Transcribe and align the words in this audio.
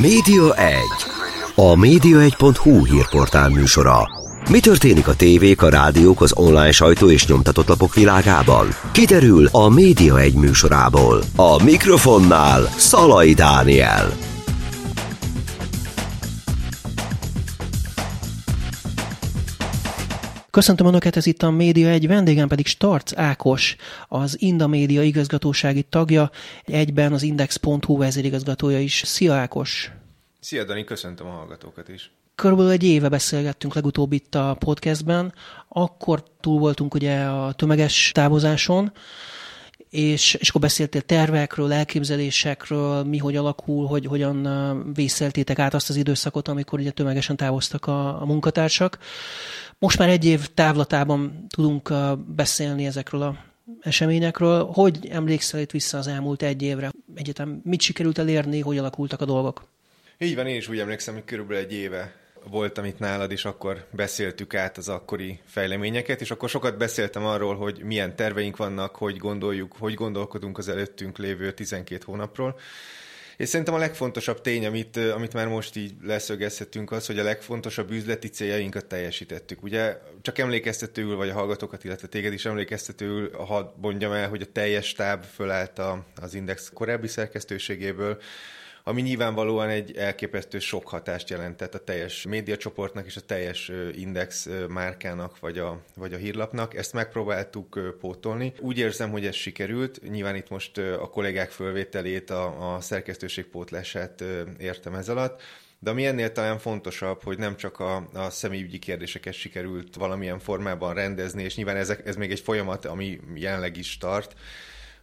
Média 0.00 0.54
1. 0.54 0.76
A 1.54 1.74
média1.hu 1.74 2.84
hírportál 2.84 3.48
műsora. 3.48 4.08
Mi 4.50 4.60
történik 4.60 5.08
a 5.08 5.14
tévék, 5.14 5.62
a 5.62 5.68
rádiók, 5.68 6.20
az 6.20 6.32
online 6.36 6.70
sajtó 6.70 7.10
és 7.10 7.26
nyomtatott 7.26 7.68
lapok 7.68 7.94
világában? 7.94 8.68
Kiderül 8.92 9.48
a 9.52 9.68
Média 9.68 10.18
1 10.18 10.34
műsorából. 10.34 11.22
A 11.36 11.62
mikrofonnál 11.62 12.68
Szalai 12.76 13.32
Dániel. 13.32 14.27
Köszöntöm 20.58 20.86
Önöket, 20.86 21.16
ez 21.16 21.26
itt 21.26 21.42
a 21.42 21.50
Média 21.50 21.88
egy 21.88 22.06
vendégem 22.06 22.48
pedig 22.48 22.66
Starc 22.66 23.18
Ákos, 23.18 23.76
az 24.08 24.36
Inda 24.40 24.66
Média 24.66 25.02
igazgatósági 25.02 25.82
tagja, 25.82 26.30
egyben 26.64 27.12
az 27.12 27.22
Index.hu 27.22 27.96
vezérigazgatója 27.96 28.80
is. 28.80 29.02
Szia 29.06 29.34
Ákos! 29.34 29.90
Szia 30.40 30.64
Dani, 30.64 30.84
köszöntöm 30.84 31.26
a 31.26 31.30
hallgatókat 31.30 31.88
is. 31.88 32.10
Körülbelül 32.34 32.70
egy 32.70 32.84
éve 32.84 33.08
beszélgettünk 33.08 33.74
legutóbb 33.74 34.12
itt 34.12 34.34
a 34.34 34.56
podcastben, 34.58 35.34
akkor 35.68 36.22
túl 36.40 36.58
voltunk 36.58 36.94
ugye 36.94 37.24
a 37.24 37.52
tömeges 37.52 38.10
távozáson, 38.14 38.92
és, 39.90 40.34
és 40.34 40.48
akkor 40.48 40.60
beszéltél 40.60 41.00
tervekről, 41.00 41.72
elképzelésekről, 41.72 43.04
mi 43.04 43.18
hogy 43.18 43.36
alakul, 43.36 43.86
hogy 43.86 44.06
hogyan 44.06 44.92
vészeltétek 44.94 45.58
át 45.58 45.74
azt 45.74 45.88
az 45.88 45.96
időszakot, 45.96 46.48
amikor 46.48 46.78
ugye 46.78 46.90
tömegesen 46.90 47.36
távoztak 47.36 47.86
a, 47.86 48.20
a 48.20 48.24
munkatársak. 48.24 48.98
Most 49.78 49.98
már 49.98 50.08
egy 50.08 50.24
év 50.24 50.46
távlatában 50.46 51.46
tudunk 51.48 51.92
beszélni 52.34 52.86
ezekről 52.86 53.22
a 53.22 53.44
eseményekről. 53.80 54.64
Hogy 54.64 55.08
emlékszel 55.10 55.60
itt 55.60 55.70
vissza 55.70 55.98
az 55.98 56.06
elmúlt 56.06 56.42
egy 56.42 56.62
évre? 56.62 56.90
Egyetem 57.14 57.60
mit 57.64 57.80
sikerült 57.80 58.18
elérni, 58.18 58.60
hogy 58.60 58.78
alakultak 58.78 59.20
a 59.20 59.24
dolgok? 59.24 59.64
Így 60.18 60.34
van, 60.34 60.46
én 60.46 60.56
is 60.56 60.68
úgy 60.68 60.78
emlékszem, 60.78 61.14
hogy 61.14 61.24
körülbelül 61.24 61.64
egy 61.64 61.72
éve 61.72 62.14
voltam 62.50 62.84
itt 62.84 62.98
nálad, 62.98 63.30
és 63.30 63.44
akkor 63.44 63.86
beszéltük 63.90 64.54
át 64.54 64.76
az 64.76 64.88
akkori 64.88 65.40
fejleményeket, 65.44 66.20
és 66.20 66.30
akkor 66.30 66.48
sokat 66.48 66.78
beszéltem 66.78 67.24
arról, 67.24 67.56
hogy 67.56 67.82
milyen 67.84 68.16
terveink 68.16 68.56
vannak, 68.56 68.96
hogy 68.96 69.16
gondoljuk, 69.16 69.74
hogy 69.78 69.94
gondolkodunk 69.94 70.58
az 70.58 70.68
előttünk 70.68 71.18
lévő 71.18 71.52
12 71.52 72.02
hónapról. 72.04 72.58
És 73.38 73.48
szerintem 73.48 73.74
a 73.74 73.78
legfontosabb 73.78 74.40
tény, 74.40 74.66
amit, 74.66 74.96
amit 74.96 75.32
már 75.32 75.48
most 75.48 75.76
így 75.76 75.92
leszögezhetünk, 76.02 76.90
az, 76.90 77.06
hogy 77.06 77.18
a 77.18 77.22
legfontosabb 77.22 77.90
üzleti 77.90 78.28
céljainkat 78.28 78.86
teljesítettük. 78.86 79.62
Ugye 79.62 79.98
csak 80.22 80.38
emlékeztetőül, 80.38 81.16
vagy 81.16 81.28
a 81.28 81.32
hallgatókat, 81.32 81.84
illetve 81.84 82.08
téged 82.08 82.32
is 82.32 82.44
emlékeztetőül, 82.44 83.32
ha 83.32 83.74
mondjam 83.80 84.12
el, 84.12 84.28
hogy 84.28 84.42
a 84.42 84.52
teljes 84.52 84.86
stáb 84.86 85.24
fölállt 85.24 85.80
az 86.20 86.34
Index 86.34 86.70
korábbi 86.74 87.08
szerkesztőségéből, 87.08 88.18
ami 88.88 89.02
nyilvánvalóan 89.02 89.68
egy 89.68 89.96
elképesztő 89.96 90.58
sok 90.58 90.88
hatást 90.88 91.30
jelentett 91.30 91.74
a 91.74 91.84
teljes 91.84 92.22
médiacsoportnak 92.22 93.06
és 93.06 93.16
a 93.16 93.20
teljes 93.20 93.72
Index 93.94 94.48
márkának, 94.68 95.38
vagy 95.40 95.58
a, 95.58 95.80
vagy 95.96 96.12
a 96.12 96.16
hírlapnak. 96.16 96.74
Ezt 96.74 96.92
megpróbáltuk 96.92 97.96
pótolni. 98.00 98.52
Úgy 98.60 98.78
érzem, 98.78 99.10
hogy 99.10 99.26
ez 99.26 99.34
sikerült. 99.34 100.10
Nyilván 100.10 100.36
itt 100.36 100.48
most 100.48 100.78
a 100.78 101.08
kollégák 101.10 101.50
fölvételét, 101.50 102.30
a, 102.30 102.74
a 102.74 102.80
szerkesztőség 102.80 103.44
pótlását 103.44 104.24
értem 104.58 104.94
ez 104.94 105.08
alatt. 105.08 105.42
De 105.78 105.90
ami 105.90 106.06
ennél 106.06 106.32
talán 106.32 106.58
fontosabb, 106.58 107.22
hogy 107.22 107.38
nem 107.38 107.56
csak 107.56 107.80
a, 107.80 108.08
a 108.12 108.30
személyügyi 108.30 108.78
kérdéseket 108.78 109.34
sikerült 109.34 109.94
valamilyen 109.94 110.38
formában 110.38 110.94
rendezni, 110.94 111.42
és 111.42 111.56
nyilván 111.56 111.76
ezek, 111.76 112.06
ez 112.06 112.16
még 112.16 112.30
egy 112.30 112.40
folyamat, 112.40 112.84
ami 112.84 113.20
jelenleg 113.34 113.76
is 113.76 113.98
tart, 113.98 114.34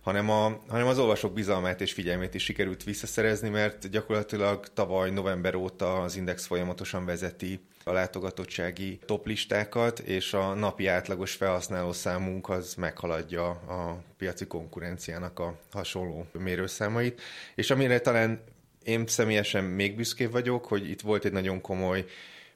hanem, 0.06 0.30
a, 0.30 0.62
hanem 0.68 0.88
az 0.88 1.00
olvasók 1.00 1.34
bizalmát 1.34 1.82
és 1.82 1.94
figyelmét 1.94 2.34
is 2.34 2.44
sikerült 2.44 2.84
visszaszerezni, 2.84 3.50
mert 3.50 3.90
gyakorlatilag 3.90 4.68
tavaly 4.74 5.12
november 5.12 5.56
óta 5.56 6.02
az 6.02 6.16
Index 6.16 6.46
folyamatosan 6.46 7.06
vezeti 7.06 7.60
a 7.84 7.92
látogatottsági 7.92 9.00
toplistákat, 9.06 10.00
és 10.00 10.34
a 10.34 10.54
napi 10.54 10.88
átlagos 10.88 11.34
felhasználó 11.34 11.92
számunk 11.92 12.50
az 12.50 12.76
meghaladja 12.76 13.50
a 13.50 14.04
piaci 14.18 14.46
konkurenciának 14.48 15.40
a 15.40 15.58
hasonló 15.72 16.26
mérőszámait, 16.32 17.22
és 17.56 17.72
amire 17.72 18.00
talán 18.00 18.44
én 18.84 19.08
személyesen 19.08 19.64
még 19.64 19.96
büszkébb 19.96 20.32
vagyok, 20.32 20.66
hogy 20.66 20.90
itt 20.90 21.02
volt 21.02 21.26
egy 21.26 21.32
nagyon 21.32 21.62
komoly 21.62 22.06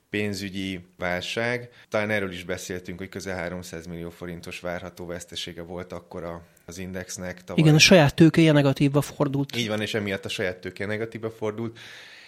pénzügyi 0.10 0.80
válság. 0.98 1.70
Talán 1.90 2.10
erről 2.10 2.32
is 2.32 2.44
beszéltünk, 2.44 3.00
hogy 3.00 3.10
közel 3.10 3.38
300 3.38 3.86
millió 3.86 4.10
forintos 4.10 4.60
várható 4.60 5.06
vesztesége 5.06 5.62
volt 5.62 5.94
akkor 5.94 6.24
a, 6.24 6.42
az 6.70 6.78
indexnek. 6.78 7.44
Tavaly. 7.44 7.64
Igen, 7.64 7.76
a 7.76 7.80
saját 7.80 8.16
tőkéje 8.16 8.52
negatívba 8.52 9.02
fordult. 9.02 9.56
Így 9.56 9.68
van, 9.68 9.82
és 9.82 9.94
emiatt 9.94 10.26
a 10.26 10.30
saját 10.30 10.58
tőkéje 10.58 10.90
negatívba 10.90 11.32
fordult. 11.32 11.80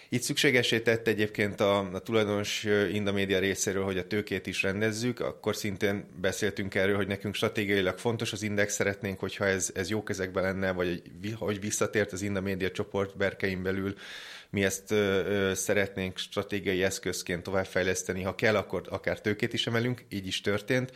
Itt 0.09 0.21
szükségesé 0.21 0.79
tett 0.79 1.07
egyébként 1.07 1.59
a, 1.59 1.89
a 1.93 1.99
tulajdonos 1.99 2.67
Indamédia 2.93 3.39
részéről, 3.39 3.83
hogy 3.83 3.97
a 3.97 4.07
tőkét 4.07 4.47
is 4.47 4.63
rendezzük, 4.63 5.19
akkor 5.19 5.55
szintén 5.55 6.05
beszéltünk 6.21 6.75
erről, 6.75 6.95
hogy 6.95 7.07
nekünk 7.07 7.35
stratégiailag 7.35 7.97
fontos 7.97 8.33
az 8.33 8.41
index, 8.41 8.73
szeretnénk, 8.73 9.19
hogyha 9.19 9.45
ez, 9.45 9.71
ez 9.75 9.89
jó 9.89 10.03
kezekben 10.03 10.43
lenne, 10.43 10.71
vagy 10.71 11.01
hogy 11.35 11.59
visszatért 11.59 12.11
az 12.11 12.21
Indamédia 12.21 12.71
csoport 12.71 13.17
berkein 13.17 13.63
belül 13.63 13.95
mi 14.51 14.63
ezt 14.63 14.91
ö, 14.91 15.25
ö, 15.25 15.53
szeretnénk 15.53 16.17
stratégiai 16.17 16.83
eszközként 16.83 17.43
továbbfejleszteni. 17.43 18.21
Ha 18.21 18.35
kell, 18.35 18.55
akkor 18.55 18.81
akár 18.89 19.21
tőkét 19.21 19.53
is 19.53 19.67
emelünk, 19.67 20.05
így 20.09 20.27
is 20.27 20.41
történt 20.41 20.91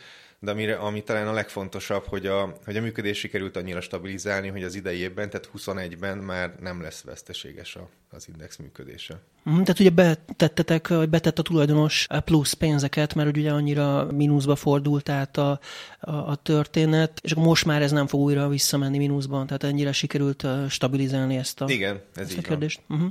de 0.46 0.52
amire, 0.52 0.74
ami 0.74 1.02
talán 1.02 1.28
a 1.28 1.32
legfontosabb, 1.32 2.04
hogy 2.04 2.26
a, 2.26 2.56
hogy 2.64 2.76
a 2.76 2.80
működés 2.80 3.18
sikerült 3.18 3.56
annyira 3.56 3.80
stabilizálni, 3.80 4.48
hogy 4.48 4.62
az 4.62 4.74
idei 4.74 4.98
évben, 4.98 5.30
tehát 5.30 5.50
21-ben 5.56 6.18
már 6.18 6.54
nem 6.60 6.82
lesz 6.82 7.02
veszteséges 7.02 7.76
a, 7.76 7.88
az 8.10 8.28
index 8.28 8.56
működése. 8.56 9.20
Mm, 9.50 9.52
tehát 9.52 9.80
ugye 9.80 9.90
betettetek, 9.90 10.88
vagy 10.88 11.08
betett 11.08 11.38
a 11.38 11.42
tulajdonos 11.42 12.06
plusz 12.24 12.52
pénzeket, 12.52 13.14
mert 13.14 13.36
ugye 13.36 13.52
annyira 13.52 14.12
mínuszba 14.12 14.56
fordult 14.56 15.08
át 15.08 15.36
a, 15.36 15.60
a, 16.00 16.14
a 16.14 16.34
történet, 16.34 17.20
és 17.22 17.34
most 17.34 17.64
már 17.64 17.82
ez 17.82 17.90
nem 17.90 18.06
fog 18.06 18.20
újra 18.20 18.48
visszamenni 18.48 18.98
mínuszban, 18.98 19.46
tehát 19.46 19.62
ennyire 19.62 19.92
sikerült 19.92 20.46
stabilizálni 20.68 21.36
ezt 21.36 21.60
a, 21.60 21.68
Igen, 21.68 22.00
ez 22.14 22.22
ezt 22.22 22.32
így 22.32 22.44
a 22.44 22.48
kérdést. 22.48 22.80
Uh-huh. 22.88 23.10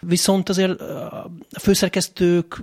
Viszont 0.00 0.48
azért 0.48 0.80
a 0.80 1.30
főszerkesztők 1.60 2.62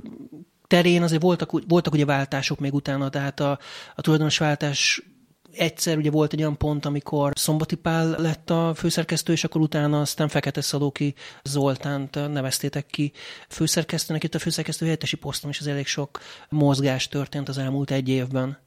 terén 0.73 1.03
azért 1.03 1.21
voltak, 1.21 1.51
voltak 1.67 1.93
ugye 1.93 2.05
váltások 2.05 2.59
még 2.59 2.73
utána, 2.73 3.09
tehát 3.09 3.39
a, 3.39 3.59
a 3.95 4.01
tulajdonos 4.01 4.37
váltás 4.37 5.03
egyszer 5.51 5.97
ugye 5.97 6.11
volt 6.11 6.33
egy 6.33 6.39
olyan 6.39 6.57
pont, 6.57 6.85
amikor 6.85 7.31
Szombati 7.35 7.75
Pál 7.75 8.15
lett 8.17 8.49
a 8.49 8.73
főszerkesztő, 8.75 9.33
és 9.33 9.43
akkor 9.43 9.61
utána 9.61 10.01
aztán 10.01 10.27
Fekete 10.27 10.61
Szalóki 10.61 11.15
Zoltánt 11.43 12.15
neveztétek 12.31 12.85
ki 12.85 13.11
főszerkesztőnek. 13.49 14.23
Itt 14.23 14.35
a 14.35 14.39
főszerkesztő 14.39 14.85
helyettesi 14.85 15.15
poszton 15.15 15.49
is 15.49 15.59
az 15.59 15.67
elég 15.67 15.87
sok 15.87 16.19
mozgás 16.49 17.07
történt 17.07 17.49
az 17.49 17.57
elmúlt 17.57 17.91
egy 17.91 18.09
évben. 18.09 18.57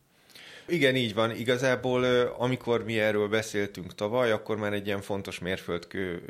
Igen, 0.69 0.97
így 0.97 1.15
van. 1.15 1.31
Igazából, 1.31 2.04
amikor 2.38 2.84
mi 2.84 2.99
erről 2.99 3.28
beszéltünk 3.28 3.94
tavaly, 3.94 4.31
akkor 4.31 4.56
már 4.56 4.72
egy 4.72 4.87
ilyen 4.87 5.00
fontos 5.00 5.38
mérföldkő, 5.38 6.22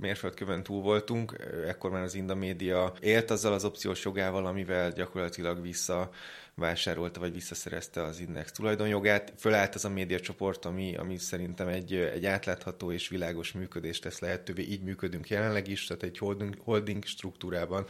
mérföldkövön 0.00 0.62
túl 0.62 0.82
voltunk. 0.82 1.36
Ekkor 1.66 1.90
már 1.90 2.02
az 2.02 2.14
Inda 2.14 2.34
Média 2.34 2.92
élt 3.00 3.30
azzal 3.30 3.52
az 3.52 3.64
opciós 3.64 4.04
jogával, 4.04 4.46
amivel 4.46 4.92
gyakorlatilag 4.92 5.62
vissza 5.62 6.10
vásárolta 6.54 7.20
vagy 7.20 7.32
visszaszerezte 7.32 8.02
az 8.02 8.20
Index 8.20 8.52
tulajdonjogát. 8.52 9.32
Fölállt 9.38 9.74
az 9.74 9.84
a 9.84 9.88
médiacsoport, 9.88 10.64
ami, 10.64 10.96
ami 10.96 11.16
szerintem 11.16 11.68
egy, 11.68 11.94
egy 11.94 12.26
átlátható 12.26 12.92
és 12.92 13.08
világos 13.08 13.52
működést 13.52 14.02
tesz 14.02 14.18
lehetővé. 14.20 14.62
Így 14.62 14.82
működünk 14.82 15.28
jelenleg 15.28 15.68
is, 15.68 15.86
tehát 15.86 16.02
egy 16.02 16.18
holding, 16.18 16.54
holding 16.64 17.04
struktúrában, 17.04 17.86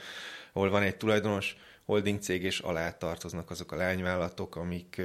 ahol 0.53 0.71
van 0.71 0.83
egy 0.83 0.97
tulajdonos, 0.97 1.57
holding 1.89 2.21
cég, 2.21 2.43
és 2.43 2.59
alá 2.59 2.91
tartoznak 2.93 3.51
azok 3.51 3.73
a 3.73 3.77
lányvállalatok, 3.77 4.57
amik, 4.57 5.03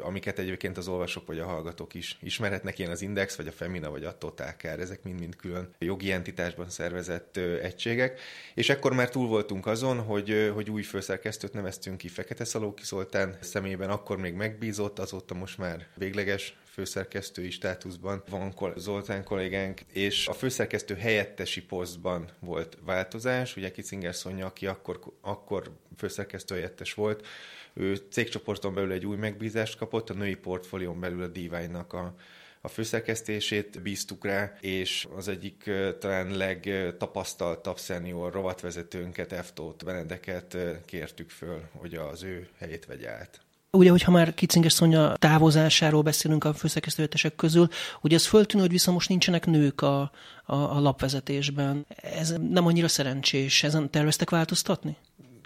amiket 0.00 0.38
egyébként 0.38 0.76
az 0.76 0.88
olvasók 0.88 1.26
vagy 1.26 1.38
a 1.38 1.44
hallgatók 1.44 1.94
is 1.94 2.18
ismerhetnek, 2.20 2.78
ilyen 2.78 2.90
az 2.90 3.02
Index, 3.02 3.36
vagy 3.36 3.46
a 3.46 3.52
Femina, 3.52 3.90
vagy 3.90 4.04
a 4.04 4.18
Totalkár, 4.18 4.80
ezek 4.80 5.02
mind-mind 5.02 5.36
külön 5.36 5.74
jogi 5.78 6.12
entitásban 6.12 6.70
szervezett 6.70 7.36
egységek. 7.36 8.20
És 8.54 8.68
ekkor 8.68 8.92
már 8.92 9.10
túl 9.10 9.28
voltunk 9.28 9.66
azon, 9.66 10.00
hogy, 10.00 10.50
hogy 10.54 10.70
új 10.70 10.82
főszerkesztőt 10.82 11.52
neveztünk 11.52 11.96
ki 11.96 12.08
Fekete 12.08 12.44
Szalóki 12.44 12.84
Szoltán 12.84 13.36
szemében, 13.40 13.90
akkor 13.90 14.16
még 14.16 14.34
megbízott, 14.34 14.98
azóta 14.98 15.34
most 15.34 15.58
már 15.58 15.86
végleges 15.94 16.56
főszerkesztői 16.74 17.50
státuszban 17.50 18.22
van 18.28 18.54
Zoltán 18.76 19.24
kollégánk, 19.24 19.80
és 19.92 20.26
a 20.28 20.32
főszerkesztő 20.32 20.94
helyettesi 20.94 21.62
posztban 21.62 22.28
volt 22.40 22.78
változás. 22.84 23.56
Ugye 23.56 23.70
Kicinger 23.70 24.14
Szonya, 24.14 24.46
aki 24.46 24.66
akkor, 24.66 25.00
akkor 25.20 25.70
főszerkesztő 25.96 26.54
helyettes 26.54 26.94
volt, 26.94 27.26
ő 27.72 27.94
cégcsoporton 28.10 28.74
belül 28.74 28.92
egy 28.92 29.06
új 29.06 29.16
megbízást 29.16 29.76
kapott, 29.76 30.10
a 30.10 30.14
női 30.14 30.34
portfólión 30.34 31.00
belül 31.00 31.22
a 31.22 31.26
Divine-nak 31.26 31.92
a 31.92 32.14
a 32.60 32.68
főszerkesztését 32.68 33.82
bíztuk 33.82 34.24
rá, 34.24 34.56
és 34.60 35.08
az 35.16 35.28
egyik 35.28 35.70
talán 35.98 36.36
legtapasztaltabb 36.36 37.78
szenior 37.78 38.32
rovatvezetőnket, 38.32 39.32
Eftót 39.32 39.84
Benedeket 39.84 40.56
kértük 40.84 41.30
föl, 41.30 41.62
hogy 41.72 41.94
az 41.94 42.22
ő 42.22 42.48
helyét 42.58 42.86
vegye 42.86 43.10
át. 43.10 43.40
Ugye, 43.74 43.90
hogyha 43.90 44.10
már 44.10 44.34
Kicinges 44.34 44.72
Szonya 44.72 45.16
távozásáról 45.16 46.02
beszélünk 46.02 46.44
a 46.44 46.54
főszerkesztőhetesek 46.54 47.34
közül, 47.36 47.68
ugye 48.00 48.16
ez 48.16 48.26
föltűnő, 48.26 48.62
hogy 48.62 48.72
viszont 48.72 48.96
most 48.96 49.08
nincsenek 49.08 49.46
nők 49.46 49.80
a, 49.80 50.00
a, 50.44 50.54
a 50.54 50.80
lapvezetésben. 50.80 51.86
Ez 52.02 52.34
nem 52.50 52.66
annyira 52.66 52.88
szerencsés. 52.88 53.62
Ezen 53.62 53.90
terveztek 53.90 54.30
változtatni? 54.30 54.96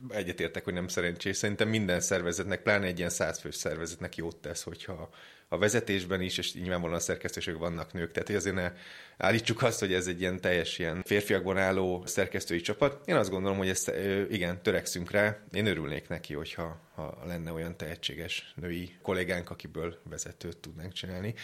Egyetértek, 0.08 0.64
hogy 0.64 0.74
nem 0.74 0.88
szerencsés. 0.88 1.36
Szerintem 1.36 1.68
minden 1.68 2.00
szervezetnek, 2.00 2.62
pláne 2.62 2.86
egy 2.86 2.98
ilyen 2.98 3.10
százfős 3.10 3.54
szervezetnek 3.54 4.16
jót 4.16 4.36
tesz, 4.36 4.62
hogyha 4.62 5.10
a 5.48 5.58
vezetésben 5.58 6.20
is, 6.20 6.38
és 6.38 6.54
nyilvánvalóan 6.54 6.98
a 6.98 7.02
szerkesztőség 7.02 7.58
vannak 7.58 7.92
nők. 7.92 8.12
Tehát, 8.12 8.28
hogy 8.28 8.36
azért 8.36 8.54
ne 8.54 8.72
állítsuk 9.16 9.62
azt, 9.62 9.80
hogy 9.80 9.92
ez 9.92 10.06
egy 10.06 10.20
ilyen 10.20 10.40
teljes 10.40 10.78
ilyen 10.78 11.02
férfiakban 11.04 11.58
álló 11.58 12.02
szerkesztői 12.06 12.60
csapat. 12.60 13.08
Én 13.08 13.14
azt 13.14 13.30
gondolom, 13.30 13.58
hogy 13.58 13.68
ezt 13.68 13.92
igen, 14.30 14.62
törekszünk 14.62 15.10
rá. 15.10 15.38
Én 15.52 15.66
örülnék 15.66 16.08
neki, 16.08 16.34
hogyha 16.34 16.80
ha 16.94 17.22
lenne 17.26 17.52
olyan 17.52 17.76
tehetséges 17.76 18.52
női 18.56 18.96
kollégánk, 19.02 19.50
akiből 19.50 19.98
vezetőt 20.10 20.56
tudnánk 20.56 20.92
csinálni. 20.92 21.34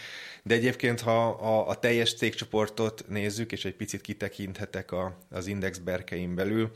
De 0.43 0.53
egyébként, 0.53 1.01
ha 1.01 1.29
a, 1.29 1.69
a 1.69 1.79
teljes 1.79 2.13
cégcsoportot 2.13 3.05
nézzük, 3.07 3.51
és 3.51 3.65
egy 3.65 3.75
picit 3.75 4.01
kitekinthetek 4.01 4.91
a, 4.91 5.17
az 5.29 5.47
index 5.47 5.77
berkein 5.77 6.35
belül, 6.35 6.71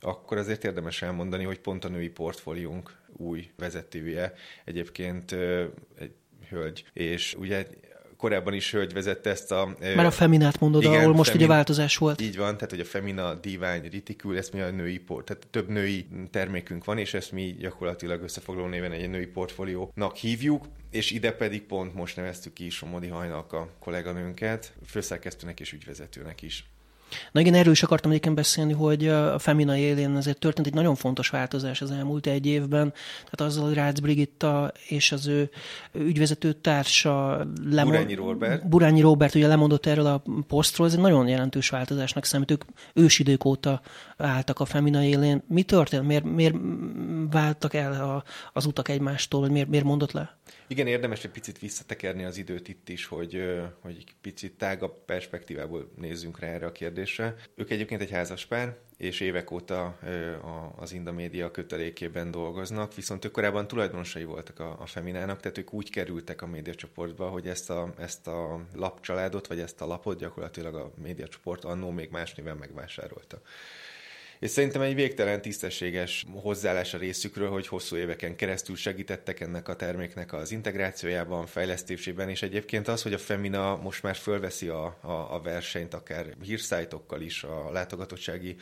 akkor 0.00 0.36
azért 0.36 0.64
érdemes 0.64 1.02
elmondani, 1.02 1.44
hogy 1.44 1.58
pont 1.58 1.84
a 1.84 1.88
női 1.88 2.08
portfóliónk 2.08 2.98
új 3.16 3.50
vezetője 3.56 4.34
egyébként 4.64 5.32
egy 5.98 6.12
hölgy. 6.50 6.84
És 6.92 7.36
ugye 7.38 7.66
korábban 8.20 8.54
is 8.54 8.72
hölgy 8.72 8.92
vezette 8.92 9.30
ezt 9.30 9.52
a... 9.52 9.76
Már 9.80 10.06
a 10.06 10.10
Feminát 10.10 10.60
mondod, 10.60 10.82
igen, 10.82 11.00
ahol 11.00 11.14
most 11.14 11.30
femin, 11.30 11.46
ugye 11.46 11.54
változás 11.54 11.96
volt. 11.96 12.20
Így 12.20 12.36
van, 12.36 12.54
tehát 12.54 12.70
hogy 12.70 12.80
a 12.80 12.84
Femina, 12.84 13.34
Divány, 13.34 13.88
Ritikül, 13.90 14.36
ezt 14.36 14.52
mi 14.52 14.60
a 14.60 14.70
női 14.70 14.98
port, 14.98 15.26
tehát 15.26 15.46
több 15.50 15.68
női 15.68 16.06
termékünk 16.30 16.84
van, 16.84 16.98
és 16.98 17.14
ezt 17.14 17.32
mi 17.32 17.56
gyakorlatilag 17.58 18.22
összefoglaló 18.22 18.68
néven 18.68 18.92
egy 18.92 19.10
női 19.10 19.26
portfóliónak 19.26 20.16
hívjuk, 20.16 20.64
és 20.90 21.10
ide 21.10 21.32
pedig 21.32 21.62
pont 21.62 21.94
most 21.94 22.16
neveztük 22.16 22.52
ki 22.52 22.70
Somodi 22.70 23.08
Hajnak 23.08 23.52
a 23.52 23.68
kolléganőnket, 23.78 24.72
főszerkesztőnek 24.86 25.60
és 25.60 25.72
ügyvezetőnek 25.72 26.42
is. 26.42 26.69
Na 27.32 27.40
igen, 27.40 27.54
erről 27.54 27.72
is 27.72 27.82
akartam 27.82 28.10
egyébként 28.10 28.34
beszélni, 28.34 28.72
hogy 28.72 29.08
a 29.08 29.38
Femina 29.38 29.76
élén 29.76 30.16
azért 30.16 30.38
történt 30.38 30.66
egy 30.66 30.74
nagyon 30.74 30.94
fontos 30.94 31.28
változás 31.28 31.82
az 31.82 31.90
elmúlt 31.90 32.26
egy 32.26 32.46
évben. 32.46 32.92
Tehát 33.30 33.52
azzal, 33.52 33.64
hogy 33.64 33.74
Rácz 33.74 34.00
Brigitta 34.00 34.72
és 34.88 35.12
az 35.12 35.26
ő 35.26 35.50
ügyvezető 35.92 36.52
társa 36.52 37.46
lemond... 37.64 37.96
Burányi 37.96 38.14
Robert. 38.14 38.68
Burányi 38.68 39.00
Robert 39.00 39.34
ugye 39.34 39.46
lemondott 39.46 39.86
erről 39.86 40.06
a 40.06 40.22
posztról, 40.46 40.86
ez 40.86 40.92
egy 40.92 41.00
nagyon 41.00 41.28
jelentős 41.28 41.68
változásnak 41.68 42.24
számít. 42.24 42.50
Ők 42.50 42.62
ősidők 42.94 43.44
óta 43.44 43.80
álltak 44.16 44.60
a 44.60 44.64
Femina 44.64 45.02
élén. 45.02 45.42
Mi 45.46 45.62
történt? 45.62 46.06
Miért, 46.06 46.24
miért 46.24 46.54
váltak 47.30 47.74
el 47.74 47.92
a, 47.92 48.24
az 48.52 48.66
utak 48.66 48.88
egymástól, 48.88 49.40
vagy 49.40 49.50
miért, 49.50 49.68
miért 49.68 49.84
mondott 49.84 50.12
le? 50.12 50.38
Igen, 50.70 50.86
érdemes 50.86 51.24
egy 51.24 51.30
picit 51.30 51.58
visszatekerni 51.58 52.24
az 52.24 52.36
időt 52.36 52.68
itt 52.68 52.88
is, 52.88 53.06
hogy, 53.06 53.42
hogy 53.80 54.04
picit 54.20 54.56
tágabb 54.56 55.04
perspektívából 55.04 55.90
nézzünk 55.96 56.38
rá 56.38 56.48
erre 56.48 56.66
a 56.66 56.72
kérdésre. 56.72 57.34
Ők 57.54 57.70
egyébként 57.70 58.00
egy 58.00 58.10
házaspár, 58.10 58.76
és 58.96 59.20
évek 59.20 59.50
óta 59.50 59.98
az 60.76 60.92
Inda 60.92 61.12
Média 61.12 61.50
kötelékében 61.50 62.30
dolgoznak, 62.30 62.94
viszont 62.94 63.24
ők 63.24 63.32
korábban 63.32 63.66
tulajdonosai 63.66 64.24
voltak 64.24 64.58
a, 64.58 64.76
a 64.80 64.86
Feminának, 64.86 65.40
tehát 65.40 65.58
ők 65.58 65.72
úgy 65.72 65.90
kerültek 65.90 66.42
a 66.42 66.46
médiacsoportba, 66.46 67.28
hogy 67.28 67.48
ezt 67.48 67.70
a, 67.70 67.92
ezt 67.98 68.26
a 68.26 68.66
lapcsaládot, 68.74 69.46
vagy 69.46 69.60
ezt 69.60 69.80
a 69.80 69.86
lapot 69.86 70.18
gyakorlatilag 70.18 70.74
a 70.74 70.92
médiacsoport 71.02 71.64
annó 71.64 71.90
még 71.90 72.10
más 72.10 72.34
néven 72.34 72.56
megvásárolta. 72.56 73.40
És 74.40 74.50
szerintem 74.50 74.80
egy 74.80 74.94
végtelen 74.94 75.42
tisztességes 75.42 76.24
hozzáállás 76.32 76.94
a 76.94 76.98
részükről, 76.98 77.50
hogy 77.50 77.66
hosszú 77.66 77.96
éveken 77.96 78.36
keresztül 78.36 78.76
segítettek 78.76 79.40
ennek 79.40 79.68
a 79.68 79.76
terméknek 79.76 80.32
az 80.32 80.52
integrációjában, 80.52 81.46
fejlesztésében, 81.46 82.28
és 82.28 82.42
egyébként 82.42 82.88
az, 82.88 83.02
hogy 83.02 83.12
a 83.12 83.18
Femina 83.18 83.76
most 83.76 84.02
már 84.02 84.16
fölveszi 84.16 84.68
a, 84.68 84.98
a, 85.00 85.34
a 85.34 85.40
versenyt 85.40 85.94
akár 85.94 86.26
hírszájtokkal 86.42 87.20
is, 87.20 87.42
a 87.42 87.70
látogatottsági 87.72 88.56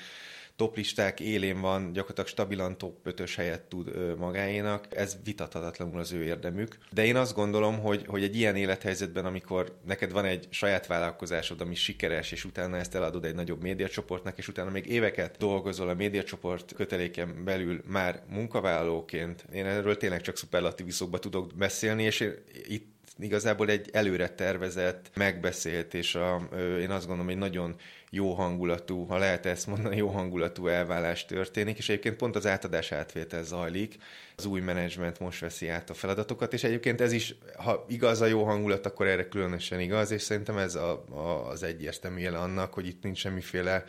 toplisták 0.58 1.20
élén 1.20 1.60
van, 1.60 1.92
gyakorlatilag 1.92 2.28
stabilan 2.28 2.78
top 2.78 3.06
5 3.06 3.34
helyet 3.34 3.62
tud 3.62 4.16
magáénak. 4.16 4.86
Ez 4.96 5.16
vitathatatlanul 5.24 5.98
az 6.00 6.12
ő 6.12 6.22
érdemük. 6.22 6.78
De 6.90 7.04
én 7.04 7.16
azt 7.16 7.34
gondolom, 7.34 7.78
hogy, 7.78 8.04
hogy 8.06 8.22
egy 8.22 8.36
ilyen 8.36 8.56
élethelyzetben, 8.56 9.24
amikor 9.24 9.78
neked 9.86 10.12
van 10.12 10.24
egy 10.24 10.46
saját 10.50 10.86
vállalkozásod, 10.86 11.60
ami 11.60 11.74
sikeres, 11.74 12.32
és 12.32 12.44
utána 12.44 12.76
ezt 12.76 12.94
eladod 12.94 13.24
egy 13.24 13.34
nagyobb 13.34 13.62
médiacsoportnak, 13.62 14.38
és 14.38 14.48
utána 14.48 14.70
még 14.70 14.86
éveket 14.86 15.36
dolgozol 15.36 15.88
a 15.88 15.94
médiacsoport 15.94 16.72
köteléken 16.74 17.44
belül 17.44 17.80
már 17.86 18.22
munkavállalóként, 18.28 19.44
én 19.52 19.66
erről 19.66 19.96
tényleg 19.96 20.20
csak 20.20 20.36
szuperlatíviszokba 20.36 21.18
tudok 21.18 21.54
beszélni, 21.54 22.02
és 22.02 22.20
én 22.20 22.34
itt 22.68 22.96
igazából 23.18 23.68
egy 23.68 23.88
előre 23.92 24.28
tervezett, 24.28 25.10
megbeszélt, 25.14 25.94
és 25.94 26.14
a, 26.14 26.48
én 26.80 26.90
azt 26.90 27.06
gondolom, 27.06 27.26
hogy 27.26 27.38
nagyon 27.38 27.76
jó 28.10 28.32
hangulatú, 28.32 29.04
ha 29.04 29.18
lehet 29.18 29.46
ezt 29.46 29.66
mondani, 29.66 29.96
jó 29.96 30.08
hangulatú 30.08 30.66
elvállás 30.66 31.24
történik, 31.26 31.78
és 31.78 31.88
egyébként 31.88 32.16
pont 32.16 32.36
az 32.36 32.46
átadás 32.46 32.92
átvétel 32.92 33.42
zajlik, 33.42 33.96
az 34.36 34.44
új 34.44 34.60
menedzsment 34.60 35.20
most 35.20 35.40
veszi 35.40 35.68
át 35.68 35.90
a 35.90 35.94
feladatokat, 35.94 36.52
és 36.52 36.64
egyébként 36.64 37.00
ez 37.00 37.12
is, 37.12 37.34
ha 37.56 37.84
igaz 37.88 38.20
a 38.20 38.26
jó 38.26 38.44
hangulat, 38.44 38.86
akkor 38.86 39.06
erre 39.06 39.28
különösen 39.28 39.80
igaz, 39.80 40.10
és 40.10 40.22
szerintem 40.22 40.58
ez 40.58 40.74
a, 40.74 41.04
a, 41.10 41.48
az 41.48 41.62
egyértelmű 41.62 42.20
jele 42.20 42.38
annak, 42.38 42.74
hogy 42.74 42.86
itt 42.86 43.02
nincs 43.02 43.18
semmiféle 43.18 43.84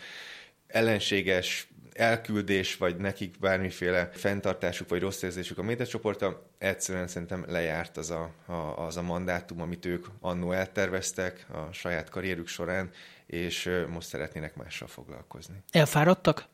ellenséges 0.68 1.68
elküldés, 1.94 2.78
vagy 2.78 2.98
nekik 2.98 3.40
bármiféle 3.40 4.10
fenntartásuk, 4.14 4.90
vagy 4.90 5.02
rossz 5.02 5.22
érzésük 5.22 5.58
a 5.58 5.64
médiacsoporta, 5.64 6.46
egyszerűen 6.58 7.08
szerintem 7.08 7.46
lejárt 7.48 7.98
az 7.98 8.12
a, 8.12 8.32
a, 8.46 8.86
az 8.86 8.98
a 8.98 9.02
mandátum, 9.02 9.62
amit 9.62 9.86
ők 9.86 10.06
annó 10.20 10.52
elterveztek 10.52 11.46
a 11.52 11.72
saját 11.72 12.10
karrierük 12.10 12.48
során, 12.48 12.92
és 13.30 13.70
most 13.90 14.08
szeretnének 14.08 14.56
mással 14.56 14.88
foglalkozni. 14.88 15.56
Elfáradtak? 15.72 16.46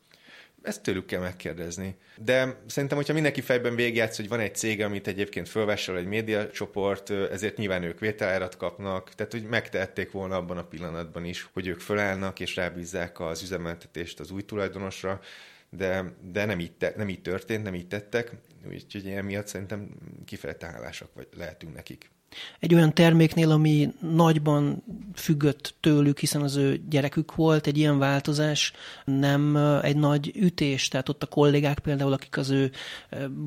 Ezt 0.62 0.82
tőlük 0.82 1.06
kell 1.06 1.22
megkérdezni. 1.22 1.96
De 2.18 2.58
szerintem, 2.68 2.98
hogyha 2.98 3.14
mindenki 3.14 3.42
fejben 3.42 3.76
végigjátsz, 3.76 4.16
hogy 4.16 4.28
van 4.28 4.40
egy 4.40 4.56
cég, 4.56 4.82
amit 4.82 5.08
egyébként 5.08 5.50
fölvásárol 5.50 6.02
egy 6.02 6.08
médiacsoport, 6.08 7.10
ezért 7.10 7.58
nyilván 7.58 7.84
ők 7.84 8.00
vételárat 8.00 8.58
kapnak, 8.58 9.10
tehát 9.16 9.32
hogy 9.32 9.44
megtehették 9.44 10.12
volna 10.12 10.36
abban 10.36 10.58
a 10.58 10.64
pillanatban 10.64 11.26
is, 11.26 11.50
hogy 11.54 11.68
ők 11.68 11.80
fölállnak 11.80 12.40
és 12.40 12.56
rábízzák 12.56 13.20
az 13.20 13.42
üzemeltetést 13.42 14.20
az 14.20 14.32
új 14.32 14.42
tulajdonosra, 14.42 15.20
de, 15.70 16.14
de 16.32 16.46
nem, 16.46 16.60
így 16.60 16.78
te, 16.78 16.94
nem 16.98 17.10
így 17.10 17.22
történt, 17.22 17.64
nem 17.64 17.76
így 17.76 17.88
tettek, 17.88 18.32
úgyhogy 18.68 19.06
ilyen 19.06 19.26
miatt 19.26 19.48
szerintem 19.48 19.90
kifejezetten 20.26 20.72
hálásak 20.72 21.10
vagy 21.14 21.28
lehetünk 21.38 21.76
nekik 21.76 22.10
egy 22.60 22.74
olyan 22.74 22.94
terméknél, 22.94 23.52
ami 23.52 23.94
nagyban 24.00 24.84
függött 25.16 25.76
tőlük, 25.80 26.20
hiszen 26.20 26.42
az 26.42 26.56
ő 26.56 26.82
gyerekük 26.90 27.36
volt, 27.36 27.68
egy 27.68 27.78
ilyen 27.78 28.00
változás 28.00 28.74
nem 29.06 29.56
egy 29.82 29.98
nagy 29.98 30.32
ütés, 30.36 30.88
tehát 30.88 31.10
ott 31.10 31.24
a 31.24 31.28
kollégák 31.28 31.80
például, 31.80 32.14
akik 32.14 32.38
az 32.38 32.50
ő 32.50 32.72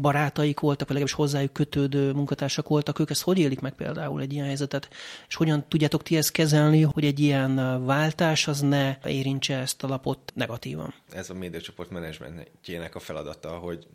barátaik 0.01 0.61
voltak, 0.61 0.89
vagy 0.89 0.97
legalábbis 0.97 1.13
hozzájuk 1.13 1.53
kötődő 1.53 2.13
munkatársak 2.13 2.69
voltak, 2.69 2.99
ők 2.99 3.11
ezt 3.11 3.23
hogy 3.23 3.39
élik 3.39 3.61
meg 3.61 3.73
például 3.75 4.21
egy 4.21 4.33
ilyen 4.33 4.47
helyzetet, 4.47 4.89
és 5.29 5.35
hogyan 5.35 5.69
tudjátok 5.69 6.03
ti 6.03 6.17
ezt 6.17 6.33
kezelni, 6.33 6.83
hogy 6.83 7.05
egy 7.05 7.21
ilyen 7.21 7.85
váltás 7.85 8.49
az 8.49 8.61
ne 8.61 8.99
érintse 9.05 9.57
ezt 9.57 9.83
a 9.83 9.89
lapot 9.89 10.33
negatívan? 10.35 10.95
Ez 11.13 11.31
a 11.31 11.35
médiacsoport 11.35 11.91
menedzsmentjének 11.91 12.95
a 12.95 12.99
feladata, 12.99 13.49
hogy 13.49 13.87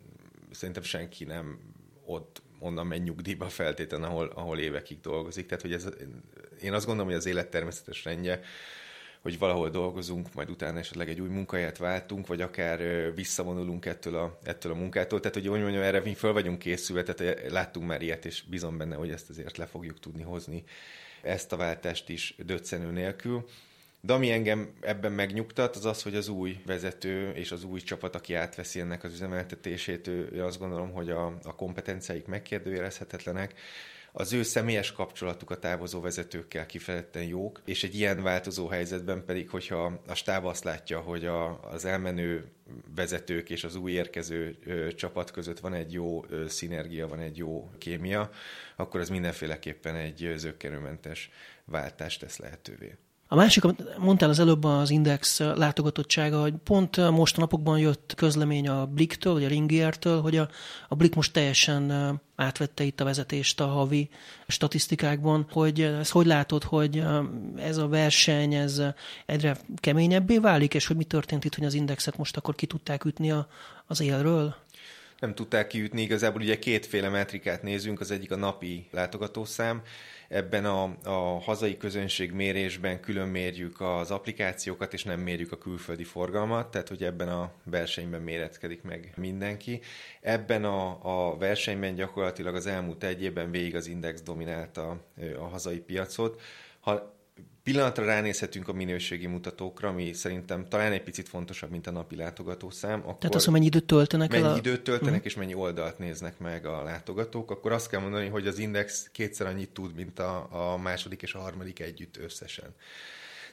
szerintem 0.50 0.82
senki 0.82 1.24
nem 1.24 1.58
ott 2.06 2.42
onnan 2.64 2.86
megy 2.86 3.02
nyugdíjba 3.02 3.48
feltétlen, 3.48 4.02
ahol, 4.02 4.26
ahol 4.34 4.58
évekig 4.58 5.00
dolgozik. 5.00 5.46
Tehát, 5.46 5.62
hogy 5.62 5.72
ez, 5.72 5.88
én 6.62 6.72
azt 6.72 6.86
gondolom, 6.86 7.10
hogy 7.10 7.18
az 7.18 7.26
élet 7.26 7.50
természetes 7.50 8.04
rendje, 8.04 8.40
hogy 9.20 9.38
valahol 9.38 9.70
dolgozunk, 9.70 10.34
majd 10.34 10.50
utána 10.50 10.78
esetleg 10.78 11.08
egy 11.08 11.20
új 11.20 11.28
munkahelyet 11.28 11.78
váltunk, 11.78 12.26
vagy 12.26 12.40
akár 12.40 12.80
visszavonulunk 13.14 13.86
ettől 13.86 14.16
a, 14.16 14.38
ettől 14.42 14.72
a 14.72 14.74
munkától. 14.74 15.20
Tehát, 15.20 15.34
hogy 15.34 15.60
mondjam, 15.60 15.82
erre 15.82 16.00
mi 16.00 16.14
föl 16.14 16.32
vagyunk 16.32 16.58
készülve, 16.58 17.02
tehát 17.02 17.50
láttunk 17.50 17.86
már 17.86 18.02
ilyet, 18.02 18.24
és 18.24 18.42
bizon 18.42 18.76
benne, 18.76 18.94
hogy 18.94 19.10
ezt 19.10 19.30
azért 19.30 19.56
le 19.56 19.66
fogjuk 19.66 20.00
tudni 20.00 20.22
hozni, 20.22 20.64
ezt 21.22 21.52
a 21.52 21.56
váltást 21.56 22.08
is 22.08 22.34
döccenő 22.38 22.90
nélkül. 22.90 23.44
De 24.06 24.12
ami 24.12 24.30
engem 24.30 24.72
ebben 24.80 25.12
megnyugtat, 25.12 25.76
az 25.76 25.84
az, 25.84 26.02
hogy 26.02 26.14
az 26.14 26.28
új 26.28 26.60
vezető 26.66 27.30
és 27.30 27.52
az 27.52 27.64
új 27.64 27.80
csapat, 27.80 28.14
aki 28.14 28.34
átveszi 28.34 28.80
ennek 28.80 29.04
az 29.04 29.12
üzemeltetését, 29.12 30.06
ő, 30.06 30.44
azt 30.44 30.58
gondolom, 30.58 30.92
hogy 30.92 31.10
a, 31.10 31.26
a 31.42 31.54
kompetenciáik 31.54 32.26
megkérdőjelezhetetlenek, 32.26 33.54
az 34.12 34.32
ő 34.32 34.42
személyes 34.42 34.92
kapcsolatuk 34.92 35.50
a 35.50 35.58
távozó 35.58 36.00
vezetőkkel 36.00 36.66
kifejezetten 36.66 37.22
jók, 37.22 37.60
és 37.64 37.84
egy 37.84 37.94
ilyen 37.94 38.22
változó 38.22 38.66
helyzetben 38.66 39.24
pedig, 39.24 39.50
hogyha 39.50 40.00
a 40.06 40.14
stáb 40.14 40.44
azt 40.44 40.64
látja, 40.64 41.00
hogy 41.00 41.26
a, 41.26 41.70
az 41.70 41.84
elmenő 41.84 42.44
vezetők 42.94 43.50
és 43.50 43.64
az 43.64 43.76
új 43.76 43.92
érkező 43.92 44.56
ö, 44.64 44.92
csapat 44.92 45.30
között 45.30 45.60
van 45.60 45.74
egy 45.74 45.92
jó 45.92 46.24
ö, 46.28 46.48
szinergia, 46.48 47.08
van 47.08 47.20
egy 47.20 47.36
jó 47.36 47.70
kémia, 47.78 48.30
akkor 48.76 49.00
ez 49.00 49.08
mindenféleképpen 49.08 49.94
egy 49.94 50.32
zöggenőmentes 50.36 51.30
váltást 51.64 52.20
tesz 52.20 52.38
lehetővé. 52.38 52.96
A 53.34 53.36
másik, 53.36 53.64
amit 53.64 53.98
mondtál 53.98 54.28
az 54.28 54.38
előbb 54.38 54.64
az 54.64 54.90
Index 54.90 55.38
látogatottsága, 55.38 56.40
hogy 56.40 56.54
pont 56.64 57.10
most 57.10 57.36
a 57.36 57.40
napokban 57.40 57.78
jött 57.78 58.12
közlemény 58.16 58.68
a 58.68 58.86
Bliktől, 58.86 59.32
vagy 59.32 59.44
a 59.44 59.48
Ringiertől, 59.48 60.20
hogy 60.20 60.36
a, 60.36 60.48
a 60.88 60.94
Blik 60.94 61.14
most 61.14 61.32
teljesen 61.32 61.92
átvette 62.36 62.84
itt 62.84 63.00
a 63.00 63.04
vezetést 63.04 63.60
a 63.60 63.66
havi 63.66 64.08
statisztikákban, 64.48 65.46
hogy 65.52 65.80
ezt 65.80 66.10
hogy 66.10 66.26
látod, 66.26 66.62
hogy 66.62 67.04
ez 67.56 67.76
a 67.76 67.88
verseny, 67.88 68.54
ez 68.54 68.82
egyre 69.26 69.56
keményebbé 69.76 70.38
válik, 70.38 70.74
és 70.74 70.86
hogy 70.86 70.96
mi 70.96 71.04
történt 71.04 71.44
itt, 71.44 71.54
hogy 71.54 71.64
az 71.64 71.74
indexet 71.74 72.16
most 72.16 72.36
akkor 72.36 72.54
ki 72.54 72.66
tudták 72.66 73.04
ütni 73.04 73.30
a, 73.30 73.48
az 73.86 74.00
élről? 74.00 74.54
Nem 75.24 75.34
tudták 75.34 75.66
kiütni. 75.66 76.02
Igazából 76.02 76.40
ugye 76.40 76.58
kétféle 76.58 77.08
metrikát 77.08 77.62
nézünk, 77.62 78.00
az 78.00 78.10
egyik 78.10 78.32
a 78.32 78.36
napi 78.36 78.86
látogatószám, 78.90 79.82
ebben 80.28 80.64
a, 80.64 80.82
a 81.04 81.40
hazai 81.40 81.76
közönség 81.76 82.32
mérésben 82.32 83.00
külön 83.00 83.28
mérjük 83.28 83.80
az 83.80 84.10
applikációkat, 84.10 84.92
és 84.92 85.04
nem 85.04 85.20
mérjük 85.20 85.52
a 85.52 85.58
külföldi 85.58 86.04
forgalmat, 86.04 86.70
tehát 86.70 86.88
hogy 86.88 87.04
ebben 87.04 87.28
a 87.28 87.52
versenyben 87.64 88.22
méretkedik 88.22 88.82
meg 88.82 89.12
mindenki. 89.16 89.80
Ebben 90.20 90.64
a, 90.64 90.98
a 91.30 91.36
versenyben 91.36 91.94
gyakorlatilag 91.94 92.54
az 92.54 92.66
elmúlt 92.66 93.04
egy 93.04 93.22
évben 93.22 93.50
végig 93.50 93.74
az 93.74 93.86
Index 93.86 94.22
dominálta 94.22 95.00
a 95.38 95.44
hazai 95.44 95.78
piacot. 95.78 96.40
Ha 96.80 97.13
Pillanatra 97.64 98.04
ránézhetünk 98.04 98.68
a 98.68 98.72
minőségi 98.72 99.26
mutatókra, 99.26 99.88
ami 99.88 100.12
szerintem 100.12 100.68
talán 100.68 100.92
egy 100.92 101.02
picit 101.02 101.28
fontosabb, 101.28 101.70
mint 101.70 101.86
a 101.86 101.90
napi 101.90 102.16
látogatószám. 102.16 103.00
Akkor 103.00 103.18
Tehát 103.18 103.34
az, 103.34 103.44
hogy 103.44 103.52
mennyi 103.52 103.66
időt 103.66 103.84
töltenek 103.84 104.30
mennyi 104.30 104.42
el? 104.42 104.48
Mennyi 104.48 104.60
időt 104.60 104.82
töltenek, 104.82 105.12
uh-huh. 105.12 105.26
és 105.26 105.34
mennyi 105.34 105.54
oldalt 105.54 105.98
néznek 105.98 106.38
meg 106.38 106.66
a 106.66 106.82
látogatók, 106.82 107.50
akkor 107.50 107.72
azt 107.72 107.88
kell 107.88 108.00
mondani, 108.00 108.28
hogy 108.28 108.46
az 108.46 108.58
Index 108.58 109.08
kétszer 109.12 109.46
annyit 109.46 109.70
tud, 109.70 109.94
mint 109.94 110.18
a, 110.18 110.72
a 110.72 110.76
második 110.76 111.22
és 111.22 111.34
a 111.34 111.38
harmadik 111.38 111.80
együtt 111.80 112.16
összesen. 112.16 112.74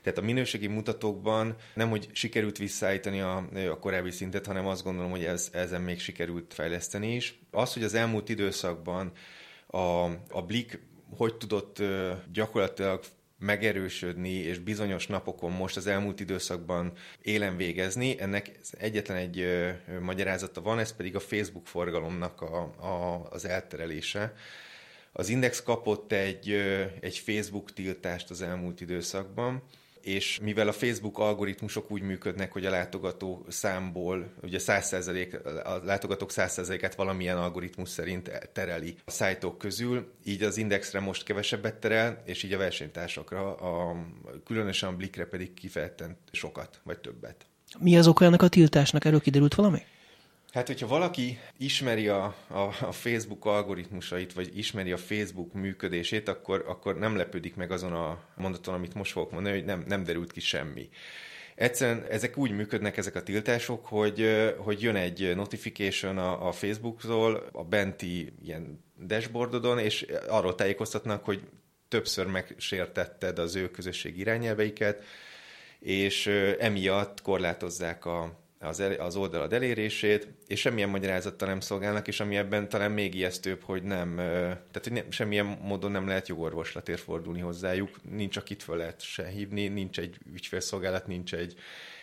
Tehát 0.02 0.20
a 0.20 0.22
minőségi 0.22 0.68
mutatókban 0.68 1.56
nem, 1.74 1.90
hogy 1.90 2.10
sikerült 2.12 2.58
visszaállítani 2.58 3.22
a, 3.22 3.50
a 3.70 3.80
korábbi 3.80 4.12
szintet, 4.12 4.46
hanem 4.46 4.68
azt 4.68 4.84
gondolom, 4.84 5.12
hogy 5.12 5.24
ez, 5.24 5.50
ezen 5.54 5.82
még 5.82 6.00
sikerült 6.00 6.54
fejleszteni 6.54 7.16
is. 7.16 7.40
Az, 7.52 7.74
hogy 7.74 7.84
az 7.84 7.94
elmúlt 7.94 8.30
időszakban 8.30 9.12
a, 9.68 10.04
a 10.30 10.42
Blik 10.48 10.80
hogy 11.18 11.36
tudott 11.36 11.82
gyakorlatilag 12.34 13.00
megerősödni, 13.42 14.34
és 14.34 14.60
bizonyos 14.60 15.08
napokon 15.08 15.52
most 15.52 15.78
az 15.78 15.88
elmúlt 15.88 16.20
időszakban 16.20 16.92
élen 17.22 17.58
végezni. 17.58 18.20
Ennek 18.20 18.52
egyetlen 18.72 19.18
egy 19.18 19.40
ö, 19.40 19.70
magyarázata 20.02 20.62
van, 20.62 20.80
ez 20.80 20.96
pedig 20.96 21.16
a 21.16 21.20
Facebook 21.20 21.68
forgalomnak 21.68 22.42
a, 22.42 22.62
a, 22.62 23.28
az 23.30 23.46
elterelése. 23.46 24.34
Az 25.12 25.30
Index 25.30 25.64
kapott 25.64 26.12
egy, 26.12 26.50
ö, 26.50 26.84
egy 27.00 27.18
Facebook 27.18 27.74
tiltást 27.74 28.30
az 28.30 28.42
elmúlt 28.42 28.82
időszakban, 28.82 29.64
és 30.02 30.40
mivel 30.42 30.68
a 30.68 30.72
Facebook 30.72 31.20
algoritmusok 31.20 31.92
úgy 31.92 32.02
működnek, 32.02 32.52
hogy 32.52 32.66
a 32.66 32.70
látogató 32.70 33.46
számból, 33.48 34.34
ugye 34.42 34.58
100%, 34.62 35.64
a 35.64 35.86
látogatók 35.86 36.30
100%-át 36.34 36.96
valamilyen 36.96 37.38
algoritmus 37.38 37.90
szerint 37.90 38.50
tereli 38.54 38.96
a 39.06 39.12
szájtok 39.12 39.58
közül, 39.58 40.12
így 40.24 40.44
az 40.44 40.58
indexre 40.58 41.00
most 41.00 41.24
kevesebbet 41.24 41.76
terel, 41.76 42.22
és 42.26 42.44
így 42.44 42.54
a 42.54 42.58
versenytársakra, 42.58 43.56
a, 43.56 43.96
különösen 44.46 44.90
a 44.90 44.96
Blikre 44.96 45.26
pedig 45.26 45.54
kifejezetten 45.54 46.18
sokat, 46.32 46.80
vagy 46.84 47.00
többet. 47.00 47.46
Mi 47.80 47.98
az 47.98 48.08
oka 48.08 48.26
ennek 48.26 48.42
a 48.42 48.48
tiltásnak? 48.48 49.06
Erről 49.06 49.22
kiderült 49.22 49.56
valami? 49.56 49.82
Hát, 50.52 50.68
hogyha 50.68 50.88
valaki 50.88 51.40
ismeri 51.58 52.08
a, 52.08 52.36
a, 52.48 52.60
a 52.60 52.92
Facebook 52.92 53.46
algoritmusait, 53.46 54.34
vagy 54.34 54.58
ismeri 54.58 54.92
a 54.92 54.98
Facebook 54.98 55.54
működését, 55.54 56.28
akkor, 56.28 56.64
akkor 56.68 56.98
nem 56.98 57.16
lepődik 57.16 57.56
meg 57.56 57.72
azon 57.72 57.94
a 57.94 58.20
mondaton, 58.36 58.74
amit 58.74 58.94
most 58.94 59.12
fogok 59.12 59.32
mondani, 59.32 59.56
hogy 59.56 59.66
nem, 59.66 59.84
nem 59.88 60.04
derült 60.04 60.32
ki 60.32 60.40
semmi. 60.40 60.90
Egyszerűen 61.56 62.06
ezek 62.10 62.38
úgy 62.38 62.52
működnek, 62.52 62.98
ezek 62.98 63.16
a 63.16 63.24
tiltások, 63.24 63.86
hogy, 63.86 64.30
hogy 64.58 64.82
jön 64.82 64.96
egy 64.96 65.36
notification 65.36 66.18
a, 66.18 66.48
a 66.48 66.52
Facebooktól, 66.52 67.50
a 67.52 67.64
benti 67.64 68.34
ilyen 68.44 68.84
dashboardodon, 69.06 69.80
és 69.80 70.06
arról 70.28 70.56
tájékoztatnak, 70.56 71.26
hogy 71.26 71.42
többször 71.88 72.26
megsértetted 72.26 73.40
az 73.40 73.56
ő 73.56 73.70
közösség 73.70 74.18
irányelveiket, 74.18 75.04
és 75.80 76.28
emiatt 76.60 77.22
korlátozzák 77.22 78.06
a, 78.06 78.41
az, 78.62 78.80
el, 78.80 78.92
az 78.92 79.16
oldalad 79.16 79.54
elérését, 79.54 80.28
és 80.48 80.60
semmilyen 80.60 80.90
magyarázattal 80.90 81.48
nem 81.48 81.60
szolgálnak, 81.60 82.08
és 82.08 82.20
ami 82.20 82.38
ebben 82.38 82.70
talán 82.70 82.92
még 82.92 83.16
ijesztőbb, 83.16 83.62
hogy 83.64 83.84
nem, 83.84 84.16
tehát 84.16 84.82
hogy 84.84 84.92
nem, 84.92 85.12
semmilyen 85.12 85.46
módon 85.46 85.92
nem 85.92 86.08
lehet 86.08 86.28
jogorvoslatért 86.28 87.02
fordulni 87.02 87.40
hozzájuk, 87.40 88.00
nincs 88.10 88.38
akit 88.38 88.64
föl 88.64 88.78
lehet 88.78 89.02
se 89.02 89.28
hívni, 89.28 89.68
nincs 89.68 90.00
egy 90.00 90.18
ügyfélszolgálat, 90.34 91.08
nincs 91.08 91.34
egy, 91.34 91.56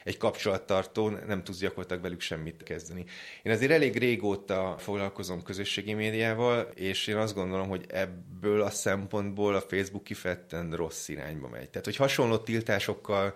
egy 0.04 0.16
kapcsolattartó, 0.16 1.08
nem 1.08 1.44
tudsz 1.44 1.58
gyakorlatilag 1.58 2.02
velük 2.02 2.20
semmit 2.20 2.62
kezdeni. 2.62 3.04
Én 3.42 3.52
azért 3.52 3.72
elég 3.72 3.98
régóta 3.98 4.74
foglalkozom 4.78 5.42
közösségi 5.42 5.92
médiával, 5.92 6.60
és 6.74 7.06
én 7.06 7.16
azt 7.16 7.34
gondolom, 7.34 7.68
hogy 7.68 7.84
ebből 7.88 8.62
a 8.62 8.70
szempontból 8.70 9.54
a 9.54 9.60
Facebook 9.60 10.04
kifejezetten 10.04 10.72
rossz 10.72 11.08
irányba 11.08 11.48
megy. 11.48 11.70
Tehát, 11.70 11.84
hogy 11.84 11.96
hasonló 11.96 12.38
tiltásokkal 12.38 13.34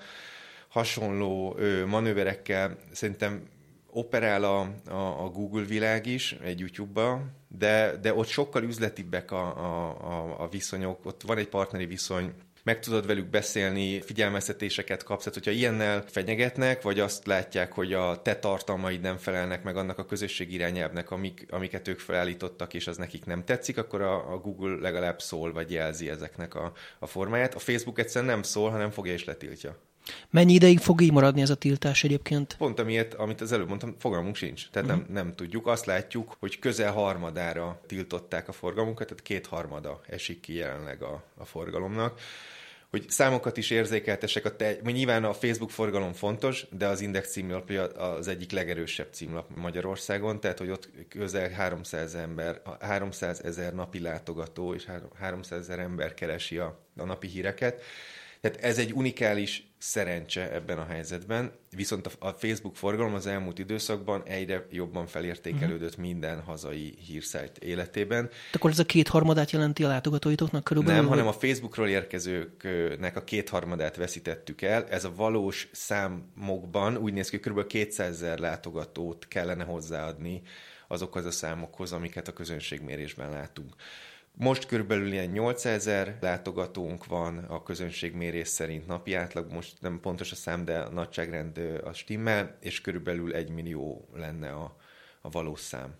hasonló 0.72 1.56
manőverekkel 1.86 2.76
szerintem 2.92 3.48
operál 3.90 4.44
a, 4.44 4.60
a, 4.90 5.24
a 5.24 5.28
Google 5.28 5.64
világ 5.64 6.06
is 6.06 6.32
egy 6.32 6.58
YouTube-ba, 6.58 7.22
de, 7.48 7.96
de 8.02 8.14
ott 8.14 8.26
sokkal 8.26 8.62
üzletibbek 8.62 9.30
a, 9.30 9.56
a, 9.56 9.88
a, 9.88 10.42
a 10.42 10.48
viszonyok, 10.48 11.06
ott 11.06 11.22
van 11.22 11.38
egy 11.38 11.48
partneri 11.48 11.86
viszony, 11.86 12.32
meg 12.64 12.80
tudod 12.80 13.06
velük 13.06 13.26
beszélni, 13.26 14.00
figyelmeztetéseket 14.00 15.02
kapsz. 15.02 15.24
Tehát, 15.24 15.38
hogyha 15.38 15.58
ilyennel 15.58 16.04
fenyegetnek, 16.06 16.82
vagy 16.82 17.00
azt 17.00 17.26
látják, 17.26 17.72
hogy 17.72 17.92
a 17.92 18.22
te 18.22 18.36
tartalmaid 18.36 19.00
nem 19.00 19.16
felelnek 19.16 19.62
meg 19.62 19.76
annak 19.76 19.98
a 19.98 20.04
közösség 20.04 20.52
irányelvnek, 20.52 21.10
amik, 21.10 21.46
amiket 21.50 21.88
ők 21.88 21.98
felállítottak, 21.98 22.74
és 22.74 22.86
az 22.86 22.96
nekik 22.96 23.24
nem 23.24 23.44
tetszik, 23.44 23.78
akkor 23.78 24.00
a, 24.00 24.32
a 24.32 24.38
Google 24.38 24.80
legalább 24.80 25.20
szól, 25.20 25.52
vagy 25.52 25.70
jelzi 25.70 26.08
ezeknek 26.08 26.54
a, 26.54 26.72
a 26.98 27.06
formáját. 27.06 27.54
A 27.54 27.58
Facebook 27.58 27.98
egyszerűen 27.98 28.30
nem 28.30 28.42
szól, 28.42 28.70
hanem 28.70 28.90
fogja 28.90 29.12
és 29.12 29.24
letiltja. 29.24 29.76
Mennyi 30.30 30.52
ideig 30.52 30.78
fog 30.78 31.00
így 31.00 31.12
maradni 31.12 31.40
ez 31.40 31.50
a 31.50 31.54
tiltás 31.54 32.04
egyébként? 32.04 32.54
Pont 32.58 32.78
amiért, 32.78 33.14
amit 33.14 33.40
az 33.40 33.52
előbb 33.52 33.68
mondtam, 33.68 33.94
fogalmunk 33.98 34.36
sincs. 34.36 34.70
Tehát 34.70 34.88
uh-huh. 34.88 35.04
nem, 35.06 35.24
nem 35.24 35.34
tudjuk. 35.34 35.66
Azt 35.66 35.86
látjuk, 35.86 36.36
hogy 36.38 36.58
közel 36.58 36.92
harmadára 36.92 37.80
tiltották 37.86 38.48
a 38.48 38.52
forgalmunkat, 38.52 39.06
tehát 39.06 39.22
kétharmada 39.22 40.00
esik 40.06 40.40
ki 40.40 40.54
jelenleg 40.54 41.02
a, 41.02 41.22
a 41.36 41.44
forgalomnak 41.44 42.20
hogy 42.92 43.10
számokat 43.10 43.56
is 43.56 43.70
érzékeltesek. 43.70 44.44
A 44.44 44.56
te, 44.56 44.76
nyilván 44.82 45.24
a 45.24 45.32
Facebook 45.32 45.70
forgalom 45.70 46.12
fontos, 46.12 46.66
de 46.70 46.86
az 46.86 47.00
Index 47.00 47.30
címlapja 47.30 47.84
az 47.84 48.28
egyik 48.28 48.50
legerősebb 48.50 49.08
címlap 49.12 49.50
Magyarországon, 49.56 50.40
tehát 50.40 50.58
hogy 50.58 50.70
ott 50.70 50.88
közel 51.08 51.50
300 51.50 52.14
ember, 52.14 52.60
300 52.80 53.40
ezer 53.44 53.74
napi 53.74 54.00
látogató 54.00 54.74
és 54.74 54.86
300 55.18 55.58
ezer 55.58 55.78
ember 55.78 56.14
keresi 56.14 56.58
a, 56.58 56.78
a 56.96 57.04
napi 57.04 57.26
híreket. 57.26 57.82
Tehát 58.42 58.60
ez 58.60 58.78
egy 58.78 58.92
unikális 58.92 59.66
szerencse 59.78 60.52
ebben 60.52 60.78
a 60.78 60.84
helyzetben, 60.84 61.52
viszont 61.76 62.06
a 62.18 62.28
Facebook 62.28 62.76
forgalom 62.76 63.14
az 63.14 63.26
elmúlt 63.26 63.58
időszakban 63.58 64.22
egyre 64.24 64.66
jobban 64.70 65.06
felértékelődött 65.06 65.90
uh-huh. 65.90 66.04
minden 66.04 66.40
hazai 66.40 66.94
hírszájt 67.06 67.58
életében. 67.58 68.24
De 68.24 68.30
akkor 68.52 68.70
ez 68.70 68.78
a 68.78 68.84
kétharmadát 68.84 69.50
jelenti 69.50 69.84
a 69.84 69.88
látogatóitoknak 69.88 70.64
körülbelül? 70.64 71.00
Nem, 71.00 71.08
hanem 71.08 71.26
a 71.26 71.32
Facebookról 71.32 71.88
érkezőknek 71.88 73.16
a 73.16 73.24
kétharmadát 73.24 73.96
veszítettük 73.96 74.62
el. 74.62 74.88
Ez 74.88 75.04
a 75.04 75.14
valós 75.14 75.68
számokban 75.72 76.96
úgy 76.96 77.12
néz 77.12 77.28
ki, 77.28 77.40
hogy 77.42 77.52
kb. 77.52 77.66
200 77.66 78.14
ezer 78.14 78.38
látogatót 78.38 79.28
kellene 79.28 79.64
hozzáadni 79.64 80.42
azokhoz 80.88 81.24
a 81.24 81.30
számokhoz, 81.30 81.92
amiket 81.92 82.28
a 82.28 82.32
közönségmérésben 82.32 83.30
látunk. 83.30 83.74
Most 84.34 84.66
körülbelül 84.66 85.12
ilyen 85.12 85.30
8000 85.30 86.16
látogatónk 86.20 87.06
van 87.06 87.38
a 87.38 87.62
közönségmérés 87.62 88.48
szerint 88.48 88.86
napi 88.86 89.14
átlag, 89.14 89.52
most 89.52 89.80
nem 89.80 90.00
pontos 90.00 90.32
a 90.32 90.34
szám, 90.34 90.64
de 90.64 90.78
a 90.78 90.90
nagyságrend 90.90 91.58
a 91.84 91.92
stimmel, 91.92 92.56
és 92.60 92.80
körülbelül 92.80 93.34
1 93.34 93.50
millió 93.50 94.08
lenne 94.14 94.52
a, 94.52 94.76
a 95.20 95.30
valós 95.30 95.60
szám. 95.60 95.94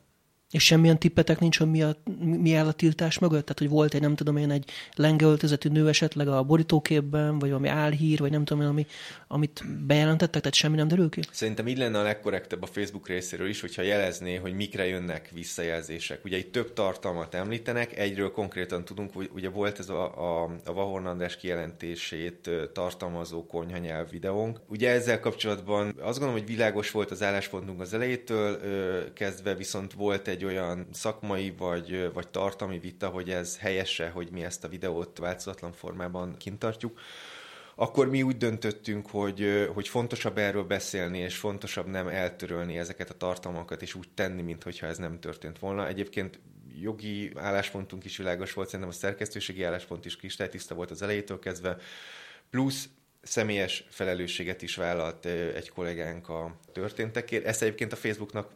És 0.52 0.64
semmilyen 0.64 0.98
tippetek 0.98 1.38
nincs, 1.38 1.58
hogy 1.58 1.70
mi, 1.70 1.82
a, 1.82 1.96
mi 2.20 2.54
áll 2.54 2.66
a 2.66 2.72
tiltás 2.72 3.18
mögött? 3.18 3.42
Tehát, 3.42 3.58
hogy 3.58 3.68
volt 3.68 3.94
egy, 3.94 4.00
nem 4.00 4.14
tudom 4.14 4.36
én, 4.36 4.50
egy 4.50 4.70
lengeöltözetű 4.94 5.68
nő 5.68 5.88
esetleg 5.88 6.28
a 6.28 6.42
borítóképben, 6.42 7.38
vagy 7.38 7.48
valami 7.48 7.68
álhír, 7.68 8.18
vagy 8.18 8.30
nem 8.30 8.44
tudom 8.44 8.62
én, 8.62 8.68
ami, 8.68 8.86
amit 9.28 9.62
bejelentettek, 9.86 10.40
tehát 10.40 10.56
semmi 10.56 10.76
nem 10.76 10.88
derül 10.88 11.08
ki? 11.08 11.20
Szerintem 11.30 11.68
így 11.68 11.78
lenne 11.78 11.98
a 11.98 12.02
legkorrektebb 12.02 12.62
a 12.62 12.66
Facebook 12.66 13.08
részéről 13.08 13.48
is, 13.48 13.60
hogyha 13.60 13.82
jelezné, 13.82 14.36
hogy 14.36 14.54
mikre 14.54 14.86
jönnek 14.86 15.30
visszajelzések. 15.34 16.24
Ugye 16.24 16.36
itt 16.36 16.52
több 16.52 16.72
tartalmat 16.72 17.34
említenek, 17.34 17.98
egyről 17.98 18.30
konkrétan 18.30 18.84
tudunk, 18.84 19.14
hogy 19.14 19.30
ugye 19.34 19.48
volt 19.48 19.78
ez 19.78 19.88
a, 19.88 20.02
a, 20.02 20.56
a 20.64 20.72
Vahorn 20.72 21.06
András 21.06 21.36
kijelentését 21.36 22.50
tartalmazó 22.72 23.46
konyhanyelv 23.46 24.10
videónk. 24.10 24.60
Ugye 24.68 24.90
ezzel 24.90 25.20
kapcsolatban 25.20 25.86
azt 25.86 26.18
gondolom, 26.18 26.32
hogy 26.32 26.46
világos 26.46 26.90
volt 26.90 27.10
az 27.10 27.22
álláspontunk 27.22 27.80
az 27.80 27.94
elejétől 27.94 28.60
kezdve, 29.12 29.54
viszont 29.54 29.92
volt 29.92 30.28
egy 30.28 30.41
egy 30.42 30.48
olyan 30.48 30.86
szakmai 30.92 31.54
vagy, 31.58 32.12
vagy 32.12 32.28
tartalmi 32.28 32.78
vita, 32.78 33.08
hogy 33.08 33.30
ez 33.30 33.58
helyese, 33.58 34.08
hogy 34.08 34.28
mi 34.30 34.44
ezt 34.44 34.64
a 34.64 34.68
videót 34.68 35.18
változatlan 35.18 35.72
formában 35.72 36.36
kintartjuk. 36.36 37.00
akkor 37.74 38.08
mi 38.08 38.22
úgy 38.22 38.36
döntöttünk, 38.36 39.06
hogy, 39.10 39.68
hogy 39.74 39.88
fontosabb 39.88 40.38
erről 40.38 40.64
beszélni, 40.64 41.18
és 41.18 41.36
fontosabb 41.36 41.86
nem 41.86 42.08
eltörölni 42.08 42.78
ezeket 42.78 43.10
a 43.10 43.16
tartalmakat, 43.16 43.82
és 43.82 43.94
úgy 43.94 44.08
tenni, 44.14 44.42
mintha 44.42 44.86
ez 44.86 44.98
nem 44.98 45.20
történt 45.20 45.58
volna. 45.58 45.86
Egyébként 45.86 46.40
jogi 46.80 47.32
álláspontunk 47.34 48.04
is 48.04 48.16
világos 48.16 48.52
volt, 48.52 48.68
szerintem 48.68 48.94
a 48.94 48.98
szerkesztőségi 48.98 49.62
álláspont 49.62 50.04
is 50.04 50.16
kristálytiszta 50.16 50.74
volt 50.74 50.90
az 50.90 51.02
elejétől 51.02 51.38
kezdve, 51.38 51.76
plusz 52.50 52.88
személyes 53.22 53.84
felelősséget 53.88 54.62
is 54.62 54.76
vállalt 54.76 55.24
egy 55.26 55.68
kollégánk 55.68 56.28
a 56.28 56.56
történtekért. 56.72 57.44
Ezt 57.44 57.62
egyébként 57.62 57.92
a 57.92 57.96
Facebooknak 57.96 58.50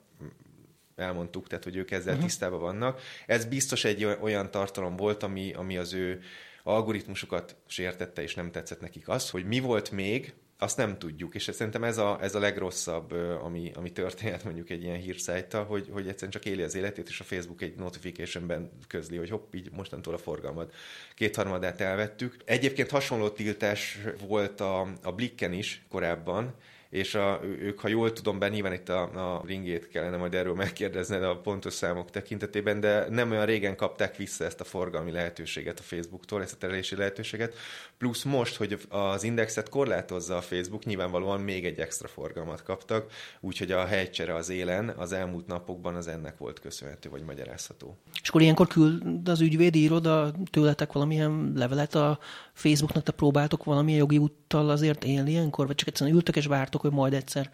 elmondtuk, 0.96 1.46
tehát 1.46 1.64
hogy 1.64 1.76
ők 1.76 1.90
ezzel 1.90 2.12
uh-huh. 2.12 2.26
tisztában 2.26 2.60
vannak. 2.60 3.00
Ez 3.26 3.44
biztos 3.44 3.84
egy 3.84 4.04
olyan 4.04 4.50
tartalom 4.50 4.96
volt, 4.96 5.22
ami, 5.22 5.52
ami 5.52 5.76
az 5.76 5.92
ő 5.92 6.20
algoritmusokat 6.62 7.56
sértette, 7.66 8.22
és 8.22 8.34
nem 8.34 8.50
tetszett 8.50 8.80
nekik 8.80 9.08
az, 9.08 9.30
hogy 9.30 9.44
mi 9.44 9.60
volt 9.60 9.90
még, 9.90 10.34
azt 10.58 10.76
nem 10.76 10.98
tudjuk, 10.98 11.34
és 11.34 11.50
szerintem 11.52 11.84
ez 11.84 11.98
a, 11.98 12.18
ez 12.20 12.34
a 12.34 12.38
legrosszabb, 12.38 13.12
ami, 13.42 13.72
ami 13.74 13.92
történhet 13.92 14.44
mondjuk 14.44 14.70
egy 14.70 14.82
ilyen 14.82 14.98
hírszájta, 14.98 15.62
hogy, 15.62 15.88
hogy 15.92 16.08
egyszerűen 16.08 16.30
csak 16.30 16.44
éli 16.44 16.62
az 16.62 16.74
életét, 16.74 17.08
és 17.08 17.20
a 17.20 17.24
Facebook 17.24 17.62
egy 17.62 17.74
notificationben 17.74 18.70
közli, 18.88 19.16
hogy 19.16 19.30
hopp, 19.30 19.54
így 19.54 19.70
mostantól 19.72 20.14
a 20.14 20.18
forgalmat 20.18 20.74
kétharmadát 21.14 21.80
elvettük. 21.80 22.36
Egyébként 22.44 22.90
hasonló 22.90 23.28
tiltás 23.28 23.98
volt 24.26 24.60
a, 24.60 24.80
a 25.02 25.12
Blicken 25.12 25.52
is 25.52 25.84
korábban, 25.88 26.54
és 26.90 27.14
a, 27.14 27.40
ők, 27.42 27.80
ha 27.80 27.88
jól 27.88 28.12
tudom, 28.12 28.38
be 28.38 28.48
nyilván 28.48 28.72
itt 28.72 28.88
a, 28.88 29.34
a 29.34 29.42
ringét 29.46 29.88
kellene 29.88 30.16
majd 30.16 30.34
erről 30.34 30.54
megkérdezned 30.54 31.22
a 31.22 31.36
pontos 31.36 31.72
számok 31.72 32.10
tekintetében, 32.10 32.80
de 32.80 33.08
nem 33.08 33.30
olyan 33.30 33.46
régen 33.46 33.76
kapták 33.76 34.16
vissza 34.16 34.44
ezt 34.44 34.60
a 34.60 34.64
forgalmi 34.64 35.10
lehetőséget 35.10 35.78
a 35.78 35.82
Facebooktól, 35.82 36.42
ezt 36.42 36.52
a 36.52 36.56
terelési 36.56 36.96
lehetőséget, 36.96 37.54
plusz 37.98 38.22
most, 38.22 38.56
hogy 38.56 38.78
az 38.88 39.22
indexet 39.22 39.68
korlátozza 39.68 40.36
a 40.36 40.40
Facebook, 40.40 40.84
nyilvánvalóan 40.84 41.40
még 41.40 41.64
egy 41.64 41.78
extra 41.78 42.08
forgalmat 42.08 42.62
kaptak, 42.62 43.12
úgyhogy 43.40 43.72
a 43.72 43.84
helycsere 43.84 44.34
az 44.34 44.48
élen 44.48 44.88
az 44.88 45.12
elmúlt 45.12 45.46
napokban 45.46 45.94
az 45.94 46.08
ennek 46.08 46.38
volt 46.38 46.60
köszönhető, 46.60 47.08
vagy 47.08 47.22
magyarázható. 47.22 47.96
És 48.22 48.28
akkor 48.28 48.42
ilyenkor 48.42 48.66
küld 48.66 49.28
az 49.28 49.40
ügyvédi 49.40 49.82
iroda 49.82 50.32
tőletek 50.50 50.92
valamilyen 50.92 51.52
levelet 51.54 51.94
a 51.94 52.18
Facebooknak, 52.56 53.02
te 53.02 53.12
próbáltok 53.12 53.64
valamilyen 53.64 54.00
jogi 54.00 54.18
úttal 54.18 54.70
azért 54.70 55.04
élni 55.04 55.30
ilyenkor, 55.30 55.66
vagy 55.66 55.74
csak 55.74 55.88
egyszerűen 55.88 56.16
ültök 56.16 56.36
és 56.36 56.46
vártok, 56.46 56.80
hogy 56.80 56.90
majd 56.90 57.12
egyszer 57.12 57.50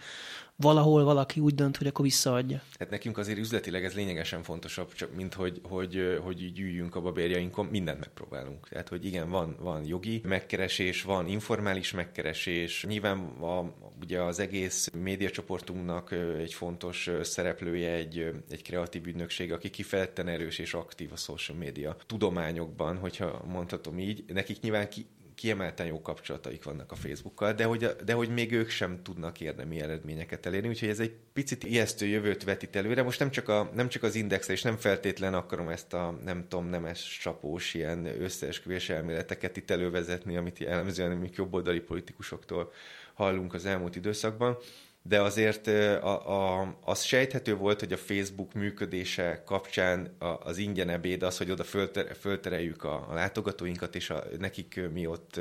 valahol 0.62 1.04
valaki 1.04 1.40
úgy 1.40 1.54
dönt, 1.54 1.76
hogy 1.76 1.86
akkor 1.86 2.04
visszaadja. 2.04 2.62
Hát 2.78 2.90
nekünk 2.90 3.18
azért 3.18 3.38
üzletileg 3.38 3.84
ez 3.84 3.94
lényegesen 3.94 4.42
fontosabb, 4.42 4.92
csak 4.92 5.14
mint 5.14 5.34
hogy, 5.34 5.60
hogy, 5.62 6.18
hogy 6.22 6.42
így 6.42 6.60
üljünk 6.60 6.94
a 6.94 7.00
babérjainkon, 7.00 7.66
mindent 7.66 8.00
megpróbálunk. 8.00 8.68
Tehát, 8.68 8.88
hogy 8.88 9.04
igen, 9.04 9.30
van, 9.30 9.56
van 9.60 9.86
jogi 9.86 10.20
megkeresés, 10.24 11.02
van 11.02 11.26
informális 11.26 11.92
megkeresés. 11.92 12.84
Nyilván 12.88 13.18
a, 13.18 13.72
ugye 14.00 14.22
az 14.22 14.38
egész 14.38 14.90
médiacsoportunknak 15.02 16.12
egy 16.38 16.54
fontos 16.54 17.10
szereplője 17.22 17.92
egy, 17.92 18.32
egy 18.50 18.62
kreatív 18.62 19.06
ügynökség, 19.06 19.52
aki 19.52 19.70
kifejezetten 19.70 20.28
erős 20.28 20.58
és 20.58 20.74
aktív 20.74 21.12
a 21.12 21.16
social 21.16 21.58
media 21.58 21.96
tudományokban, 22.06 22.96
hogyha 22.96 23.42
mondhatom 23.46 23.98
így. 23.98 24.24
Nekik 24.26 24.60
nyilván 24.60 24.88
ki, 24.88 25.06
kiemelten 25.42 25.86
jó 25.86 26.00
kapcsolataik 26.00 26.64
vannak 26.64 26.92
a 26.92 26.94
Facebookkal, 26.94 27.52
de 27.52 27.64
hogy, 27.64 27.96
de 28.04 28.12
hogy 28.12 28.28
még 28.28 28.52
ők 28.52 28.68
sem 28.68 29.02
tudnak 29.02 29.40
érdemi 29.40 29.80
eredményeket 29.80 30.46
elérni, 30.46 30.68
úgyhogy 30.68 30.88
ez 30.88 31.00
egy 31.00 31.14
picit 31.32 31.64
ijesztő 31.64 32.06
jövőt 32.06 32.44
vetít 32.44 32.76
előre. 32.76 33.02
Most 33.02 33.18
nem 33.18 33.30
csak, 33.30 33.48
a, 33.48 33.70
nem 33.74 33.88
csak 33.88 34.02
az 34.02 34.14
indexre, 34.14 34.52
és 34.52 34.62
nem 34.62 34.76
feltétlen 34.76 35.34
akarom 35.34 35.68
ezt 35.68 35.92
a 35.92 36.18
nem 36.24 36.48
tudom, 36.48 36.66
nemes 36.66 37.18
csapós 37.22 37.74
ilyen 37.74 38.06
összeesküvés 38.22 38.88
elméleteket 38.88 39.56
itt 39.56 39.70
elővezetni, 39.70 40.36
amit 40.36 40.58
jellemzően 40.58 41.12
amik 41.12 41.36
jobboldali 41.36 41.80
politikusoktól 41.80 42.72
hallunk 43.14 43.54
az 43.54 43.66
elmúlt 43.66 43.96
időszakban, 43.96 44.58
de 45.02 45.20
azért 45.20 45.66
a, 45.66 46.60
a, 46.60 46.76
az 46.84 47.02
sejthető 47.02 47.54
volt, 47.54 47.80
hogy 47.80 47.92
a 47.92 47.96
Facebook 47.96 48.52
működése 48.52 49.42
kapcsán 49.46 50.16
az 50.18 50.58
ingyen 50.58 50.88
ebéd 50.88 51.22
az, 51.22 51.38
hogy 51.38 51.50
oda 51.50 51.64
fölter, 51.64 52.16
föltereljük 52.20 52.84
a, 52.84 53.06
a 53.10 53.14
látogatóinkat, 53.14 53.94
és 53.94 54.10
a, 54.10 54.24
nekik 54.38 54.80
mi 54.92 55.06
ott 55.06 55.40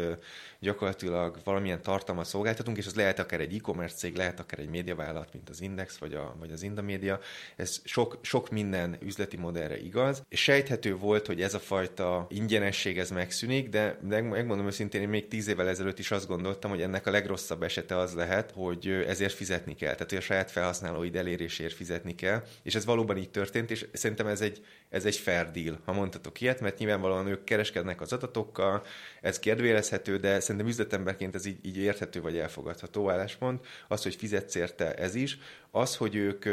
gyakorlatilag 0.59 1.37
valamilyen 1.43 1.81
tartalmat 1.81 2.25
szolgáltatunk, 2.25 2.77
és 2.77 2.85
az 2.85 2.95
lehet 2.95 3.19
akár 3.19 3.39
egy 3.39 3.55
e-commerce 3.55 3.95
cég, 3.95 4.15
lehet 4.15 4.39
akár 4.39 4.59
egy 4.59 4.69
médiavállalat, 4.69 5.33
mint 5.33 5.49
az 5.49 5.61
Index, 5.61 5.97
vagy, 5.97 6.13
a, 6.13 6.35
vagy 6.39 6.51
az 6.51 6.63
Indamédia. 6.63 7.19
Ez 7.55 7.81
sok, 7.83 8.17
sok 8.21 8.49
minden 8.49 8.97
üzleti 9.01 9.37
modellre 9.37 9.79
igaz, 9.81 10.23
és 10.29 10.41
sejthető 10.41 10.95
volt, 10.95 11.27
hogy 11.27 11.41
ez 11.41 11.53
a 11.53 11.59
fajta 11.59 12.27
ingyenesség 12.29 12.99
ez 12.99 13.11
megszűnik, 13.11 13.69
de 13.69 13.99
megmondom 14.01 14.65
őszintén, 14.65 15.01
én 15.01 15.09
még 15.09 15.27
tíz 15.27 15.47
évvel 15.47 15.67
ezelőtt 15.67 15.99
is 15.99 16.11
azt 16.11 16.27
gondoltam, 16.27 16.69
hogy 16.69 16.81
ennek 16.81 17.07
a 17.07 17.11
legrosszabb 17.11 17.63
esete 17.63 17.97
az 17.97 18.13
lehet, 18.13 18.51
hogy 18.51 18.87
ezért 19.07 19.33
fizetni 19.51 19.75
kell, 19.75 19.93
tehát 19.93 20.09
hogy 20.09 20.17
a 20.17 20.21
saját 20.21 20.51
felhasználóid 20.51 21.15
elérésért 21.15 21.73
fizetni 21.73 22.15
kell, 22.15 22.43
és 22.63 22.75
ez 22.75 22.85
valóban 22.85 23.17
így 23.17 23.29
történt, 23.29 23.71
és 23.71 23.85
szerintem 23.93 24.27
ez 24.27 24.41
egy, 24.41 24.65
ez 24.89 25.05
egy 25.05 25.15
fair 25.15 25.51
deal, 25.51 25.79
ha 25.85 25.93
mondhatok 25.93 26.41
ilyet, 26.41 26.59
mert 26.61 26.77
nyilvánvalóan 26.77 27.27
ők 27.27 27.43
kereskednek 27.43 28.01
az 28.01 28.13
adatokkal, 28.13 28.83
ez 29.21 29.39
kérdőjelezhető, 29.39 30.17
de 30.17 30.39
szerintem 30.39 30.69
üzletemberként 30.69 31.35
ez 31.35 31.45
így, 31.45 31.65
így 31.65 31.77
érthető 31.77 32.21
vagy 32.21 32.37
elfogadható 32.37 33.09
álláspont. 33.09 33.65
Az, 33.87 34.03
hogy 34.03 34.15
fizetsz 34.15 34.55
érte, 34.55 34.93
ez 34.93 35.15
is. 35.15 35.37
Az, 35.71 35.95
hogy 35.95 36.15
ők 36.15 36.45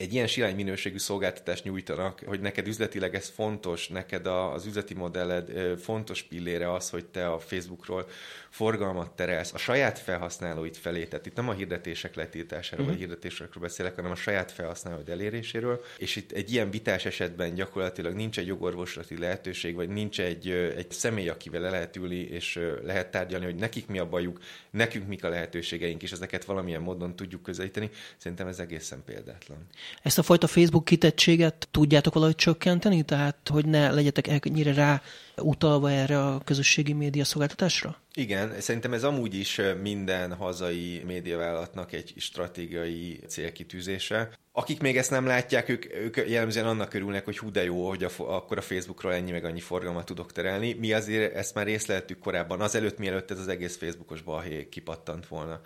egy 0.00 0.12
ilyen 0.14 0.26
silány 0.26 0.54
minőségű 0.54 0.98
szolgáltatást 0.98 1.64
nyújtanak, 1.64 2.22
hogy 2.26 2.40
neked 2.40 2.66
üzletileg 2.66 3.14
ez 3.14 3.28
fontos, 3.28 3.88
neked 3.88 4.26
az 4.26 4.66
üzleti 4.66 4.94
modelled 4.94 5.78
fontos 5.78 6.22
pillére 6.22 6.72
az, 6.72 6.90
hogy 6.90 7.06
te 7.06 7.28
a 7.28 7.38
Facebookról 7.38 8.08
forgalmat 8.50 9.10
terelsz 9.10 9.54
a 9.54 9.58
saját 9.58 9.98
felhasználóid 9.98 10.76
felé, 10.76 11.04
tehát 11.04 11.26
itt 11.26 11.36
nem 11.36 11.48
a 11.48 11.52
hirdetések 11.52 12.14
letiltásáról 12.14 12.84
uh-huh. 12.84 12.98
vagy 12.98 13.08
hirdetésekről 13.08 13.62
beszélek, 13.62 13.94
hanem 13.94 14.10
a 14.10 14.14
saját 14.14 14.52
felhasználóid 14.52 15.08
eléréséről, 15.08 15.84
és 15.98 16.16
itt 16.16 16.32
egy 16.32 16.52
ilyen 16.52 16.70
vitás 16.70 17.04
esetben 17.04 17.54
gyakorlatilag 17.54 18.14
nincs 18.14 18.38
egy 18.38 18.46
jogorvoslati 18.46 19.18
lehetőség, 19.18 19.74
vagy 19.74 19.88
nincs 19.88 20.20
egy, 20.20 20.48
egy 20.50 20.90
személy, 20.90 21.28
akivel 21.28 21.60
le 21.60 21.70
lehet 21.70 21.96
ülni, 21.96 22.16
és 22.16 22.60
lehet 22.84 23.10
tárgyalni, 23.10 23.44
hogy 23.44 23.54
nekik 23.54 23.86
mi 23.86 23.98
a 23.98 24.08
bajuk, 24.08 24.40
nekünk 24.70 25.06
mik 25.06 25.24
a 25.24 25.28
lehetőségeink, 25.28 26.02
és 26.02 26.12
ezeket 26.12 26.44
valamilyen 26.44 26.80
módon 26.80 27.16
tudjuk 27.16 27.42
közelíteni. 27.42 27.90
Szerintem 28.16 28.46
ez 28.46 28.58
egészen 28.58 29.02
példátlan. 29.04 29.66
Ezt 30.02 30.18
a 30.18 30.22
fajta 30.22 30.46
Facebook 30.46 30.84
kitettséget 30.84 31.68
tudjátok 31.70 32.14
valahogy 32.14 32.36
csökkenteni? 32.36 33.02
Tehát, 33.02 33.36
hogy 33.50 33.66
ne 33.66 33.90
legyetek 33.90 34.26
ennyire 34.26 34.74
rá 34.74 35.02
utalva 35.36 35.90
erre 35.90 36.26
a 36.26 36.40
közösségi 36.44 36.92
média 36.92 37.24
szolgáltatásra? 37.24 37.98
Igen, 38.14 38.60
szerintem 38.60 38.92
ez 38.92 39.04
amúgy 39.04 39.34
is 39.34 39.60
minden 39.82 40.34
hazai 40.34 41.02
médiavállalatnak 41.06 41.92
egy 41.92 42.14
stratégiai 42.16 43.20
célkitűzése. 43.26 44.38
Akik 44.52 44.80
még 44.80 44.96
ezt 44.96 45.10
nem 45.10 45.26
látják, 45.26 45.68
ők, 45.68 45.94
ők 45.94 46.16
jellemzően 46.16 46.66
annak 46.66 46.94
örülnek, 46.94 47.24
hogy 47.24 47.38
hú 47.38 47.50
de 47.50 47.64
jó, 47.64 47.88
hogy 47.88 48.04
a, 48.04 48.10
akkor 48.16 48.58
a 48.58 48.62
Facebookról 48.62 49.14
ennyi 49.14 49.30
meg 49.30 49.44
annyi 49.44 49.60
forgalmat 49.60 50.04
tudok 50.04 50.32
terelni. 50.32 50.72
Mi 50.72 50.92
azért 50.92 51.34
ezt 51.34 51.54
már 51.54 51.68
észleltük 51.68 52.18
korábban, 52.18 52.60
azelőtt, 52.60 52.98
mielőtt 52.98 53.30
ez 53.30 53.38
az 53.38 53.48
egész 53.48 53.76
Facebookos 53.76 54.22
balhé 54.22 54.68
kipattant 54.68 55.28
volna 55.28 55.60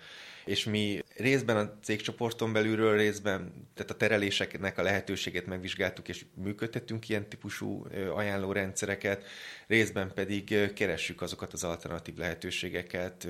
és 0.45 0.63
mi 0.63 1.03
részben 1.17 1.57
a 1.57 1.79
cégcsoporton 1.83 2.53
belülről, 2.53 2.97
részben 2.97 3.69
tehát 3.73 3.91
a 3.91 3.95
tereléseknek 3.95 4.77
a 4.77 4.81
lehetőségét 4.81 5.45
megvizsgáltuk, 5.45 6.07
és 6.07 6.25
működtettünk 6.33 7.09
ilyen 7.09 7.29
típusú 7.29 7.85
ajánlórendszereket, 8.15 9.23
részben 9.67 10.11
pedig 10.13 10.73
keressük 10.73 11.21
azokat 11.21 11.53
az 11.53 11.63
alternatív 11.63 12.15
lehetőségeket, 12.15 13.27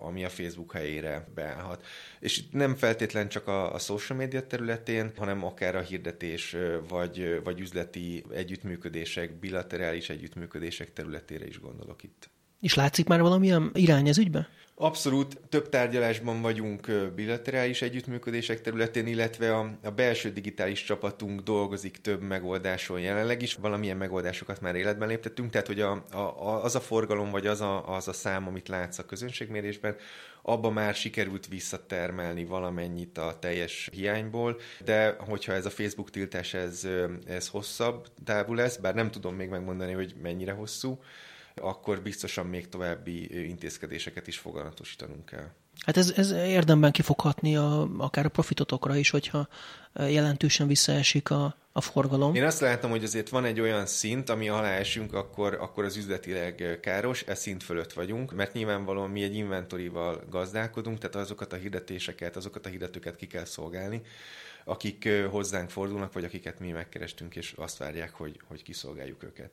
ami 0.00 0.24
a 0.24 0.28
Facebook 0.28 0.72
helyére 0.72 1.28
beállhat. 1.34 1.86
És 2.20 2.42
nem 2.50 2.74
feltétlen 2.74 3.28
csak 3.28 3.48
a, 3.48 3.74
a 3.74 3.78
social 3.78 4.18
media 4.18 4.46
területén, 4.68 5.12
hanem 5.16 5.44
akár 5.44 5.76
a 5.76 5.80
hirdetés, 5.80 6.56
vagy, 6.88 7.40
vagy 7.44 7.60
üzleti 7.60 8.24
együttműködések, 8.30 9.38
bilaterális 9.38 10.10
együttműködések 10.10 10.92
területére 10.92 11.46
is 11.46 11.60
gondolok 11.60 12.02
itt. 12.02 12.30
És 12.60 12.74
látszik 12.74 13.06
már 13.06 13.20
valamilyen 13.20 13.70
irány 13.74 14.08
ez 14.08 14.18
ügyben? 14.18 14.46
Abszolút 14.80 15.40
több 15.48 15.68
tárgyalásban 15.68 16.40
vagyunk 16.40 17.10
bilaterális 17.14 17.82
együttműködések 17.82 18.60
területén, 18.60 19.06
illetve 19.06 19.56
a, 19.56 19.70
a 19.82 19.90
belső 19.90 20.32
digitális 20.32 20.84
csapatunk 20.84 21.40
dolgozik 21.40 22.00
több 22.00 22.20
megoldáson 22.20 23.00
jelenleg 23.00 23.42
is. 23.42 23.54
Valamilyen 23.54 23.96
megoldásokat 23.96 24.60
már 24.60 24.74
életben 24.74 25.08
léptettünk, 25.08 25.50
tehát 25.50 25.66
hogy 25.66 25.80
a, 25.80 26.04
a, 26.12 26.64
az 26.64 26.74
a 26.74 26.80
forgalom, 26.80 27.30
vagy 27.30 27.46
az 27.46 27.60
a, 27.60 27.94
az 27.94 28.08
a 28.08 28.12
szám, 28.12 28.46
amit 28.46 28.68
látsz 28.68 28.98
a 28.98 29.06
közönségmérésben, 29.06 29.96
abba 30.42 30.70
már 30.70 30.94
sikerült 30.94 31.46
visszatermelni 31.46 32.44
valamennyit 32.44 33.18
a 33.18 33.38
teljes 33.40 33.88
hiányból, 33.92 34.60
de 34.84 35.16
hogyha 35.18 35.52
ez 35.52 35.66
a 35.66 35.70
Facebook 35.70 36.10
tiltás 36.10 36.54
ez, 36.54 36.88
ez 37.26 37.48
hosszabb 37.48 38.06
távú 38.24 38.54
lesz, 38.54 38.76
bár 38.76 38.94
nem 38.94 39.10
tudom 39.10 39.34
még 39.34 39.48
megmondani, 39.48 39.92
hogy 39.92 40.14
mennyire 40.22 40.52
hosszú, 40.52 41.00
akkor 41.60 42.00
biztosan 42.00 42.46
még 42.46 42.68
további 42.68 43.46
intézkedéseket 43.48 44.26
is 44.26 44.38
foganatosítanunk 44.38 45.24
kell. 45.24 45.50
Hát 45.86 45.96
ez, 45.96 46.12
ez 46.16 46.30
érdemben 46.30 46.92
kifoghatni 46.92 47.56
a, 47.56 47.88
akár 47.98 48.24
a 48.24 48.28
profitotokra 48.28 48.96
is, 48.96 49.10
hogyha 49.10 49.48
jelentősen 49.94 50.66
visszaesik 50.66 51.30
a, 51.30 51.56
a 51.72 51.80
forgalom. 51.80 52.34
Én 52.34 52.44
azt 52.44 52.60
látom, 52.60 52.90
hogy 52.90 53.04
azért 53.04 53.28
van 53.28 53.44
egy 53.44 53.60
olyan 53.60 53.86
szint, 53.86 54.28
ami 54.28 54.48
alá 54.48 54.70
esünk, 54.70 55.14
akkor, 55.14 55.54
akkor 55.54 55.84
az 55.84 55.96
üzletileg 55.96 56.78
káros, 56.82 57.22
ez 57.22 57.40
szint 57.40 57.62
fölött 57.62 57.92
vagyunk, 57.92 58.34
mert 58.34 58.52
nyilvánvalóan 58.52 59.10
mi 59.10 59.22
egy 59.22 59.34
inventorival 59.34 60.22
gazdálkodunk, 60.30 60.98
tehát 60.98 61.16
azokat 61.16 61.52
a 61.52 61.56
hirdetéseket, 61.56 62.36
azokat 62.36 62.66
a 62.66 62.68
hirdetőket 62.68 63.16
ki 63.16 63.26
kell 63.26 63.44
szolgálni, 63.44 64.02
akik 64.64 65.08
hozzánk 65.30 65.70
fordulnak, 65.70 66.12
vagy 66.12 66.24
akiket 66.24 66.58
mi 66.58 66.70
megkerestünk, 66.70 67.36
és 67.36 67.52
azt 67.56 67.78
várják, 67.78 68.14
hogy, 68.14 68.40
hogy 68.46 68.62
kiszolgáljuk 68.62 69.22
őket 69.22 69.50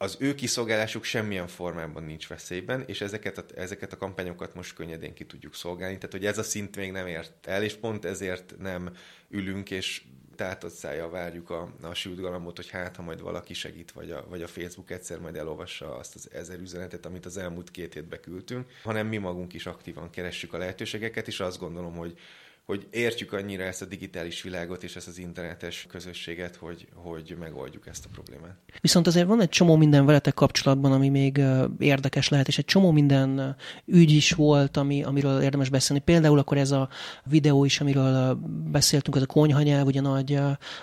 az 0.00 0.16
ő 0.18 0.34
kiszolgálásuk 0.34 1.04
semmilyen 1.04 1.46
formában 1.46 2.02
nincs 2.02 2.28
veszélyben, 2.28 2.84
és 2.86 3.00
ezeket 3.00 3.38
a, 3.38 3.44
ezeket 3.54 3.92
a 3.92 3.96
kampányokat 3.96 4.54
most 4.54 4.74
könnyedén 4.74 5.14
ki 5.14 5.24
tudjuk 5.24 5.54
szolgálni. 5.54 5.94
Tehát, 5.94 6.12
hogy 6.12 6.26
ez 6.26 6.38
a 6.38 6.42
szint 6.42 6.76
még 6.76 6.92
nem 6.92 7.06
ért 7.06 7.46
el, 7.46 7.62
és 7.62 7.74
pont 7.74 8.04
ezért 8.04 8.54
nem 8.58 8.90
ülünk, 9.28 9.70
és 9.70 10.02
tátott 10.36 10.72
szája 10.72 11.08
várjuk 11.08 11.50
a, 11.50 11.74
a 11.82 11.94
sült 11.94 12.20
galambot, 12.20 12.56
hogy 12.56 12.70
hát, 12.70 12.96
ha 12.96 13.02
majd 13.02 13.20
valaki 13.20 13.54
segít, 13.54 13.92
vagy 13.92 14.10
a, 14.10 14.26
vagy 14.28 14.42
a 14.42 14.46
Facebook 14.46 14.90
egyszer 14.90 15.18
majd 15.18 15.36
elolvassa 15.36 15.96
azt 15.96 16.14
az 16.14 16.30
ezer 16.32 16.58
üzenetet, 16.58 17.06
amit 17.06 17.26
az 17.26 17.36
elmúlt 17.36 17.70
két 17.70 17.94
hétbe 17.94 18.20
küldtünk, 18.20 18.70
hanem 18.82 19.06
mi 19.06 19.16
magunk 19.16 19.52
is 19.52 19.66
aktívan 19.66 20.10
keressük 20.10 20.52
a 20.52 20.58
lehetőségeket, 20.58 21.26
és 21.26 21.40
azt 21.40 21.58
gondolom, 21.58 21.94
hogy 21.96 22.18
hogy 22.68 22.86
értjük 22.90 23.32
annyira 23.32 23.64
ezt 23.64 23.82
a 23.82 23.84
digitális 23.84 24.42
világot 24.42 24.82
és 24.82 24.96
ezt 24.96 25.08
az 25.08 25.18
internetes 25.18 25.86
közösséget, 25.88 26.56
hogy, 26.56 26.88
hogy 26.94 27.36
megoldjuk 27.40 27.86
ezt 27.86 28.04
a 28.04 28.08
problémát. 28.12 28.56
Viszont 28.80 29.06
azért 29.06 29.26
van 29.26 29.40
egy 29.40 29.48
csomó 29.48 29.76
minden 29.76 30.06
veletek 30.06 30.34
kapcsolatban, 30.34 30.92
ami 30.92 31.08
még 31.08 31.40
érdekes 31.78 32.28
lehet, 32.28 32.48
és 32.48 32.58
egy 32.58 32.64
csomó 32.64 32.90
minden 32.90 33.56
ügy 33.86 34.10
is 34.10 34.32
volt, 34.32 34.76
ami, 34.76 35.02
amiről 35.02 35.42
érdemes 35.42 35.68
beszélni. 35.68 36.02
Például 36.02 36.38
akkor 36.38 36.56
ez 36.56 36.70
a 36.70 36.88
videó 37.24 37.64
is, 37.64 37.80
amiről 37.80 38.38
beszéltünk, 38.70 39.16
az 39.16 39.22
a 39.22 39.26
konyhanyelv, 39.26 39.86
ugye 39.86 40.00
nagy 40.00 40.38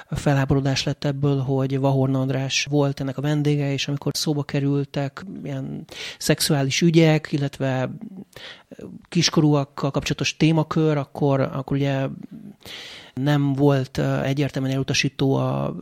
felháborodás 0.09 0.83
lett 0.83 1.03
ebből, 1.03 1.39
hogy 1.39 1.79
Vahorn 1.79 2.15
András 2.15 2.67
volt 2.69 2.99
ennek 2.99 3.17
a 3.17 3.21
vendége, 3.21 3.71
és 3.71 3.87
amikor 3.87 4.11
szóba 4.15 4.43
kerültek 4.43 5.25
ilyen 5.43 5.85
szexuális 6.17 6.81
ügyek, 6.81 7.31
illetve 7.31 7.89
kiskorúakkal 9.09 9.91
kapcsolatos 9.91 10.37
témakör, 10.37 10.97
akkor, 10.97 11.39
akkor 11.39 11.77
ugye 11.77 12.07
nem 13.13 13.53
volt 13.53 13.97
egyértelműen 14.23 14.73
elutasító 14.73 15.35
a 15.35 15.75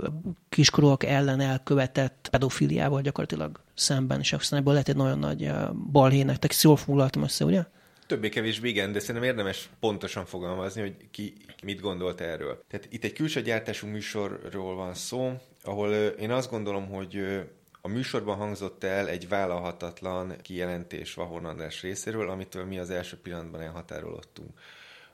kiskorúak 0.49 1.03
ellen 1.03 1.39
elkövetett 1.39 2.27
pedofiliával 2.31 3.01
gyakorlatilag 3.01 3.59
szemben, 3.73 4.19
és 4.19 4.33
aztán 4.33 4.59
ebből 4.59 4.73
lett 4.73 4.87
egy 4.87 4.95
nagyon 4.95 5.19
nagy 5.19 5.51
balhé 5.91 6.23
nektek. 6.23 6.53
Jól 6.61 6.75
foglaltam 6.75 7.23
össze, 7.23 7.45
ugye? 7.45 7.63
Többé-kevésbé 8.07 8.69
igen, 8.69 8.91
de 8.91 8.99
szerintem 8.99 9.29
érdemes 9.29 9.69
pontosan 9.79 10.25
fogalmazni, 10.25 10.81
hogy 10.81 10.95
ki 11.11 11.33
mit 11.63 11.81
gondolt 11.81 12.21
erről. 12.21 12.63
Tehát 12.67 12.87
itt 12.89 13.03
egy 13.03 13.13
külső 13.13 13.41
gyártású 13.41 13.87
műsorról 13.87 14.75
van 14.75 14.93
szó, 14.93 15.31
ahol 15.63 15.89
én 15.93 16.31
azt 16.31 16.49
gondolom, 16.49 16.87
hogy 16.87 17.43
a 17.85 17.89
műsorban 17.89 18.35
hangzott 18.35 18.83
el 18.83 19.09
egy 19.09 19.27
vállalhatatlan 19.27 20.35
kijelentés 20.41 21.13
Vahorn 21.13 21.45
András 21.45 21.81
részéről, 21.81 22.29
amitől 22.29 22.65
mi 22.65 22.79
az 22.79 22.89
első 22.89 23.17
pillanatban 23.17 23.61
elhatárolottunk. 23.61 24.59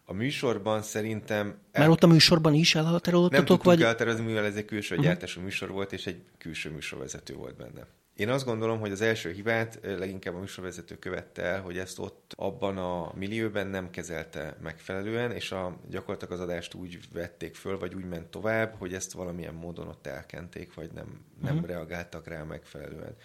A 0.06 0.14
műsorban 0.14 0.82
szerintem... 0.82 1.58
El... 1.72 1.82
Már 1.82 1.90
ott 1.90 2.04
a 2.04 2.08
műsorban 2.08 2.54
is 2.54 2.76
elhatározottatok? 2.76 3.32
Nem 3.32 3.46
tudtuk 3.46 3.64
vagy... 3.64 3.82
elhatározni, 3.82 4.26
mivel 4.26 4.46
ez 4.46 4.56
egy 4.56 4.66
külső 4.66 4.96
uh-huh. 4.96 5.10
gyártású 5.10 5.42
műsor 5.42 5.70
volt, 5.70 5.94
és 5.94 6.08
egy 6.08 6.22
külső 6.38 6.72
műsorvezető 6.72 7.34
volt 7.34 7.56
benne. 7.56 7.88
Én 8.20 8.30
azt 8.30 8.46
gondolom, 8.46 8.80
hogy 8.80 8.92
az 8.92 9.02
első 9.02 9.32
hibát 9.32 9.80
leginkább 9.82 10.36
a 10.36 10.40
műsorvezető 10.40 11.00
követte 11.00 11.42
el, 11.42 11.62
hogy 11.62 11.78
ezt 11.78 12.00
ott 12.00 12.34
abban 12.36 12.78
a 12.78 13.14
millióben 13.16 13.68
nem 13.68 13.90
kezelte 13.90 14.58
megfelelően, 14.62 15.32
és 15.32 15.52
a, 15.52 15.78
gyakorlatilag 15.90 16.34
az 16.34 16.40
adást 16.40 16.74
úgy 16.74 17.00
vették 17.14 17.56
föl, 17.56 17.78
vagy 17.78 17.94
úgy 17.94 18.06
ment 18.06 18.28
tovább, 18.28 18.76
hogy 18.78 18.94
ezt 18.94 19.12
valamilyen 19.12 19.54
módon 19.54 19.88
ott 19.88 20.08
elkenték, 20.08 20.74
vagy 20.74 20.90
nem, 20.94 21.26
nem 21.42 21.54
uh-huh. 21.54 21.70
reagáltak 21.70 22.28
rá 22.28 22.44
megfelelően. 22.44 23.16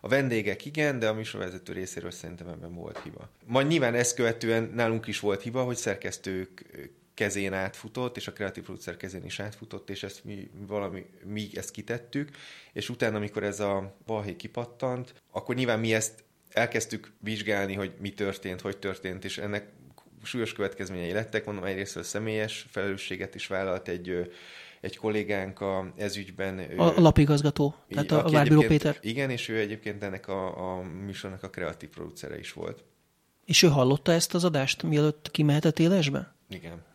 A 0.00 0.08
vendégek 0.08 0.64
igen, 0.64 0.98
de 0.98 1.08
a 1.08 1.14
műsorvezető 1.14 1.72
részéről 1.72 2.10
szerintem 2.10 2.48
ebben 2.48 2.74
volt 2.74 2.98
hiba. 3.02 3.28
Majd 3.46 3.66
nyilván 3.66 3.94
ezt 3.94 4.14
követően 4.14 4.72
nálunk 4.74 5.06
is 5.06 5.20
volt 5.20 5.42
hiba, 5.42 5.62
hogy 5.62 5.76
szerkesztők 5.76 6.64
kezén 7.18 7.52
átfutott, 7.52 8.16
és 8.16 8.26
a 8.26 8.32
kreatív 8.32 8.64
producer 8.64 8.96
kezén 8.96 9.24
is 9.24 9.40
átfutott, 9.40 9.90
és 9.90 10.02
ezt 10.02 10.24
mi 10.24 10.50
valami, 10.66 11.06
mi 11.24 11.48
ezt 11.54 11.70
kitettük, 11.70 12.30
és 12.72 12.88
utána, 12.88 13.16
amikor 13.16 13.42
ez 13.42 13.60
a 13.60 13.96
balhé 14.06 14.36
kipattant, 14.36 15.14
akkor 15.30 15.54
nyilván 15.54 15.80
mi 15.80 15.94
ezt 15.94 16.24
elkezdtük 16.50 17.12
vizsgálni, 17.20 17.74
hogy 17.74 17.92
mi 18.00 18.10
történt, 18.10 18.60
hogy 18.60 18.78
történt, 18.78 19.24
és 19.24 19.38
ennek 19.38 19.68
súlyos 20.22 20.52
következményei 20.52 21.12
lettek, 21.12 21.44
mondom, 21.44 21.64
egyrészt 21.64 22.04
személyes 22.04 22.66
felelősséget 22.70 23.34
is 23.34 23.46
vállalt 23.46 23.88
egy 23.88 24.30
egy 24.80 24.96
kollégánk 24.96 25.60
a 25.60 25.92
ezügyben. 25.96 26.58
A, 26.58 26.96
a 26.96 27.00
lapigazgató, 27.00 27.74
tehát 27.88 28.10
a, 28.10 28.24
a 28.24 28.30
Várbíró 28.30 28.60
Péter. 28.60 28.98
Igen, 29.00 29.30
és 29.30 29.48
ő 29.48 29.58
egyébként 29.58 30.02
ennek 30.02 30.28
a, 30.28 30.76
a 30.76 30.82
műsornak 30.82 31.42
a 31.42 31.50
kreatív 31.50 31.88
producere 31.88 32.38
is 32.38 32.52
volt. 32.52 32.84
És 33.44 33.62
ő 33.62 33.68
hallotta 33.68 34.12
ezt 34.12 34.34
az 34.34 34.44
adást, 34.44 34.82
mielőtt 34.82 35.30
kimehetett 35.30 35.78
élesbe? 35.78 36.34
Igen. 36.50 36.86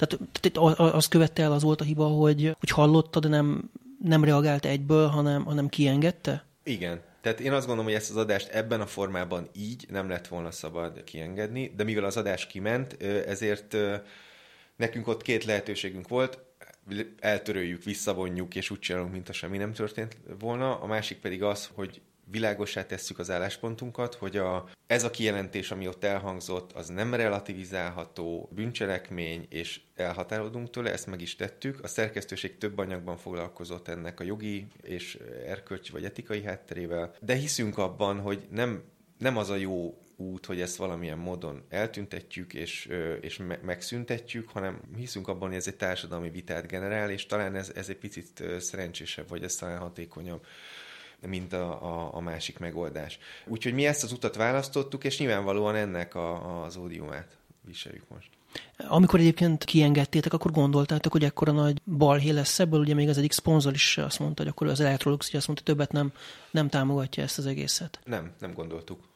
Tehát, 0.00 0.28
tehát 0.40 0.78
az 0.78 1.08
követte 1.08 1.42
el, 1.42 1.52
az 1.52 1.62
volt 1.62 1.80
a 1.80 1.84
hiba, 1.84 2.06
hogy, 2.06 2.56
hogy 2.58 2.70
hallotta, 2.70 3.20
de 3.20 3.28
nem, 3.28 3.70
nem 4.02 4.24
reagált 4.24 4.64
egyből, 4.64 5.06
hanem, 5.06 5.44
hanem 5.44 5.68
kiengedte? 5.68 6.44
Igen. 6.62 7.00
Tehát 7.20 7.40
én 7.40 7.52
azt 7.52 7.66
gondolom, 7.66 7.90
hogy 7.90 8.00
ezt 8.00 8.10
az 8.10 8.16
adást 8.16 8.48
ebben 8.48 8.80
a 8.80 8.86
formában 8.86 9.48
így 9.52 9.86
nem 9.90 10.08
lett 10.08 10.28
volna 10.28 10.50
szabad 10.50 11.04
kiengedni, 11.04 11.72
de 11.76 11.84
mivel 11.84 12.04
az 12.04 12.16
adás 12.16 12.46
kiment, 12.46 13.02
ezért 13.02 13.76
nekünk 14.76 15.08
ott 15.08 15.22
két 15.22 15.44
lehetőségünk 15.44 16.08
volt, 16.08 16.38
eltöröljük, 17.18 17.84
visszavonjuk, 17.84 18.54
és 18.54 18.70
úgy 18.70 18.78
csinálunk, 18.78 19.12
mint 19.12 19.28
a 19.28 19.32
semmi 19.32 19.56
nem 19.56 19.72
történt 19.72 20.16
volna. 20.38 20.80
A 20.80 20.86
másik 20.86 21.18
pedig 21.18 21.42
az, 21.42 21.70
hogy 21.74 22.00
világosá 22.30 22.86
tesszük 22.86 23.18
az 23.18 23.30
álláspontunkat, 23.30 24.14
hogy 24.14 24.36
a, 24.36 24.68
ez 24.86 25.04
a 25.04 25.10
kijelentés, 25.10 25.70
ami 25.70 25.88
ott 25.88 26.04
elhangzott, 26.04 26.72
az 26.72 26.88
nem 26.88 27.14
relativizálható 27.14 28.48
bűncselekmény, 28.52 29.46
és 29.48 29.80
elhatárolunk 29.94 30.70
tőle, 30.70 30.92
ezt 30.92 31.06
meg 31.06 31.20
is 31.20 31.36
tettük. 31.36 31.82
A 31.82 31.86
szerkesztőség 31.86 32.58
több 32.58 32.78
anyagban 32.78 33.16
foglalkozott 33.16 33.88
ennek 33.88 34.20
a 34.20 34.24
jogi 34.24 34.66
és 34.82 35.18
erkölcsi 35.46 35.92
vagy 35.92 36.04
etikai 36.04 36.42
hátterével, 36.42 37.14
de 37.20 37.34
hiszünk 37.34 37.78
abban, 37.78 38.20
hogy 38.20 38.46
nem, 38.50 38.82
nem 39.18 39.36
az 39.36 39.50
a 39.50 39.56
jó 39.56 39.94
út, 40.20 40.46
hogy 40.46 40.60
ezt 40.60 40.76
valamilyen 40.76 41.18
módon 41.18 41.62
eltüntetjük 41.68 42.54
és, 42.54 42.88
és 43.20 43.36
me- 43.36 43.62
megszüntetjük, 43.62 44.48
hanem 44.48 44.80
hiszünk 44.96 45.28
abban, 45.28 45.48
hogy 45.48 45.56
ez 45.56 45.66
egy 45.66 45.76
társadalmi 45.76 46.30
vitát 46.30 46.66
generál, 46.66 47.10
és 47.10 47.26
talán 47.26 47.54
ez, 47.54 47.72
ez 47.74 47.88
egy 47.88 47.96
picit 47.96 48.42
szerencsésebb, 48.58 49.28
vagy 49.28 49.42
ez 49.42 49.54
talán 49.54 49.78
hatékonyabb 49.78 50.46
mint 51.26 51.52
a, 51.52 51.82
a, 51.82 52.14
a 52.14 52.20
másik 52.20 52.58
megoldás. 52.58 53.18
Úgyhogy 53.46 53.74
mi 53.74 53.86
ezt 53.86 54.02
az 54.02 54.12
utat 54.12 54.36
választottuk, 54.36 55.04
és 55.04 55.18
nyilvánvalóan 55.18 55.74
ennek 55.74 56.14
a, 56.14 56.62
az 56.64 56.76
ódiumát 56.76 57.36
viseljük 57.60 58.08
most. 58.08 58.28
Amikor 58.76 59.20
egyébként 59.20 59.64
kiengedtétek, 59.64 60.32
akkor 60.32 60.50
gondoltátok, 60.50 61.12
hogy 61.12 61.24
ekkora 61.24 61.52
nagy 61.52 61.80
balhé 61.84 62.30
lesz 62.30 62.58
ebből, 62.58 62.80
ugye 62.80 62.94
még 62.94 63.08
az 63.08 63.18
egyik 63.18 63.32
szponzor 63.32 63.72
is 63.72 63.98
azt 63.98 64.18
mondta, 64.18 64.42
hogy 64.42 64.50
akkor 64.50 64.66
az 64.66 64.80
Electrolux 64.80 65.28
ugye 65.28 65.36
azt 65.38 65.46
mondta, 65.46 65.64
hogy 65.66 65.76
többet 65.76 65.92
nem, 65.92 66.12
nem 66.50 66.68
támogatja 66.68 67.22
ezt 67.22 67.38
az 67.38 67.46
egészet. 67.46 68.00
Nem, 68.04 68.32
nem 68.38 68.52
gondoltuk. 68.52 69.08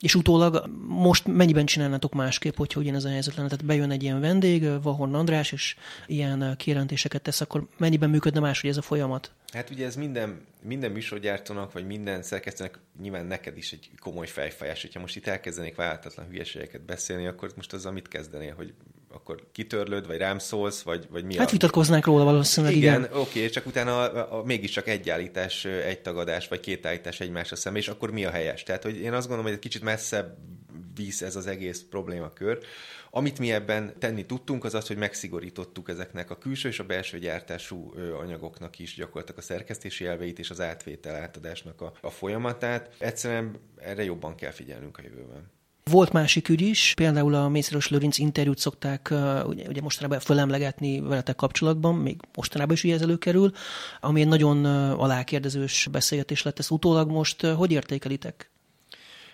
És 0.00 0.14
utólag 0.14 0.70
most 0.86 1.26
mennyiben 1.26 1.66
csinálnátok 1.66 2.14
másképp, 2.14 2.56
hogyha 2.56 2.80
ugyanez 2.80 3.04
a 3.04 3.08
helyzet 3.08 3.34
lenne? 3.34 3.48
Tehát 3.48 3.64
bejön 3.64 3.90
egy 3.90 4.02
ilyen 4.02 4.20
vendég, 4.20 4.82
Vahorn 4.82 5.14
András, 5.14 5.52
és 5.52 5.76
ilyen 6.06 6.54
kijelentéseket 6.56 7.22
tesz, 7.22 7.40
akkor 7.40 7.66
mennyiben 7.76 8.10
működne 8.10 8.40
máshogy 8.40 8.70
ez 8.70 8.76
a 8.76 8.82
folyamat? 8.82 9.32
Hát 9.52 9.70
ugye 9.70 9.86
ez 9.86 9.96
minden, 9.96 10.40
minden 10.62 10.90
műsorgyártónak, 10.90 11.72
vagy 11.72 11.86
minden 11.86 12.22
szerkesztőnek, 12.22 12.78
nyilván 13.00 13.26
neked 13.26 13.56
is 13.56 13.72
egy 13.72 13.90
komoly 14.00 14.26
fejfájás, 14.26 14.82
hogyha 14.82 15.00
most 15.00 15.16
itt 15.16 15.26
elkezdenék 15.26 15.74
váltatlan 15.74 16.26
hülyeségeket 16.26 16.80
beszélni, 16.80 17.26
akkor 17.26 17.52
most 17.56 17.72
azzal 17.72 17.92
mit 17.92 18.08
kezdenél, 18.08 18.54
hogy 18.54 18.74
akkor 19.10 19.46
kitörlöd, 19.52 20.06
vagy 20.06 20.16
rám 20.16 20.38
szólsz, 20.38 20.82
vagy, 20.82 21.06
vagy 21.10 21.24
mi 21.24 21.36
Hát 21.36 21.48
a... 21.48 21.50
vitatkoznánk 21.50 22.04
róla 22.06 22.24
valószínűleg, 22.24 22.76
igen. 22.76 23.00
Igen, 23.00 23.12
oké, 23.12 23.38
okay, 23.38 23.50
csak 23.50 23.66
utána 23.66 24.00
a, 24.00 24.38
a, 24.38 24.42
mégiscsak 24.44 24.88
egy 24.88 25.10
állítás, 25.10 25.64
egy 25.64 26.00
tagadás, 26.00 26.48
vagy 26.48 26.60
két 26.60 26.86
állítás 26.86 27.20
egymásra 27.20 27.56
szemben, 27.56 27.82
és 27.82 27.88
akkor 27.88 28.10
mi 28.10 28.24
a 28.24 28.30
helyes? 28.30 28.62
Tehát, 28.62 28.82
hogy 28.82 28.96
én 28.96 29.12
azt 29.12 29.26
gondolom, 29.26 29.44
hogy 29.44 29.52
egy 29.52 29.58
kicsit 29.58 29.82
messzebb 29.82 30.36
visz 30.94 31.22
ez 31.22 31.36
az 31.36 31.46
egész 31.46 31.84
problémakör. 31.90 32.58
Amit 33.10 33.38
mi 33.38 33.52
ebben 33.52 33.98
tenni 33.98 34.26
tudtunk, 34.26 34.64
az 34.64 34.74
az, 34.74 34.86
hogy 34.86 34.96
megszigorítottuk 34.96 35.88
ezeknek 35.88 36.30
a 36.30 36.38
külső 36.38 36.68
és 36.68 36.78
a 36.78 36.84
belső 36.84 37.18
gyártású 37.18 37.92
anyagoknak 38.20 38.78
is 38.78 38.94
gyakorlatilag 38.94 39.40
a 39.40 39.44
szerkesztési 39.44 40.06
elveit 40.06 40.38
és 40.38 40.50
az 40.50 40.60
átvétel 40.60 41.14
átadásnak 41.14 41.80
a, 41.80 41.92
a 42.00 42.10
folyamatát. 42.10 42.94
Egyszerűen 42.98 43.60
erre 43.76 44.04
jobban 44.04 44.34
kell 44.34 44.50
figyelnünk 44.50 44.98
a 44.98 45.02
jövőben. 45.02 45.50
Volt 45.90 46.12
másik 46.12 46.48
ügy 46.48 46.60
is, 46.60 46.92
például 46.96 47.34
a 47.34 47.48
Mészáros 47.48 47.88
Lőrinc 47.88 48.18
interjút 48.18 48.58
szokták 48.58 49.08
ugye, 49.46 49.68
ugye 49.68 49.80
mostanában 49.80 50.20
fölemlegetni 50.20 51.00
veletek 51.00 51.36
kapcsolatban, 51.36 51.94
még 51.94 52.20
mostanában 52.34 52.74
is 52.74 52.84
ugye 52.84 52.94
ez 52.94 53.00
előkerül, 53.00 53.52
ami 54.00 54.20
egy 54.20 54.28
nagyon 54.28 54.64
alákérdezős 54.94 55.88
beszélgetés 55.90 56.42
lett, 56.42 56.58
ezt 56.58 56.70
utólag 56.70 57.10
most 57.10 57.46
hogy 57.46 57.72
értékelitek? 57.72 58.50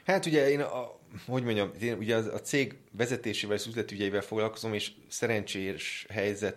Hát 0.05 0.27
ugye 0.27 0.51
én 0.51 0.61
a, 0.61 0.99
hogy 1.27 1.43
mondjam, 1.43 1.71
én 1.81 1.97
ugye 1.99 2.17
a 2.17 2.40
cég 2.40 2.77
vezetésével 2.90 3.57
és 3.57 3.67
üzletügyeivel 3.67 4.21
foglalkozom, 4.21 4.75
és 4.75 4.93
szerencsés 5.09 6.07
helyzet 6.09 6.57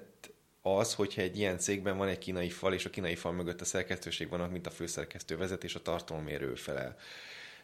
az, 0.62 0.94
hogyha 0.94 1.22
egy 1.22 1.38
ilyen 1.38 1.58
cégben 1.58 1.98
van 1.98 2.08
egy 2.08 2.18
kínai 2.18 2.50
fal, 2.50 2.74
és 2.74 2.86
a 2.86 2.90
kínai 2.90 3.16
fal 3.16 3.32
mögött 3.32 3.62
a 3.62 3.66
szerkesztőség 3.66 4.30
van, 4.30 4.50
mint 4.50 4.68
a 4.68 4.72
főszerkesztő 4.72 5.38
vezet, 5.38 5.64
és 5.64 5.76
a 5.76 5.82
tartalomérő 5.82 6.56
felel 6.56 6.96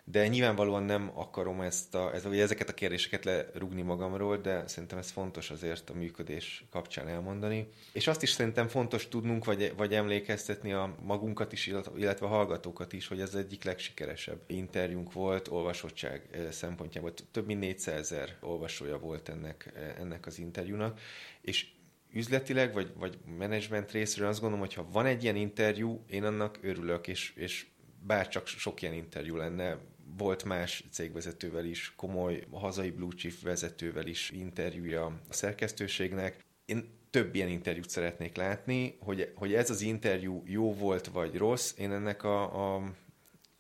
de 0.06 0.28
nyilvánvalóan 0.28 0.84
nem 0.84 1.12
akarom 1.14 1.62
ezt 1.62 1.96
a, 1.96 2.14
ez, 2.14 2.26
ezeket 2.26 2.70
a 2.70 2.74
kérdéseket 2.74 3.24
lerugni 3.24 3.82
magamról, 3.82 4.38
de 4.38 4.68
szerintem 4.68 4.98
ez 4.98 5.10
fontos 5.12 5.50
azért 5.52 5.90
a 5.90 5.94
működés 5.94 6.66
kapcsán 6.70 7.08
elmondani. 7.08 7.68
És 7.92 8.08
azt 8.08 8.24
is 8.24 8.30
szerintem 8.30 8.68
fontos 8.68 9.08
tudnunk, 9.08 9.46
vagy, 9.46 9.74
vagy 9.78 9.94
emlékeztetni 9.94 10.74
a 10.74 10.96
magunkat 11.02 11.52
is, 11.52 11.68
illetve 11.96 12.26
a 12.26 12.30
hallgatókat 12.30 12.94
is, 12.94 13.08
hogy 13.08 13.22
ez 13.22 13.36
egyik 13.36 13.64
legsikeresebb 13.64 14.40
interjúnk 14.48 15.14
volt 15.14 15.48
olvasottság 15.48 16.30
eh, 16.32 16.52
szempontjából. 16.52 17.14
Több 17.32 17.46
mint 17.46 17.60
400 17.60 18.00
ezer 18.00 18.38
olvasója 18.42 18.98
volt 18.98 19.30
ennek, 19.30 19.72
eh, 19.76 19.94
ennek 20.00 20.26
az 20.26 20.40
interjúnak, 20.40 21.00
és 21.42 21.68
üzletileg, 22.14 22.74
vagy, 22.74 22.92
vagy 22.98 23.18
menedzsment 23.38 23.92
részről 23.92 24.28
azt 24.28 24.40
gondolom, 24.40 24.66
hogy 24.66 24.74
ha 24.74 24.88
van 24.92 25.06
egy 25.06 25.24
ilyen 25.24 25.36
interjú, 25.36 26.04
én 26.10 26.24
annak 26.24 26.60
örülök, 26.62 27.08
és, 27.08 27.34
és 27.36 27.66
bár 28.06 28.28
csak 28.28 28.48
sok 28.48 28.82
ilyen 28.82 28.94
interjú 28.94 29.36
lenne, 29.36 29.78
volt 30.18 30.44
más 30.44 30.84
cégvezetővel 30.92 31.66
is, 31.66 31.94
komoly 31.96 32.44
hazai 32.52 32.92
blue 32.92 33.14
chip 33.16 33.42
vezetővel 33.42 34.08
is 34.08 34.32
interjúja 34.32 35.06
a 35.06 35.34
szerkesztőségnek. 35.34 36.46
Én 36.66 37.02
több 37.10 37.36
ilyen 37.36 37.50
interjút 37.50 37.90
szeretnék 37.90 38.36
látni, 38.36 38.98
hogy, 39.00 39.32
hogy 39.36 39.54
ez 39.54 39.70
az 39.70 39.82
interjú 39.82 40.44
jó 40.46 40.74
volt 40.74 41.08
vagy 41.08 41.38
rossz, 41.38 41.74
én 41.78 41.92
ennek 41.92 42.24
a, 42.24 42.76
a 42.76 42.94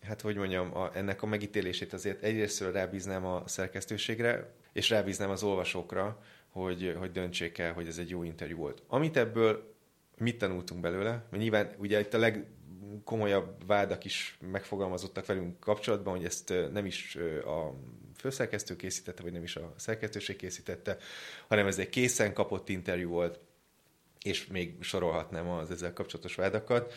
hát 0.01 0.21
hogy 0.21 0.35
mondjam, 0.35 0.77
a, 0.77 0.91
ennek 0.93 1.21
a 1.21 1.25
megítélését 1.25 1.93
azért 1.93 2.23
egyrésztről 2.23 2.71
rábíznám 2.71 3.25
a 3.25 3.43
szerkesztőségre, 3.47 4.53
és 4.73 4.89
rábíznám 4.89 5.29
az 5.29 5.43
olvasókra, 5.43 6.23
hogy, 6.49 6.95
hogy 6.97 7.11
döntsék 7.11 7.57
el, 7.57 7.73
hogy 7.73 7.87
ez 7.87 7.97
egy 7.97 8.09
jó 8.09 8.23
interjú 8.23 8.57
volt. 8.57 8.83
Amit 8.87 9.17
ebből 9.17 9.75
mit 10.17 10.37
tanultunk 10.37 10.81
belőle? 10.81 11.25
Nyilván 11.31 11.69
ugye 11.77 11.99
itt 11.99 12.13
a 12.13 12.17
leg, 12.17 12.45
komolyabb 13.03 13.65
vádak 13.65 14.05
is 14.05 14.37
megfogalmazottak 14.51 15.25
velünk 15.25 15.59
kapcsolatban, 15.59 16.15
hogy 16.15 16.25
ezt 16.25 16.53
nem 16.71 16.85
is 16.85 17.15
a 17.45 17.73
főszerkesztő 18.17 18.75
készítette, 18.75 19.23
vagy 19.23 19.31
nem 19.31 19.43
is 19.43 19.55
a 19.55 19.73
szerkesztőség 19.75 20.35
készítette, 20.35 20.97
hanem 21.47 21.67
ez 21.67 21.79
egy 21.79 21.89
készen 21.89 22.33
kapott 22.33 22.69
interjú 22.69 23.09
volt, 23.09 23.39
és 24.23 24.47
még 24.47 24.75
sorolhatnám 24.79 25.49
az 25.49 25.71
ezzel 25.71 25.93
kapcsolatos 25.93 26.35
vádakat 26.35 26.93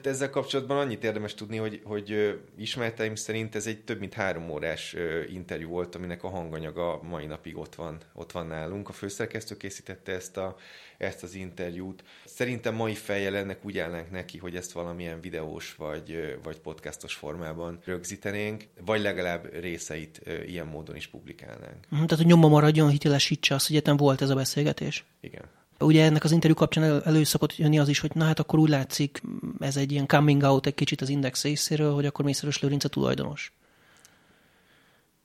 tehát 0.00 0.16
ezzel 0.16 0.30
kapcsolatban 0.30 0.76
annyit 0.76 1.04
érdemes 1.04 1.34
tudni, 1.34 1.56
hogy, 1.56 1.80
hogy 1.84 2.38
ismerteim 2.56 3.14
szerint 3.14 3.54
ez 3.54 3.66
egy 3.66 3.84
több 3.84 3.98
mint 3.98 4.14
három 4.14 4.50
órás 4.50 4.96
interjú 5.28 5.68
volt, 5.68 5.94
aminek 5.94 6.22
a 6.22 6.28
hanganyaga 6.28 7.02
mai 7.02 7.26
napig 7.26 7.56
ott 7.56 7.74
van, 7.74 7.98
ott 8.14 8.32
van 8.32 8.46
nálunk. 8.46 8.88
A 8.88 8.92
főszerkesztő 8.92 9.56
készítette 9.56 10.12
ezt, 10.12 10.36
a, 10.36 10.56
ezt 10.98 11.22
az 11.22 11.34
interjút. 11.34 12.04
Szerintem 12.24 12.74
mai 12.74 12.94
fejjel 12.94 13.36
ennek 13.36 13.64
úgy 13.64 13.78
állnánk 13.78 14.10
neki, 14.10 14.38
hogy 14.38 14.56
ezt 14.56 14.72
valamilyen 14.72 15.20
videós 15.20 15.74
vagy, 15.74 16.38
vagy 16.42 16.58
podcastos 16.58 17.14
formában 17.14 17.78
rögzítenénk, 17.84 18.64
vagy 18.84 19.00
legalább 19.00 19.54
részeit 19.60 20.20
ilyen 20.46 20.66
módon 20.66 20.96
is 20.96 21.06
publikálnánk. 21.06 21.86
Mhm, 21.88 22.04
tehát, 22.04 22.16
hogy 22.16 22.26
nyomma 22.26 22.48
maradjon, 22.48 22.88
hitelesítse 22.88 23.54
azt, 23.54 23.68
hogy 23.68 23.82
volt 23.96 24.22
ez 24.22 24.30
a 24.30 24.34
beszélgetés? 24.34 25.04
Igen. 25.20 25.44
Ugye 25.78 26.04
ennek 26.04 26.24
az 26.24 26.32
interjú 26.32 26.56
kapcsán 26.56 27.02
elő, 27.04 27.24
szokott 27.24 27.56
jönni 27.56 27.78
az 27.78 27.88
is, 27.88 27.98
hogy 27.98 28.14
na 28.14 28.24
hát 28.24 28.38
akkor 28.38 28.58
úgy 28.58 28.68
látszik, 28.68 29.20
ez 29.60 29.76
egy 29.76 29.92
ilyen 29.92 30.06
coming 30.06 30.42
out 30.42 30.66
egy 30.66 30.74
kicsit 30.74 31.00
az 31.00 31.08
Index 31.08 31.42
részéről, 31.42 31.94
hogy 31.94 32.06
akkor 32.06 32.24
Mészáros 32.24 32.60
Lőrinc 32.60 32.84
a 32.84 32.88
tulajdonos. 32.88 33.52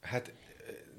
Hát 0.01 0.31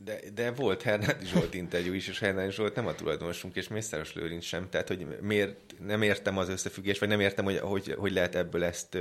de, 0.04 0.20
de 0.34 0.50
volt 0.50 0.82
Hernádi 0.82 1.26
Zsolt 1.26 1.54
interjú 1.54 1.92
is, 1.92 2.08
és 2.08 2.18
Hernádi 2.18 2.52
Zsolt 2.52 2.74
nem 2.74 2.86
a 2.86 2.94
tulajdonosunk, 2.94 3.56
és 3.56 3.68
Mészáros 3.68 4.14
Lőrinc 4.14 4.44
sem. 4.44 4.68
Tehát, 4.70 4.88
hogy 4.88 5.06
miért 5.20 5.74
nem 5.86 6.02
értem 6.02 6.38
az 6.38 6.48
összefüggést, 6.48 7.00
vagy 7.00 7.08
nem 7.08 7.20
értem, 7.20 7.44
hogy, 7.44 7.58
hogy, 7.58 7.94
hogy 7.98 8.12
lehet 8.12 8.34
ebből 8.34 8.64
ezt 8.64 8.98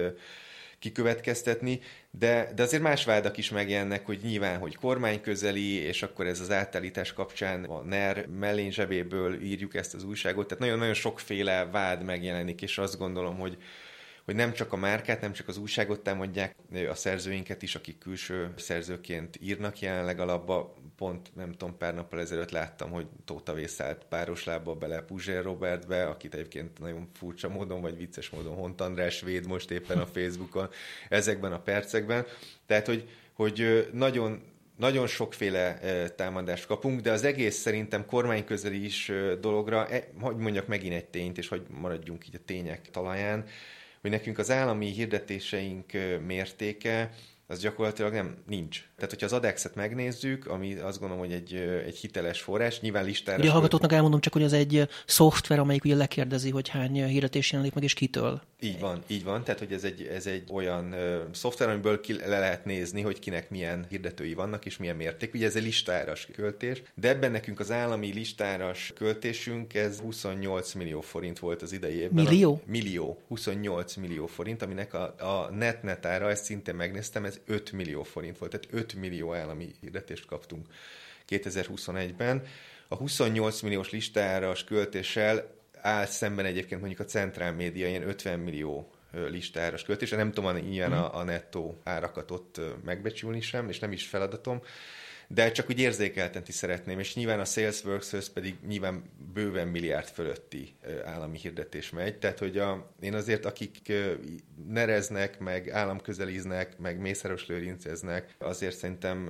kikövetkeztetni, 0.82 1.80
de, 2.12 2.52
de 2.56 2.64
azért 2.64 2.82
más 2.84 3.06
vádak 3.06 3.38
is 3.38 3.50
megjelennek, 3.50 4.06
hogy 4.06 4.20
nyilván, 4.24 4.60
hogy 4.60 4.76
kormányközeli, 4.76 5.74
és 5.74 6.04
akkor 6.04 6.26
ez 6.28 6.40
az 6.40 6.52
átállítás 6.52 7.14
kapcsán 7.14 7.64
a 7.64 7.82
NER 7.82 8.28
mellén 8.40 8.72
zsebéből 8.72 9.42
írjuk 9.42 9.76
ezt 9.76 9.94
az 9.94 10.04
újságot, 10.04 10.48
tehát 10.48 10.64
nagyon-nagyon 10.64 10.94
sokféle 10.94 11.66
vád 11.72 12.04
megjelenik, 12.04 12.62
és 12.62 12.78
azt 12.78 12.98
gondolom, 12.98 13.38
hogy 13.38 13.58
hogy 14.26 14.36
nem 14.36 14.54
csak 14.54 14.74
a 14.74 14.78
márkát, 14.78 15.22
nem 15.22 15.32
csak 15.32 15.48
az 15.48 15.58
újságot 15.58 16.00
támadják, 16.00 16.56
a 16.90 16.96
szerzőinket 16.96 17.62
is, 17.62 17.76
akik 17.76 17.98
külső 17.98 18.54
szerzőként 18.58 19.38
írnak 19.42 19.80
jelenleg 19.80 20.20
alapba. 20.20 20.74
Pont, 20.96 21.36
nem 21.36 21.52
tudom, 21.52 21.78
pár 21.78 21.94
nappal 21.94 22.20
ezelőtt 22.20 22.52
láttam, 22.52 22.92
hogy 22.92 23.08
Tóta 23.26 23.54
Vészállt 23.54 24.06
páros 24.10 24.44
lábba 24.44 24.76
bele 24.76 25.02
Puzsér 25.02 25.44
Robertbe, 25.44 26.06
akit 26.06 26.34
egyébként 26.34 26.80
nagyon 26.80 27.10
furcsa 27.14 27.50
módon, 27.50 27.82
vagy 27.82 27.98
vicces 27.98 28.30
módon 28.30 28.56
Hont 28.56 28.82
András 28.82 29.22
véd 29.22 29.48
most 29.48 29.72
éppen 29.72 29.98
a 29.98 30.06
Facebookon 30.06 30.70
ezekben 31.10 31.52
a 31.52 31.62
percekben. 31.62 32.26
Tehát, 32.66 32.86
hogy, 32.86 33.10
hogy 33.34 33.90
nagyon 33.94 34.50
nagyon 34.78 35.08
sokféle 35.08 35.80
támadást 36.16 36.66
kapunk, 36.66 37.02
de 37.02 37.12
az 37.12 37.24
egész 37.24 37.56
szerintem 37.56 38.06
kormányközeli 38.06 38.86
is 38.86 39.12
dologra, 39.40 39.88
e, 39.88 40.08
hogy 40.20 40.36
mondjak 40.36 40.68
megint 40.68 40.94
egy 40.94 41.06
tényt, 41.06 41.38
és 41.38 41.48
hogy 41.48 41.62
maradjunk 41.70 42.28
így 42.28 42.36
a 42.36 42.46
tények 42.46 42.90
talaján, 42.92 43.46
hogy 44.02 44.12
nekünk 44.12 44.38
az 44.38 44.52
állami 44.52 44.92
hirdetéseink 44.92 45.92
mértéke 46.26 47.12
az 47.52 47.60
gyakorlatilag 47.60 48.14
nem 48.14 48.36
nincs. 48.48 48.84
Tehát, 48.96 49.10
hogyha 49.10 49.26
az 49.26 49.34
ADEX-et 49.34 49.76
megnézzük, 49.76 50.48
ami 50.48 50.76
azt 50.76 51.00
gondolom, 51.00 51.24
hogy 51.24 51.34
egy, 51.34 51.54
egy 51.86 51.98
hiteles 51.98 52.42
forrás, 52.42 52.80
nyilván 52.80 53.06
listára... 53.06 53.40
Ugye 53.40 53.50
a 53.50 53.52
hallgatóknak 53.52 53.94
elmondom 53.94 54.20
csak, 54.20 54.34
hogy 54.34 54.44
ez 54.44 54.54
egy 54.54 54.88
szoftver, 55.06 55.60
amelyik 55.60 55.84
ugye 55.84 55.96
lekérdezi, 55.96 56.50
hogy 56.50 56.70
hány 56.70 57.06
hirdetés 57.06 57.52
jelenik 57.52 57.74
meg, 57.74 57.84
és 57.84 57.94
kitől. 57.94 58.42
Így 58.64 58.80
van, 58.80 59.04
így 59.08 59.24
van. 59.24 59.44
Tehát, 59.44 59.60
hogy 59.60 59.74
ez 59.74 59.84
egy, 59.84 60.04
ez 60.04 60.26
egy 60.26 60.44
olyan 60.52 60.94
uh, 60.94 61.22
szoftver, 61.32 61.70
amiből 61.70 62.02
ki 62.02 62.14
le 62.14 62.40
lehet 62.40 62.66
nézni, 62.66 63.02
hogy 63.02 63.20
kinek 63.20 63.50
milyen 63.50 63.86
hirdetői 63.90 64.34
vannak, 64.34 64.66
és 64.66 64.78
milyen 64.78 64.96
mérték. 64.96 65.34
Ugye 65.34 65.46
ez 65.46 65.56
egy 65.56 65.64
listáras 65.64 66.28
költés, 66.36 66.82
de 66.94 67.10
ebben 67.10 67.32
nekünk 67.32 67.60
az 67.60 67.72
állami 67.72 68.14
listáras 68.14 68.92
költésünk, 68.96 69.74
ez 69.74 70.00
28 70.00 70.74
millió 70.74 71.02
forint 71.02 71.40
volt 71.40 71.62
az 71.62 71.72
idei 71.72 71.96
évben. 71.96 72.24
Millió? 72.24 72.54
A, 72.54 72.70
millió. 72.70 73.22
28 73.28 73.96
millió 73.96 74.26
forint, 74.28 74.62
aminek 74.62 74.94
a, 74.94 75.16
a 75.18 75.50
net-netára, 75.52 76.30
ezt 76.30 76.44
szintén 76.44 76.76
megnéztem, 76.76 77.26
ez 77.26 77.40
5 77.46 77.72
millió 77.72 78.04
forint 78.04 78.38
volt. 78.38 78.52
Tehát 78.52 78.68
5 78.72 78.94
millió 78.94 79.34
állami 79.34 79.76
hirdetést 79.80 80.26
kaptunk 80.26 80.68
2021-ben. 81.30 82.44
A 82.88 82.96
28 82.96 83.62
milliós 83.62 83.90
listáras 83.90 84.64
költéssel 84.64 85.60
áll 85.82 86.06
szemben 86.06 86.46
egyébként 86.46 86.82
mondjuk 86.82 87.02
a 87.02 87.06
centrál 87.06 87.54
média 87.54 87.88
ilyen 87.88 88.08
50 88.08 88.40
millió 88.40 88.92
listáras 89.12 89.84
költés. 89.84 90.10
Nem 90.10 90.32
tudom 90.32 90.58
ilyen 90.58 90.92
a, 90.92 91.18
a 91.18 91.24
nettó 91.24 91.82
árakat 91.84 92.32
ott 92.32 92.62
megbecsülni 92.84 93.42
sem, 93.42 93.70
és 93.70 93.80
nem 93.80 93.92
is 93.92 94.08
feladatom 94.08 94.62
de 95.34 95.52
csak 95.52 95.70
úgy 95.70 95.80
érzékeltetni 95.80 96.54
szeretném, 96.54 97.00
és 97.00 97.16
nyilván 97.16 97.40
a 97.40 97.46
Salesworks-höz 97.46 98.30
pedig 98.30 98.56
nyilván 98.68 99.04
bőven 99.34 99.68
milliárd 99.68 100.08
fölötti 100.08 100.76
állami 101.06 101.38
hirdetés 101.38 101.90
megy, 101.90 102.18
tehát 102.18 102.40
hogy 102.40 102.58
a, 102.58 102.94
én 103.02 103.14
azért, 103.14 103.46
akik 103.46 103.94
nereznek, 104.68 105.40
meg 105.40 105.70
államközeliznek, 105.70 106.78
meg 106.78 107.00
mészáros 107.00 107.48
lőrinceznek, 107.48 108.36
azért 108.40 108.78
szerintem 108.78 109.30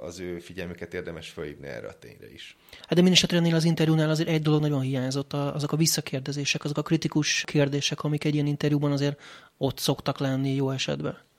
az 0.00 0.20
ő 0.20 0.38
figyelmüket 0.38 0.94
érdemes 0.94 1.28
fölhívni 1.28 1.66
erre 1.66 1.88
a 1.88 1.98
tényre 1.98 2.32
is. 2.32 2.56
Hát 2.80 2.94
de 2.94 3.02
miniszternél 3.02 3.54
az 3.54 3.64
interjúnál 3.64 4.10
azért 4.10 4.28
egy 4.28 4.42
dolog 4.42 4.60
nagyon 4.60 4.80
hiányzott, 4.80 5.32
azok 5.32 5.72
a 5.72 5.76
visszakérdezések, 5.76 6.64
azok 6.64 6.78
a 6.78 6.82
kritikus 6.82 7.44
kérdések, 7.46 8.02
amik 8.02 8.24
egy 8.24 8.34
ilyen 8.34 8.46
interjúban 8.46 8.92
azért 8.92 9.20
ott 9.56 9.78
szoktak 9.78 10.18
lenni 10.18 10.54
jó 10.54 10.70
esetben 10.70 11.30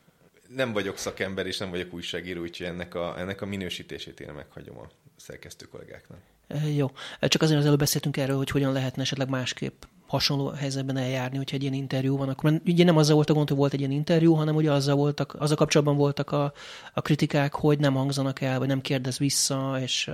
nem 0.55 0.73
vagyok 0.73 0.97
szakember, 0.97 1.45
és 1.45 1.57
nem 1.57 1.69
vagyok 1.69 1.93
újságíró, 1.93 2.41
úgyhogy 2.41 2.67
ennek 2.67 2.95
a, 2.95 3.19
ennek 3.19 3.41
a 3.41 3.45
minősítését 3.45 4.19
én 4.19 4.33
meghagyom 4.33 4.77
a 4.77 4.87
szerkesztő 5.15 5.65
kollégáknak. 5.65 6.17
E, 6.47 6.69
jó. 6.69 6.91
Csak 7.19 7.41
azért 7.41 7.59
az 7.59 7.65
előbb 7.65 7.79
beszéltünk 7.79 8.17
erről, 8.17 8.37
hogy 8.37 8.49
hogyan 8.49 8.71
lehetne 8.71 9.01
esetleg 9.01 9.29
másképp 9.29 9.83
hasonló 10.07 10.49
helyzetben 10.49 10.97
eljárni, 10.97 11.37
hogyha 11.37 11.55
egy 11.55 11.61
ilyen 11.61 11.73
interjú 11.73 12.17
van. 12.17 12.29
Akkor 12.29 12.61
ugye 12.65 12.83
nem 12.83 12.97
azzal 12.97 13.15
volt 13.15 13.29
a 13.29 13.33
gond, 13.33 13.47
hogy 13.47 13.57
volt 13.57 13.73
egy 13.73 13.79
ilyen 13.79 13.91
interjú, 13.91 14.33
hanem 14.33 14.55
ugye 14.55 14.71
azzal 14.71 14.95
voltak, 14.95 15.35
az 15.39 15.51
a 15.51 15.55
kapcsolatban 15.55 15.97
voltak 15.97 16.31
a, 16.31 16.53
a 16.93 17.01
kritikák, 17.01 17.53
hogy 17.53 17.79
nem 17.79 17.93
hangzanak 17.93 18.41
el, 18.41 18.59
vagy 18.59 18.67
nem 18.67 18.81
kérdez 18.81 19.17
vissza, 19.17 19.77
és, 19.81 20.11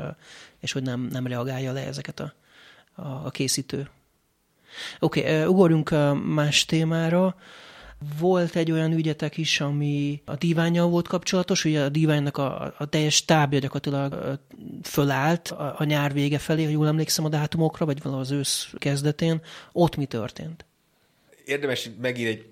és 0.60 0.71
hogy 0.71 0.84
nem, 0.84 1.02
nem 1.02 1.28
reagálja 1.28 1.71
le 1.71 1.86
ezeket 1.86 2.19
a, 2.19 2.34
a, 2.95 3.25
a 3.25 3.30
készítő. 3.30 3.89
Oké, 4.99 5.19
okay, 5.19 5.45
ugorjunk 5.45 5.93
más 6.25 6.65
témára. 6.65 7.36
Volt 8.20 8.56
egy 8.56 8.72
olyan 8.72 8.92
ügyetek 8.92 9.38
is, 9.38 9.62
ami 9.62 10.22
a 10.26 10.36
díványjal 10.36 10.88
volt 10.90 11.08
kapcsolatos, 11.08 11.66
ugye 11.66 11.84
a 11.84 11.90
díványnak 11.90 12.38
a, 12.38 12.74
a 12.78 12.86
teljes 12.86 13.26
tábja 13.26 13.60
gyakorlatilag 13.60 14.40
fölállt 14.84 15.48
a, 15.48 15.76
a 15.78 15.84
nyár 15.84 16.14
vége 16.14 16.38
felé, 16.38 16.64
ha 16.64 16.70
jól 16.70 16.88
emlékszem 16.88 17.26
a 17.26 17.30
dátumokra, 17.30 17.86
vagy 17.86 18.02
valahogy 18.02 18.26
az 18.26 18.32
ősz 18.32 18.74
kezdetén. 18.78 19.42
Ott 19.72 19.96
mi 19.96 20.06
történt? 20.06 20.66
Érdemes 21.46 21.90
megint 22.02 22.28
egy 22.28 22.46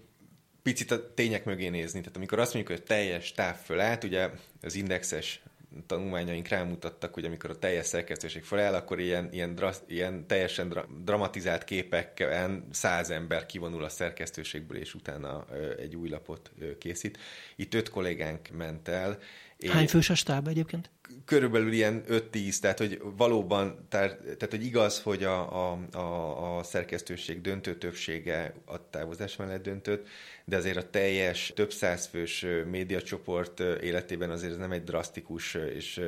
picit 0.63 0.91
a 0.91 1.13
tények 1.13 1.45
mögé 1.45 1.67
nézni. 1.67 1.99
Tehát 1.99 2.15
amikor 2.15 2.39
azt 2.39 2.53
mondjuk, 2.53 2.77
hogy 2.77 2.87
teljes 2.87 3.31
táv 3.31 3.55
fölállt, 3.55 4.03
ugye 4.03 4.29
az 4.61 4.75
indexes 4.75 5.41
tanulmányaink 5.87 6.47
rámutattak, 6.47 7.13
hogy 7.13 7.25
amikor 7.25 7.49
a 7.49 7.59
teljes 7.59 7.85
szerkesztőség 7.85 8.43
feláll, 8.43 8.73
akkor 8.73 8.99
ilyen, 8.99 9.29
ilyen, 9.31 9.55
dra, 9.55 9.71
ilyen 9.87 10.27
teljesen 10.27 10.69
dra, 10.69 10.85
dramatizált 11.03 11.63
képekkel 11.63 12.63
száz 12.71 13.09
ember 13.09 13.45
kivonul 13.45 13.83
a 13.83 13.89
szerkesztőségből, 13.89 14.77
és 14.77 14.93
utána 14.93 15.45
egy 15.77 15.95
új 15.95 16.09
lapot 16.09 16.51
készít. 16.79 17.17
Itt 17.55 17.73
öt 17.73 17.89
kollégánk 17.89 18.49
ment 18.49 18.87
el, 18.87 19.17
Hány 19.65 19.87
fős 19.87 20.09
a 20.09 20.15
stáb 20.15 20.47
egyébként? 20.47 20.89
Körülbelül 21.25 21.71
ilyen 21.71 22.03
5-10, 22.09 22.59
tehát 22.59 22.77
hogy 22.77 23.01
valóban, 23.17 23.85
tehát, 23.89 24.17
tehát 24.19 24.49
hogy 24.49 24.65
igaz, 24.65 25.01
hogy 25.01 25.23
a, 25.23 25.71
a, 25.71 25.79
a, 25.91 26.57
a 26.57 26.63
szerkesztőség 26.63 27.41
döntő 27.41 27.77
többsége 27.77 28.53
a 28.65 28.89
távozás 28.89 29.35
mellett 29.35 29.63
döntött, 29.63 30.07
de 30.45 30.55
azért 30.57 30.77
a 30.77 30.89
teljes 30.89 31.51
több 31.55 31.71
százfős 31.71 32.45
médiacsoport 32.69 33.59
életében 33.59 34.29
azért 34.29 34.51
ez 34.51 34.57
nem 34.57 34.71
egy 34.71 34.83
drasztikus 34.83 35.53
és, 35.53 36.01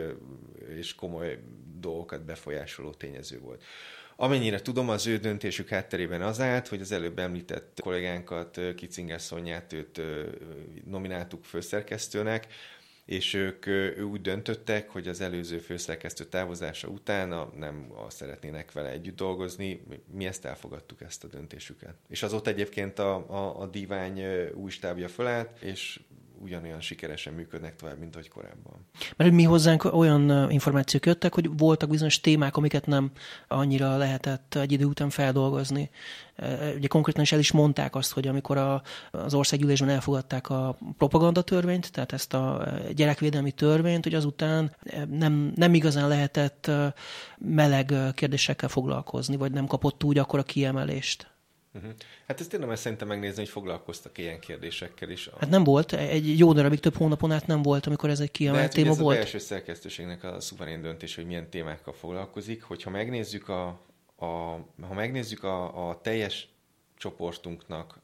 és 0.78 0.96
komoly 0.96 1.40
dolgokat 1.80 2.26
befolyásoló 2.26 2.94
tényező 2.94 3.40
volt. 3.40 3.64
Amennyire 4.16 4.62
tudom, 4.62 4.90
az 4.90 5.08
ő 5.08 5.18
döntésük 5.18 5.70
hátterében 5.70 6.22
az 6.22 6.40
állt, 6.40 6.68
hogy 6.68 6.82
az 6.82 6.92
előbb 6.92 7.20
említett 7.20 7.80
kollégánkat, 7.82 8.60
Kicinges 8.76 9.22
Szonyát, 9.22 9.74
őt 9.74 10.02
nomináltuk 10.86 11.46
főszerkesztőnek, 11.46 12.48
és 13.10 13.34
ők 13.34 13.66
úgy 14.04 14.22
döntöttek, 14.22 14.90
hogy 14.90 15.08
az 15.08 15.22
előző 15.22 15.58
főszerkesztő 15.58 16.24
távozása 16.24 16.88
után 16.88 17.50
nem 17.56 17.92
szeretnének 18.08 18.72
vele 18.72 18.90
együtt 18.90 19.16
dolgozni. 19.16 19.82
Mi 20.12 20.26
ezt 20.26 20.46
elfogadtuk, 20.46 21.02
ezt 21.02 21.24
a 21.24 21.28
döntésüket. 21.28 21.96
És 22.10 22.24
azóta 22.24 22.50
egyébként 22.50 23.00
a, 23.00 23.16
a, 23.16 23.62
a 23.62 23.68
divány 23.68 24.24
új 24.54 24.70
stábja 24.70 25.08
fölállt, 25.08 25.62
és 25.62 26.00
ugyanolyan 26.42 26.82
sikeresen 26.82 27.34
működnek 27.34 27.76
tovább, 27.76 28.00
mint 28.00 28.16
ahogy 28.16 28.30
korábban. 28.30 28.88
Mert 29.16 29.32
mi 29.32 29.44
hozzánk 29.44 29.84
olyan 29.84 30.52
információk 30.52 31.06
jöttek, 31.06 31.34
hogy 31.34 31.58
voltak 31.58 31.90
bizonyos 31.90 32.20
témák, 32.20 32.58
amiket 32.58 32.86
nem 32.86 33.12
annyira 33.48 33.98
lehetett 33.98 34.56
egy 34.56 34.72
idő 34.72 34.86
után 34.86 35.10
feldolgozni. 35.10 35.90
Ugye 36.76 36.88
konkrétan 36.88 37.22
is 37.22 37.32
el 37.32 37.40
is 37.40 37.52
mondták 37.52 37.96
azt, 37.96 38.12
hogy 38.12 38.28
amikor 38.28 38.58
a, 38.58 38.82
az 39.12 39.34
országgyűlésben 39.34 39.90
elfogadták 39.90 40.50
a 40.50 40.78
propagandatörvényt, 40.98 41.92
tehát 41.92 42.14
ezt 42.14 42.34
a 42.34 42.68
gyerekvédelmi 42.96 43.52
törvényt, 43.52 44.04
hogy 44.04 44.14
azután 44.14 44.76
nem, 45.10 45.52
nem 45.56 45.74
igazán 45.74 46.08
lehetett 46.08 46.72
meleg 47.38 47.94
kérdésekkel 48.14 48.70
foglalkozni, 48.70 49.36
vagy 49.36 49.52
nem 49.52 49.68
kapott 49.68 50.04
úgy 50.04 50.18
akkor 50.18 50.40
a 50.40 50.44
kiemelést. 50.44 51.28
Uh-huh. 51.74 51.92
Hát 52.28 52.40
ezt 52.40 52.54
érdemes 52.54 52.80
szerintem 52.80 53.08
megnézni, 53.08 53.38
hogy 53.38 53.50
foglalkoztak 53.50 54.18
ilyen 54.18 54.40
kérdésekkel 54.40 55.10
is. 55.10 55.30
Hát 55.40 55.50
nem 55.50 55.64
volt, 55.64 55.94
egy 55.94 56.38
jó 56.40 56.54
darabig 56.54 56.80
több 56.80 56.96
hónapon 56.96 57.32
át 57.32 57.48
nem 57.48 57.62
volt, 57.62 57.86
amikor 57.86 58.10
ez 58.10 58.20
egy 58.20 58.32
kiemelt 58.32 58.62
hát, 58.62 58.74
téma 58.74 58.90
ez 58.90 59.00
volt. 59.00 59.18
Ez 59.18 59.22
a 59.22 59.24
belső 59.24 59.46
szerkesztőségnek 59.46 60.24
a 60.24 60.40
szuverén 60.40 60.82
döntés, 60.82 61.16
hogy 61.16 61.26
milyen 61.26 61.50
témákkal 61.50 61.94
foglalkozik. 61.94 62.64
Hogyha 62.64 62.90
megnézzük 62.90 63.50
a, 63.50 63.68
a, 64.16 64.26
ha 64.82 64.94
megnézzük 64.94 65.44
a, 65.44 65.90
a 65.90 66.02
teljes 66.02 66.48
csoportunknak 66.98 68.00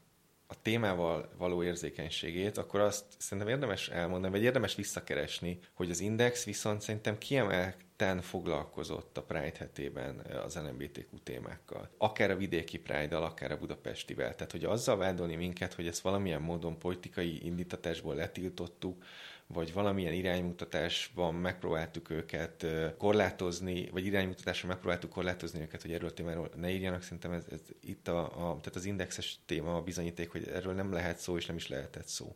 a 0.46 0.62
témával 0.62 1.28
való 1.38 1.62
érzékenységét, 1.62 2.58
akkor 2.58 2.80
azt 2.80 3.04
szerintem 3.18 3.48
érdemes 3.48 3.88
elmondani, 3.88 4.32
vagy 4.32 4.42
érdemes 4.42 4.74
visszakeresni, 4.74 5.58
hogy 5.74 5.90
az 5.90 6.00
Index 6.00 6.44
viszont 6.44 6.80
szerintem 6.80 7.18
kiemelten 7.18 8.20
foglalkozott 8.20 9.18
a 9.18 9.22
Pride 9.22 9.58
hetében 9.58 10.18
az 10.44 10.56
LMBTQ 10.56 11.18
témákkal. 11.22 11.90
Akár 11.98 12.30
a 12.30 12.36
vidéki 12.36 12.78
Pride-dal, 12.78 13.22
akár 13.22 13.50
a 13.50 13.58
budapestivel. 13.58 14.34
Tehát, 14.34 14.52
hogy 14.52 14.64
azzal 14.64 14.96
vádolni 14.96 15.36
minket, 15.36 15.74
hogy 15.74 15.86
ezt 15.86 16.00
valamilyen 16.00 16.42
módon 16.42 16.78
politikai 16.78 17.46
indítatásból 17.46 18.14
letiltottuk, 18.14 19.04
vagy 19.46 19.72
valamilyen 19.72 20.12
iránymutatásban 20.12 21.34
megpróbáltuk 21.34 22.10
őket 22.10 22.66
korlátozni, 22.98 23.88
vagy 23.90 24.06
iránymutatásra 24.06 24.68
megpróbáltuk 24.68 25.10
korlátozni 25.10 25.60
őket, 25.60 25.82
hogy 25.82 25.92
erről 25.92 26.08
a 26.08 26.12
témáról 26.12 26.50
ne 26.56 26.70
írjanak. 26.70 27.02
Szerintem 27.02 27.32
ez, 27.32 27.44
ez 27.50 27.60
itt 27.80 28.08
a, 28.08 28.22
a, 28.24 28.60
tehát 28.60 28.74
az 28.74 28.84
indexes 28.84 29.38
téma 29.46 29.76
a 29.76 29.82
bizonyíték, 29.82 30.30
hogy 30.30 30.48
erről 30.48 30.74
nem 30.74 30.92
lehet 30.92 31.18
szó, 31.18 31.36
és 31.36 31.46
nem 31.46 31.56
is 31.56 31.68
lehetett 31.68 32.06
szó. 32.06 32.34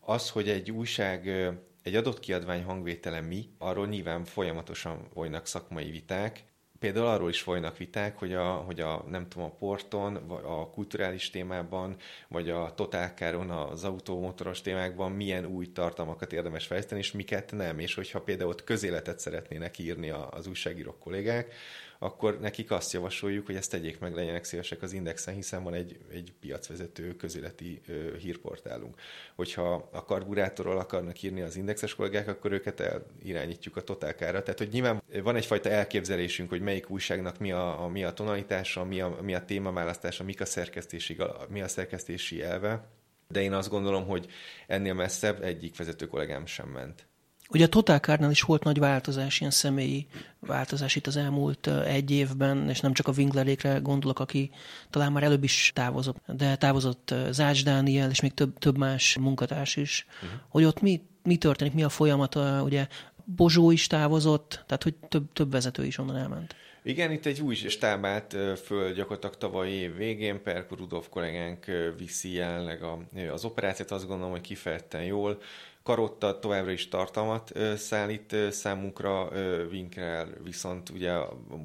Az, 0.00 0.30
hogy 0.30 0.48
egy 0.48 0.70
újság 0.70 1.28
egy 1.82 1.94
adott 1.94 2.20
kiadvány 2.20 2.62
hangvétele 2.62 3.20
mi, 3.20 3.48
arról 3.58 3.86
nyilván 3.86 4.24
folyamatosan 4.24 5.08
folynak 5.12 5.46
szakmai 5.46 5.90
viták, 5.90 6.44
például 6.78 7.06
arról 7.06 7.28
is 7.28 7.40
folynak 7.40 7.76
viták, 7.76 8.18
hogy 8.18 8.34
a, 8.34 8.50
hogy 8.52 8.80
a 8.80 9.04
nem 9.08 9.28
tudom, 9.28 9.46
a 9.46 9.54
porton, 9.58 10.26
vagy 10.26 10.42
a 10.44 10.70
kulturális 10.70 11.30
témában, 11.30 11.96
vagy 12.28 12.50
a 12.50 12.72
totálkáron, 12.74 13.50
az 13.50 13.84
automotoros 13.84 14.60
témákban 14.60 15.12
milyen 15.12 15.46
új 15.46 15.72
tartalmakat 15.72 16.32
érdemes 16.32 16.66
fejleszteni, 16.66 17.00
és 17.00 17.12
miket 17.12 17.52
nem. 17.52 17.78
És 17.78 17.94
hogyha 17.94 18.20
például 18.20 18.50
ott 18.50 18.64
közéletet 18.64 19.20
szeretnének 19.20 19.78
írni 19.78 20.10
az 20.10 20.46
újságírók 20.46 20.98
kollégák, 20.98 21.54
akkor 21.98 22.40
nekik 22.40 22.70
azt 22.70 22.92
javasoljuk, 22.92 23.46
hogy 23.46 23.54
ezt 23.54 23.70
tegyék 23.70 23.98
meg, 23.98 24.14
legyenek 24.14 24.44
szívesek 24.44 24.82
az 24.82 24.92
Indexen, 24.92 25.34
hiszen 25.34 25.62
van 25.62 25.74
egy, 25.74 25.98
egy 26.12 26.32
piacvezető 26.40 27.16
közéleti 27.16 27.80
ö, 27.86 28.16
hírportálunk. 28.16 28.94
Hogyha 29.34 29.88
a 29.92 30.04
karburátorról 30.04 30.78
akarnak 30.78 31.22
írni 31.22 31.40
az 31.40 31.56
indexes 31.56 31.94
kollégák, 31.94 32.28
akkor 32.28 32.52
őket 32.52 32.82
irányítjuk 33.22 33.76
a 33.76 33.80
totálkára. 33.80 34.42
Tehát, 34.42 34.58
hogy 34.58 34.68
nyilván 34.68 35.02
van 35.22 35.36
egyfajta 35.36 35.68
elképzelésünk, 35.68 36.48
hogy 36.48 36.60
melyik 36.60 36.90
újságnak 36.90 37.38
mi 37.38 37.52
a, 37.52 37.82
a, 37.82 37.88
mi 37.88 38.04
a 38.04 38.12
tonalitása, 38.12 38.84
mi 38.84 39.00
a, 39.00 39.18
mi 39.22 39.34
a 39.34 39.44
témaválasztása, 39.44 40.24
mik 40.24 40.40
a 40.40 40.44
szerkesztési, 40.44 41.16
mi 41.48 41.60
a 41.62 41.68
szerkesztési 41.68 42.42
elve, 42.42 42.88
de 43.28 43.42
én 43.42 43.52
azt 43.52 43.68
gondolom, 43.68 44.06
hogy 44.06 44.26
ennél 44.66 44.94
messzebb 44.94 45.42
egyik 45.42 45.76
vezető 45.76 46.06
kollégám 46.06 46.46
sem 46.46 46.68
ment. 46.68 47.06
Ugye 47.50 47.64
a 47.64 47.68
Total 47.68 47.98
Car-nál 47.98 48.30
is 48.30 48.42
volt 48.42 48.64
nagy 48.64 48.78
változás, 48.78 49.40
ilyen 49.40 49.52
személyi 49.52 50.06
változás 50.40 50.96
itt 50.96 51.06
az 51.06 51.16
elmúlt 51.16 51.66
egy 51.66 52.10
évben, 52.10 52.68
és 52.68 52.80
nem 52.80 52.92
csak 52.92 53.08
a 53.08 53.12
Winklerékre 53.16 53.78
gondolok, 53.78 54.18
aki 54.18 54.50
talán 54.90 55.12
már 55.12 55.22
előbb 55.22 55.44
is 55.44 55.70
távozott, 55.74 56.16
de 56.26 56.56
távozott 56.56 57.14
Zács 57.30 57.64
Dániel, 57.64 58.10
és 58.10 58.20
még 58.20 58.34
több, 58.34 58.58
több 58.58 58.78
más 58.78 59.16
munkatárs 59.16 59.76
is. 59.76 60.06
Uh-huh. 60.22 60.40
Hogy 60.48 60.64
ott 60.64 60.80
mi, 60.80 61.02
mi 61.22 61.36
történik, 61.36 61.74
mi 61.74 61.82
a 61.82 61.88
folyamat, 61.88 62.34
ugye 62.62 62.86
Bozsó 63.24 63.70
is 63.70 63.86
távozott, 63.86 64.64
tehát 64.66 64.82
hogy 64.82 64.94
több, 64.94 65.32
több 65.32 65.50
vezető 65.50 65.84
is 65.84 65.98
onnan 65.98 66.16
elment. 66.16 66.54
Igen, 66.82 67.12
itt 67.12 67.26
egy 67.26 67.40
új 67.40 67.54
stábát 67.54 68.36
föl 68.64 68.92
gyakorlatilag 68.92 69.36
tavaly 69.36 69.70
év 69.70 69.96
végén, 69.96 70.42
Perko 70.42 70.74
Rudolf 70.74 71.08
kollégánk 71.08 71.64
viszi 71.98 72.32
jelenleg 72.32 72.82
az 73.32 73.44
operációt, 73.44 73.90
azt 73.90 74.06
gondolom, 74.06 74.30
hogy 74.30 74.40
kifejezetten 74.40 75.02
jól. 75.02 75.38
Karotta 75.86 76.38
továbbra 76.38 76.70
is 76.70 76.88
tartalmat 76.88 77.52
szállít 77.76 78.36
számunkra, 78.50 79.28
Winkrel 79.70 80.28
viszont 80.42 80.88
ugye 80.88 81.12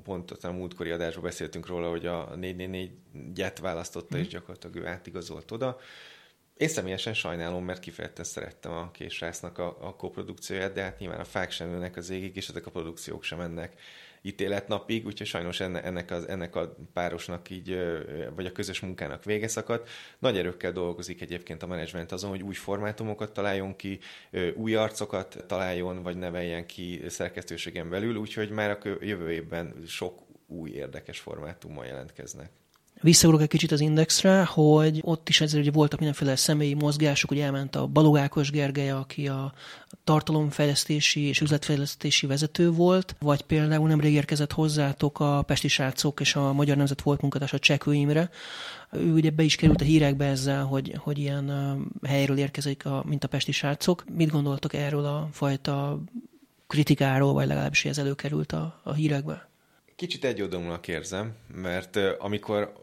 pont 0.03 0.31
a 0.31 0.51
múltkori 0.51 0.91
adásban 0.91 1.23
beszéltünk 1.23 1.67
róla, 1.67 1.89
hogy 1.89 2.05
a 2.05 2.29
444-et 2.35 3.57
választotta, 3.61 4.17
mm. 4.17 4.19
és 4.19 4.27
gyakorlatilag 4.27 4.75
ő 4.75 4.87
átigazolt 4.87 5.51
oda. 5.51 5.77
Én 6.57 6.67
személyesen 6.67 7.13
sajnálom, 7.13 7.65
mert 7.65 7.79
kifejezetten 7.79 8.25
szerettem 8.25 8.71
a 8.71 8.91
késrásznak 8.91 9.57
a, 9.57 9.77
a 9.79 9.95
koprodukcióját, 9.95 10.73
de 10.73 10.81
hát 10.81 10.99
nyilván 10.99 11.19
a 11.19 11.23
fák 11.23 11.51
sem 11.51 11.73
ülnek 11.73 11.95
az 11.95 12.09
égig, 12.09 12.35
és 12.35 12.49
ezek 12.49 12.65
a 12.65 12.71
produkciók 12.71 13.23
sem 13.23 13.37
mennek 13.37 13.79
ítéletnapig, 14.21 15.05
úgyhogy 15.05 15.27
sajnos 15.27 15.59
ennek, 15.59 16.11
az, 16.11 16.27
ennek 16.27 16.55
a 16.55 16.75
párosnak 16.93 17.49
így, 17.49 17.77
vagy 18.35 18.45
a 18.45 18.51
közös 18.51 18.79
munkának 18.79 19.23
vége 19.23 19.47
szakadt. 19.47 19.89
Nagy 20.19 20.37
erőkkel 20.37 20.71
dolgozik 20.71 21.21
egyébként 21.21 21.63
a 21.63 21.67
menedzsment 21.67 22.11
azon, 22.11 22.29
hogy 22.29 22.41
új 22.41 22.53
formátumokat 22.53 23.33
találjon 23.33 23.75
ki, 23.75 23.99
új 24.55 24.75
arcokat 24.75 25.43
találjon, 25.47 26.03
vagy 26.03 26.17
neveljen 26.17 26.65
ki 26.65 27.01
szerkesztőségen 27.07 27.89
belül, 27.89 28.15
úgyhogy 28.15 28.49
már 28.49 28.69
a 28.69 28.77
jövő 28.99 29.31
évben 29.31 29.73
sok 29.87 30.19
új 30.47 30.69
érdekes 30.69 31.19
formátummal 31.19 31.85
jelentkeznek. 31.85 32.60
Visszaugorok 33.01 33.43
egy 33.43 33.49
kicsit 33.49 33.71
az 33.71 33.79
Indexre, 33.79 34.43
hogy 34.43 34.99
ott 35.03 35.29
is 35.29 35.41
ezért 35.41 35.61
ugye 35.61 35.71
voltak 35.71 35.99
mindenféle 35.99 36.35
személyi 36.35 36.73
mozgások, 36.73 37.29
hogy 37.29 37.39
elment 37.39 37.75
a 37.75 37.87
Balogákos 37.87 38.51
Gergely, 38.51 38.91
aki 38.91 39.27
a 39.27 39.53
tartalomfejlesztési 40.03 41.21
és 41.21 41.41
üzletfejlesztési 41.41 42.27
vezető 42.27 42.71
volt, 42.71 43.15
vagy 43.19 43.41
például 43.41 43.87
nemrég 43.87 44.13
érkezett 44.13 44.51
hozzátok 44.51 45.19
a 45.19 45.41
Pesti 45.41 45.67
srácok 45.67 46.19
és 46.19 46.35
a 46.35 46.53
Magyar 46.53 46.77
Nemzet 46.77 47.01
volt 47.01 47.21
munkatársa 47.21 47.59
Csekő. 47.59 48.29
Ő 48.91 49.11
ugye 49.13 49.29
be 49.29 49.43
is 49.43 49.55
került 49.55 49.81
a 49.81 49.85
hírekbe 49.85 50.25
ezzel, 50.25 50.63
hogy, 50.63 50.93
hogy 50.97 51.17
ilyen 51.17 51.77
helyről 52.07 52.37
érkezik, 52.37 52.85
a, 52.85 53.03
mint 53.07 53.23
a 53.23 53.27
Pesti 53.27 53.51
srácok. 53.51 54.03
Mit 54.15 54.31
gondoltok 54.31 54.73
erről 54.73 55.05
a 55.05 55.29
fajta 55.31 56.01
kritikáról, 56.67 57.33
vagy 57.33 57.47
legalábbis 57.47 57.85
ez 57.85 57.97
előkerült 57.97 58.51
a, 58.51 58.81
a 58.83 58.93
hírekbe? 58.93 59.49
Kicsit 59.95 60.25
egyoldalúnak 60.25 60.87
érzem, 60.87 61.33
mert 61.53 61.99
amikor 62.19 62.73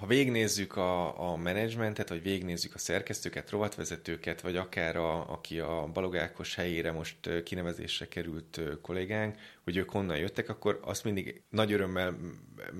ha 0.00 0.06
végnézzük 0.06 0.76
a, 0.76 1.30
a 1.30 1.36
menedzsmentet, 1.36 2.08
vagy 2.08 2.22
végnézzük 2.22 2.74
a 2.74 2.78
szerkesztőket, 2.78 3.50
rovatvezetőket, 3.50 4.40
vagy 4.40 4.56
akár 4.56 4.96
a, 4.96 5.32
aki 5.32 5.58
a 5.58 5.90
Balogákos 5.92 6.54
helyére 6.54 6.92
most 6.92 7.42
kinevezésre 7.44 8.08
került 8.08 8.60
kollégánk, 8.82 9.36
hogy 9.64 9.76
ők 9.76 9.90
honnan 9.90 10.16
jöttek, 10.16 10.48
akkor 10.48 10.80
azt 10.82 11.04
mindig 11.04 11.42
nagy 11.50 11.72
örömmel 11.72 12.16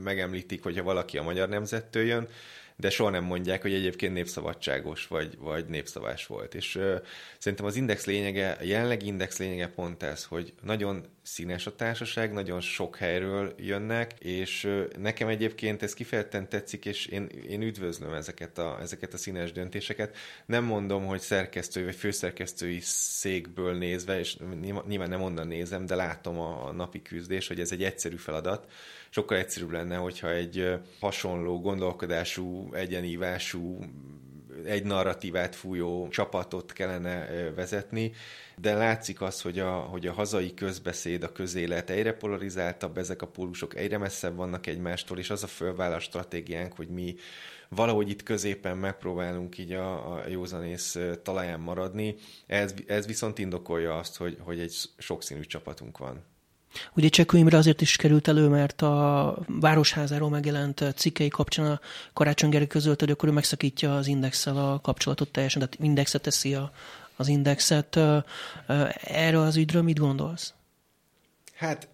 megemlítik, 0.03 0.63
hogyha 0.63 0.83
valaki 0.83 1.19
a 1.19 1.23
magyar 1.23 1.49
nemzettől 1.49 2.05
jön, 2.05 2.29
de 2.77 2.91
soha 2.91 3.11
nem 3.11 3.25
mondják, 3.25 3.63
hogy 3.63 3.73
egyébként 3.73 4.13
népszabadságos 4.13 5.07
vagy, 5.07 5.39
vagy 5.39 5.67
népszavás 5.67 6.27
volt. 6.27 6.55
És 6.55 6.75
uh, 6.77 6.95
szerintem 7.39 7.67
az 7.67 7.77
index 7.77 8.05
lényege, 8.05 8.51
a 8.51 8.65
jelenlegi 8.65 9.07
index 9.07 9.39
lényege 9.39 9.69
pont 9.69 10.03
ez, 10.03 10.25
hogy 10.25 10.53
nagyon 10.63 11.07
színes 11.23 11.67
a 11.67 11.75
társaság, 11.75 12.33
nagyon 12.33 12.61
sok 12.61 12.97
helyről 12.97 13.55
jönnek, 13.59 14.13
és 14.19 14.69
nekem 14.99 15.29
egyébként 15.29 15.83
ez 15.83 15.95
kifejezetten 15.95 16.49
tetszik, 16.49 16.85
és 16.85 17.07
én, 17.07 17.27
én 17.49 17.63
üdvözlöm 17.63 18.13
ezeket 18.13 18.59
a, 18.59 18.79
ezeket 18.81 19.15
a 19.15 19.17
színes 19.17 19.53
döntéseket. 19.53 20.17
Nem 20.47 20.65
mondom, 20.65 21.07
hogy 21.07 21.21
szerkesztői 21.21 21.85
vagy 21.85 21.95
főszerkesztői 21.95 22.81
székből 22.83 23.75
nézve, 23.75 24.19
és 24.19 24.37
nyilván 24.89 25.09
nem 25.09 25.23
onnan 25.23 25.47
nézem, 25.47 25.87
de 25.87 25.95
látom 25.95 26.39
a, 26.39 26.69
a 26.69 26.73
napi 26.73 27.03
küzdés, 27.03 27.49
hogy 27.49 27.61
ez 27.61 27.73
egy 27.73 27.83
egyszerű 27.83 28.17
feladat, 28.17 28.73
sokkal 29.11 29.39
egyszerűbb 29.39 29.71
lenne, 29.71 29.97
hogyha 29.97 30.31
egy 30.31 30.75
hasonló 31.01 31.61
gondolkodású, 31.61 32.75
egyenívású, 32.75 33.85
egy 34.65 34.85
narratívát 34.85 35.55
fújó 35.55 36.09
csapatot 36.09 36.73
kellene 36.73 37.27
vezetni, 37.55 38.13
de 38.57 38.75
látszik 38.75 39.21
az, 39.21 39.41
hogy 39.41 39.59
a, 39.59 39.71
hogy 39.71 40.07
a 40.07 40.13
hazai 40.13 40.55
közbeszéd, 40.55 41.23
a 41.23 41.33
közélet 41.33 41.91
egyre 41.91 42.13
polarizáltabb, 42.13 42.99
ezek 42.99 43.23
a 43.23 43.27
pólusok 43.27 43.77
egyre 43.77 43.99
messzebb 43.99 44.37
vannak 44.37 44.67
egymástól, 44.67 45.19
és 45.19 45.31
az 45.31 45.43
a 45.43 45.47
fölvállás 45.47 46.03
stratégiánk, 46.03 46.73
hogy 46.73 46.89
mi 46.89 47.15
valahogy 47.69 48.09
itt 48.09 48.23
középen 48.23 48.77
megpróbálunk 48.77 49.59
így 49.59 49.73
a, 49.73 50.15
a 50.15 50.29
józanész 50.29 50.99
talaján 51.23 51.61
maradni. 51.61 52.15
Ez, 52.47 52.75
ez 52.87 53.07
viszont 53.07 53.39
indokolja 53.39 53.99
azt, 53.99 54.17
hogy, 54.17 54.37
hogy 54.41 54.61
egy 54.61 54.75
sokszínű 54.99 55.41
csapatunk 55.41 55.99
van. 55.99 56.25
Ugye 56.93 57.09
Csekő 57.09 57.39
Imre 57.39 57.57
azért 57.57 57.81
is 57.81 57.97
került 57.97 58.29
elő, 58.29 58.49
mert 58.49 58.83
a 58.83 59.37
Városházáról 59.47 60.31
megjelent 60.31 60.85
cikkei 60.97 61.29
kapcsán 61.29 61.67
a 61.67 61.81
Karácsony 62.13 62.51
Gergely 62.51 62.69
közölt, 62.69 63.01
hogy 63.01 63.11
akkor 63.11 63.29
ő 63.29 63.33
megszakítja 63.33 63.97
az 63.97 64.07
indexel 64.07 64.57
a 64.57 64.81
kapcsolatot 64.81 65.29
teljesen, 65.29 65.61
tehát 65.61 65.85
indexet 65.85 66.23
teszi 66.23 66.55
a, 66.55 66.73
az 67.17 67.29
indexet. 67.29 67.99
Erről 69.03 69.43
az 69.43 69.57
ügyről 69.57 69.83
mit 69.83 69.99
gondolsz? 69.99 70.55
Hát 71.55 71.89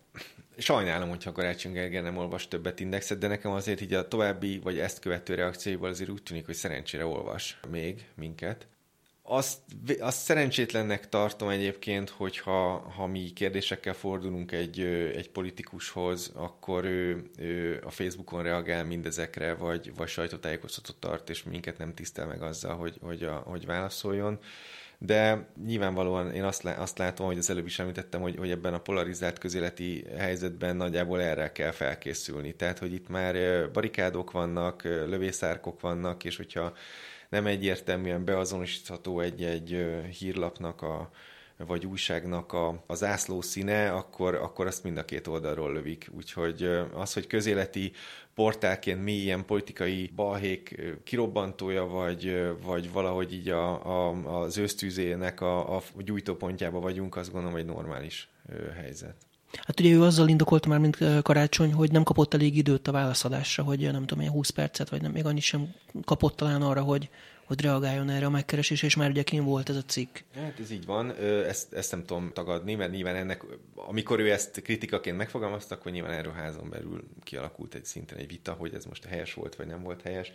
sajnálom, 0.58 1.08
hogyha 1.08 1.32
Karácsony 1.32 1.72
Gergely 1.72 2.02
nem 2.02 2.16
olvas 2.16 2.48
többet 2.48 2.80
indexet, 2.80 3.18
de 3.18 3.26
nekem 3.26 3.50
azért 3.50 3.80
így 3.80 3.92
a 3.92 4.08
további, 4.08 4.58
vagy 4.58 4.78
ezt 4.78 4.98
követő 4.98 5.34
reakcióival 5.34 5.90
azért 5.90 6.10
úgy 6.10 6.22
tűnik, 6.22 6.46
hogy 6.46 6.54
szerencsére 6.54 7.06
olvas 7.06 7.58
még 7.70 8.06
minket. 8.14 8.66
Azt, 9.28 9.58
azt 10.00 10.18
szerencsétlennek 10.18 11.08
tartom 11.08 11.48
egyébként, 11.48 12.08
hogyha 12.10 12.78
ha 12.96 13.06
mi 13.06 13.32
kérdésekkel 13.32 13.94
fordulunk 13.94 14.52
egy, 14.52 14.80
egy 15.16 15.30
politikushoz, 15.30 16.32
akkor 16.34 16.84
ő, 16.84 17.30
ő 17.38 17.82
a 17.84 17.90
Facebookon 17.90 18.42
reagál 18.42 18.84
mindezekre, 18.84 19.54
vagy, 19.54 19.92
vagy 19.96 20.08
sajtótájékoztatót 20.08 20.96
tart, 20.96 21.30
és 21.30 21.42
minket 21.42 21.78
nem 21.78 21.94
tisztel 21.94 22.26
meg 22.26 22.42
azzal, 22.42 22.76
hogy, 22.76 22.96
hogy, 23.00 23.22
a, 23.22 23.34
hogy 23.34 23.66
válaszoljon. 23.66 24.38
De 24.98 25.46
nyilvánvalóan 25.66 26.32
én 26.32 26.44
azt, 26.44 26.64
azt 26.64 26.98
látom, 26.98 27.26
hogy 27.26 27.38
az 27.38 27.50
előbb 27.50 27.66
is 27.66 27.78
említettem, 27.78 28.20
hogy, 28.20 28.36
hogy 28.36 28.50
ebben 28.50 28.74
a 28.74 28.80
polarizált 28.80 29.38
közéleti 29.38 30.04
helyzetben 30.16 30.76
nagyjából 30.76 31.22
erre 31.22 31.52
kell 31.52 31.70
felkészülni. 31.70 32.54
Tehát, 32.54 32.78
hogy 32.78 32.92
itt 32.92 33.08
már 33.08 33.34
barikádok 33.70 34.30
vannak, 34.30 34.82
lövészárkok 34.82 35.80
vannak, 35.80 36.24
és 36.24 36.36
hogyha 36.36 36.72
nem 37.28 37.46
egyértelműen 37.46 38.24
beazonosítható 38.24 39.20
egy-egy 39.20 39.86
hírlapnak 40.18 40.82
a, 40.82 41.10
vagy 41.56 41.86
újságnak 41.86 42.52
a, 42.52 42.82
a 42.86 42.94
zászló 42.94 43.40
színe, 43.40 43.92
akkor, 43.92 44.34
akkor 44.34 44.66
azt 44.66 44.84
mind 44.84 44.96
a 44.96 45.04
két 45.04 45.26
oldalról 45.26 45.72
lövik. 45.72 46.10
Úgyhogy 46.16 46.68
az, 46.94 47.12
hogy 47.12 47.26
közéleti 47.26 47.92
portálként 48.34 49.02
mi 49.02 49.12
ilyen 49.12 49.44
politikai 49.44 50.10
balhék 50.16 50.82
kirobbantója, 51.04 51.86
vagy, 51.86 52.52
vagy 52.62 52.92
valahogy 52.92 53.32
így 53.32 53.48
a, 53.48 53.86
a, 53.86 54.12
az 54.42 54.58
ősztűzének 54.58 55.40
a, 55.40 55.76
a 55.76 55.82
gyújtópontjába 55.98 56.80
vagyunk, 56.80 57.16
azt 57.16 57.32
gondolom, 57.32 57.56
egy 57.56 57.64
normális 57.64 58.28
helyzet. 58.74 59.14
Hát 59.64 59.80
ugye 59.80 59.90
ő 59.90 60.02
azzal 60.02 60.28
indokolta 60.28 60.68
már, 60.68 60.78
mint 60.78 61.22
karácsony, 61.22 61.72
hogy 61.72 61.90
nem 61.90 62.02
kapott 62.02 62.34
elég 62.34 62.56
időt 62.56 62.88
a 62.88 62.92
válaszadásra, 62.92 63.62
hogy 63.62 63.78
nem 63.80 64.00
tudom, 64.00 64.20
ilyen 64.20 64.32
20 64.32 64.50
percet, 64.50 64.88
vagy 64.88 65.02
nem, 65.02 65.12
még 65.12 65.26
annyit 65.26 65.42
sem 65.42 65.74
kapott 66.04 66.36
talán 66.36 66.62
arra, 66.62 66.82
hogy, 66.82 67.10
hogy 67.46 67.60
reagáljon 67.60 68.10
erre 68.10 68.26
a 68.26 68.30
megkeresésre, 68.30 68.86
és 68.86 68.96
már 68.96 69.10
ugye 69.10 69.22
kim 69.22 69.44
volt 69.44 69.68
ez 69.68 69.76
a 69.76 69.82
cikk. 69.82 70.18
Hát 70.34 70.60
ez 70.60 70.70
így 70.70 70.86
van, 70.86 71.14
ezt, 71.46 71.72
ezt 71.72 71.90
nem 71.90 72.04
tudom 72.04 72.30
tagadni, 72.32 72.74
mert 72.74 72.90
nyilván 72.90 73.16
ennek, 73.16 73.42
amikor 73.74 74.20
ő 74.20 74.30
ezt 74.30 74.62
kritikaként 74.62 75.16
megfogalmazta, 75.16 75.74
akkor 75.74 75.92
nyilván 75.92 76.12
erről 76.12 76.32
házon 76.32 76.68
belül 76.68 77.04
kialakult 77.22 77.74
egy 77.74 77.84
szinten 77.84 78.18
egy 78.18 78.28
vita, 78.28 78.52
hogy 78.52 78.74
ez 78.74 78.84
most 78.84 79.04
helyes 79.04 79.34
volt, 79.34 79.56
vagy 79.56 79.66
nem 79.66 79.82
volt 79.82 80.02
helyes 80.02 80.32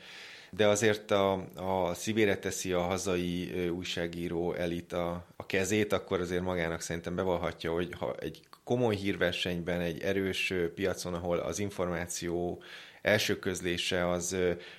de 0.53 0.67
azért 0.67 1.11
a, 1.11 1.33
a 1.55 1.93
szívére 1.93 2.37
teszi 2.37 2.71
a 2.71 2.81
hazai 2.81 3.67
újságíró 3.69 4.53
elit 4.53 4.93
a, 4.93 5.25
a 5.35 5.45
kezét, 5.45 5.93
akkor 5.93 6.19
azért 6.19 6.41
magának 6.41 6.81
szerintem 6.81 7.15
bevallhatja, 7.15 7.71
hogy 7.73 7.93
ha 7.99 8.15
egy 8.19 8.39
komoly 8.63 8.95
hírversenyben, 8.95 9.81
egy 9.81 10.01
erős 10.01 10.53
piacon, 10.75 11.13
ahol 11.13 11.37
az 11.37 11.59
információ 11.59 12.61
első 13.01 13.39
közlése 13.39 14.09
az, 14.09 14.35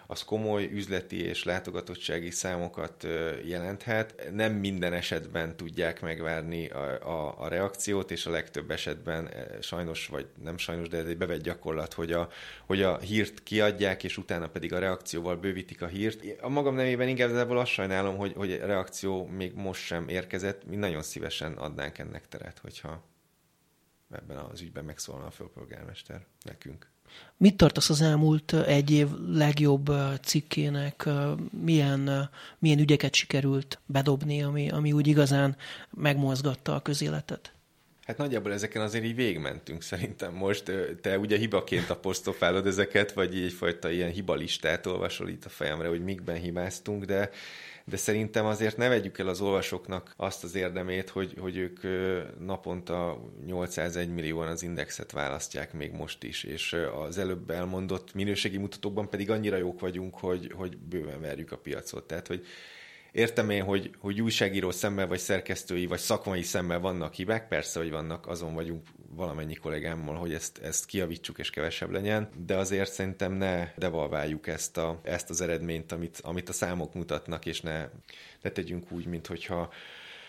az 0.07 0.25
komoly 0.25 0.69
üzleti 0.73 1.25
és 1.25 1.45
látogatottsági 1.45 2.31
számokat 2.31 3.07
jelenthet. 3.45 4.31
Nem 4.33 4.53
minden 4.53 4.93
esetben 4.93 5.57
tudják 5.57 6.01
megvárni 6.01 6.69
a, 6.69 7.09
a, 7.09 7.41
a 7.41 7.49
reakciót, 7.49 8.11
és 8.11 8.27
a 8.27 8.31
legtöbb 8.31 8.71
esetben 8.71 9.31
sajnos, 9.61 10.07
vagy 10.07 10.27
nem 10.43 10.59
sajnos, 10.59 10.89
de 10.89 10.97
ez 10.97 11.07
egy 11.07 11.17
bevett 11.17 11.43
gyakorlat, 11.43 11.93
hogy 11.93 12.13
a, 12.13 12.29
hogy 12.67 12.83
a 12.83 12.99
hírt 12.99 13.43
kiadják, 13.43 14.05
és 14.05 14.17
utána 14.17 14.49
pedig 14.49 14.73
a 14.73 14.79
reakcióval 14.79 15.37
bővítik 15.37 15.83
a 15.83 15.87
hírt. 15.87 16.25
A 16.41 16.49
magam 16.49 16.75
nevében 16.75 17.09
inkább 17.09 17.51
azt 17.51 17.71
sajnálom, 17.71 18.17
hogy, 18.17 18.33
hogy 18.37 18.53
a 18.53 18.67
reakció 18.67 19.27
még 19.27 19.55
most 19.55 19.83
sem 19.83 20.09
érkezett. 20.09 20.65
Mi 20.67 20.77
nagyon 20.77 21.03
szívesen 21.03 21.53
adnánk 21.53 21.99
ennek 21.99 22.29
teret, 22.29 22.59
hogyha 22.59 23.05
ebben 24.11 24.37
az 24.37 24.61
ügyben 24.61 24.85
megszólna 24.85 25.27
a 25.27 25.31
főpolgármester 25.31 26.27
nekünk. 26.43 26.92
Mit 27.37 27.57
tartasz 27.57 27.91
az 27.91 28.01
elmúlt 28.01 28.53
egy 28.53 28.91
év 28.91 29.09
legjobb 29.29 29.93
cikkének? 30.23 31.09
Milyen, 31.65 32.31
milyen 32.59 32.79
ügyeket 32.79 33.15
sikerült 33.15 33.81
bedobni, 33.87 34.43
ami, 34.43 34.71
ami 34.71 34.93
úgy 34.93 35.07
igazán 35.07 35.57
megmozgatta 35.91 36.75
a 36.75 36.81
közéletet? 36.81 37.53
Hát 38.07 38.17
nagyjából 38.17 38.53
ezeken 38.53 38.83
azért 38.83 39.05
így 39.05 39.15
végmentünk 39.15 39.83
szerintem 39.83 40.35
most. 40.35 40.73
Te 41.01 41.19
ugye 41.19 41.37
hibaként 41.37 41.91
apostrofálod 41.91 42.67
ezeket, 42.67 43.13
vagy 43.13 43.35
egyfajta 43.35 43.91
ilyen 43.91 44.11
hibalistát 44.11 44.87
olvasol 44.87 45.29
itt 45.29 45.45
a 45.45 45.49
fejemre, 45.49 45.89
hogy 45.89 46.03
mikben 46.05 46.37
hibáztunk, 46.37 47.05
de 47.05 47.31
de 47.85 47.97
szerintem 47.97 48.47
azért 48.47 48.77
ne 48.77 48.89
vegyük 48.89 49.19
el 49.19 49.29
az 49.29 49.41
olvasóknak 49.41 50.15
azt 50.17 50.45
az 50.45 50.55
érdemét, 50.55 51.09
hogy, 51.09 51.35
hogy 51.39 51.57
ők 51.57 51.81
naponta 52.39 53.21
801 53.47 54.09
millióan 54.09 54.49
az 54.49 54.63
indexet 54.63 55.13
választják 55.13 55.73
még 55.73 55.93
most 55.93 56.23
is, 56.23 56.45
és 56.45 56.77
az 57.07 57.19
előbb 57.19 57.51
elmondott 57.51 58.15
minőségi 58.15 58.59
mutatókban 58.59 59.09
pedig 59.09 59.31
annyira 59.31 59.57
jók 59.57 59.81
vagyunk, 59.81 60.15
hogy, 60.15 60.53
hogy 60.55 60.77
bőven 60.77 61.21
verjük 61.21 61.53
a 61.53 61.59
piacot. 61.59 62.07
Tehát, 62.07 62.27
hogy 62.27 62.47
Értem 63.13 63.51
én, 63.51 63.63
hogy, 63.63 63.91
hogy 63.99 64.21
újságíró 64.21 64.71
szemmel, 64.71 65.07
vagy 65.07 65.19
szerkesztői, 65.19 65.87
vagy 65.87 65.99
szakmai 65.99 66.43
szemmel 66.43 66.81
vannak 66.81 67.15
hibák, 67.15 67.49
persze, 67.49 67.79
hogy 67.79 67.91
vannak, 67.91 68.27
azon 68.27 68.55
vagyunk 68.55 68.87
valamennyi 69.15 69.55
kollégámmal, 69.55 70.15
hogy 70.15 70.35
ezt, 70.35 70.59
ezt 70.59 70.87
kiavítsuk 70.87 71.39
és 71.39 71.51
kevesebb 71.51 71.91
legyen, 71.91 72.29
de 72.47 72.57
azért 72.57 72.93
szerintem 72.93 73.33
ne 73.33 73.69
devalváljuk 73.77 74.47
ezt, 74.47 74.77
a, 74.77 75.01
ezt 75.03 75.31
az 75.31 75.41
eredményt, 75.41 75.93
amit, 75.93 76.21
amit 76.23 76.49
a 76.49 76.53
számok 76.53 76.95
mutatnak, 76.95 77.47
és 77.47 77.61
ne, 77.61 77.89
ne 78.43 78.51
tegyünk 78.51 78.93
úgy, 78.93 79.07
mint 79.07 79.27
hogyha, 79.27 79.73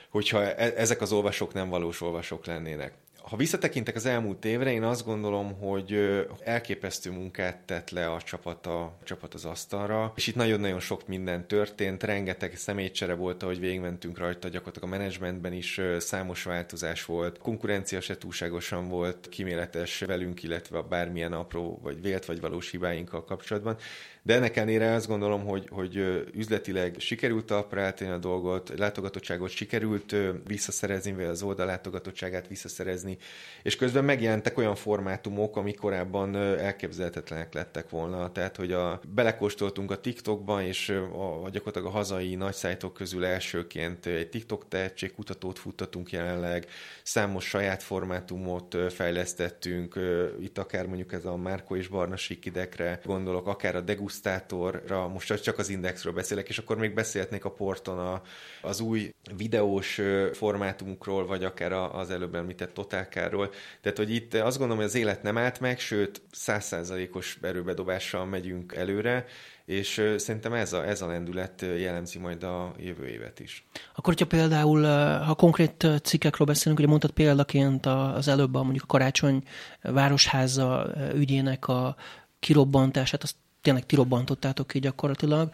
hogyha 0.10 0.42
e, 0.42 0.74
ezek 0.76 1.02
az 1.02 1.12
olvasók 1.12 1.54
nem 1.54 1.70
valós 1.70 2.02
olvasók 2.02 2.46
lennének. 2.46 2.94
Ha 3.24 3.36
visszatekintek 3.36 3.96
az 3.96 4.06
elmúlt 4.06 4.46
évre, 4.46 4.72
én 4.72 4.84
azt 4.84 5.06
gondolom, 5.06 5.54
hogy 5.60 6.20
elképesztő 6.44 7.12
munkát 7.12 7.58
tett 7.58 7.90
le 7.90 8.12
a 8.12 8.22
csapat, 8.22 8.68
a, 8.68 8.82
a 8.82 8.98
csapat 9.04 9.34
az 9.34 9.46
asztalra, 9.46 10.14
és 10.16 10.28
itt 10.28 10.36
nagyon-nagyon 10.36 10.80
sok 10.80 11.08
minden 11.08 11.48
történt, 11.48 12.04
rengeteg 12.04 12.56
személycsere 12.56 13.14
volt, 13.14 13.44
ahogy 13.44 13.60
végigmentünk 13.60 14.18
rajta, 14.18 14.48
gyakorlatilag 14.48 14.90
a 14.90 14.98
menedzsmentben 14.98 15.54
is 15.54 15.82
számos 15.98 16.44
változás 16.44 17.06
volt, 17.06 17.38
konkurencia 17.38 18.02
se 18.02 18.18
túlságosan 18.18 18.88
volt, 18.88 19.30
kiméletes 19.30 20.00
velünk, 20.00 20.44
illetve 20.44 20.82
bármilyen 20.82 21.34
apró, 21.34 21.80
vagy 21.84 22.02
vélt, 22.02 22.26
vagy 22.26 22.42
valós 22.42 22.72
hibáinkkal 22.72 23.24
kapcsolatban. 23.24 23.78
De 24.26 24.34
ennek 24.34 24.56
ellenére 24.56 24.94
azt 24.94 25.08
gondolom, 25.08 25.46
hogy, 25.46 25.68
hogy 25.72 25.96
üzletileg 26.34 26.96
sikerült 27.00 27.46
talpra 27.46 27.82
a 27.88 28.18
dolgot, 28.18 28.74
látogatottságot 28.78 29.50
sikerült 29.50 30.16
visszaszerezni, 30.48 31.14
vagy 31.14 31.26
az 31.26 31.44
oldal 31.44 31.66
látogatottságát 31.66 32.48
visszaszerezni. 32.48 33.18
És 33.64 33.76
közben 33.76 34.04
megjelentek 34.04 34.58
olyan 34.58 34.76
formátumok, 34.76 35.58
amik 35.58 35.78
korábban 35.78 36.36
elképzelhetetlenek 36.36 37.54
lettek 37.54 37.90
volna. 37.90 38.32
Tehát, 38.32 38.56
hogy 38.56 38.72
a, 38.72 39.02
belekóstoltunk 39.14 39.92
a 39.92 40.02
TikTokban, 40.02 40.62
és 40.62 40.90
a, 40.90 41.44
a 41.44 41.50
gyakorlatilag 41.50 41.88
a 41.88 41.98
hazai 41.98 42.36
nagy 42.36 42.56
közül 42.94 43.26
elsőként 43.26 44.06
egy 44.06 44.30
TikTok 44.30 44.68
tehetségkutatót 44.68 45.60
futtatunk 45.60 46.12
jelenleg, 46.12 46.66
számos 47.04 47.46
saját 47.46 47.84
formátumot 47.84 48.78
fejlesztettünk, 48.90 50.00
itt 50.42 50.58
akár 50.58 50.86
mondjuk 50.86 51.14
ez 51.14 51.26
a 51.26 51.36
Márko 51.36 51.76
és 51.76 51.88
Barna 51.88 52.16
Sikidekre 52.16 53.00
gondolok, 53.06 53.48
akár 53.48 53.76
a 53.76 53.82
degustátorra, 54.22 55.08
most 55.08 55.42
csak 55.42 55.58
az 55.58 55.70
indexről 55.70 56.14
beszélek, 56.14 56.50
és 56.50 56.58
akkor 56.58 56.78
még 56.78 56.94
beszélhetnék 56.94 57.46
a 57.46 57.52
porton 57.52 58.00
a, 58.00 58.22
az 58.62 58.80
új 58.80 59.14
videós 59.38 60.02
formátumukról, 60.34 61.26
vagy 61.26 61.44
akár 61.44 61.72
az 61.72 62.10
előbb 62.10 62.36
említett 62.36 62.74
totálkáról. 62.74 63.50
Tehát, 63.82 63.98
hogy 63.98 64.14
itt 64.14 64.34
azt 64.34 64.58
gondolom, 64.58 64.78
hogy 64.78 64.92
az 64.92 64.96
élet 64.96 65.24
nem 65.24 65.38
állt 65.38 65.60
meg, 65.60 65.80
sőt, 65.80 66.22
százszázalékos 66.32 67.38
erőbedobással 67.42 68.26
megyünk 68.26 68.74
előre, 68.74 69.26
és 69.66 70.14
szerintem 70.18 70.54
ez 70.54 70.74
a, 70.74 70.88
ez 70.88 71.02
a 71.02 71.08
lendület 71.08 71.62
jellemzi 71.62 72.20
majd 72.20 72.44
a 72.44 72.74
jövő 72.78 73.08
évet 73.08 73.40
is. 73.40 73.66
Akkor, 73.96 74.14
hogyha 74.14 74.26
például, 74.26 74.84
ha 75.24 75.34
konkrét 75.36 75.88
cikkekről 76.04 76.48
beszélünk, 76.48 76.80
ugye 76.80 76.88
mondtad 76.88 77.12
példaként 77.12 77.86
az 77.86 78.28
előbb 78.28 78.56
a 78.56 78.64
mondjuk 78.64 78.84
a 78.84 78.88
Karácsony 78.88 79.44
Városháza 79.82 80.94
ügyének 81.14 81.68
a 81.68 81.96
kirobbantását, 82.40 83.24
azt 83.24 83.36
tényleg 83.64 83.86
ti 83.86 83.96
robbantottátok 83.96 84.68
ki 84.68 84.80
gyakorlatilag, 84.80 85.50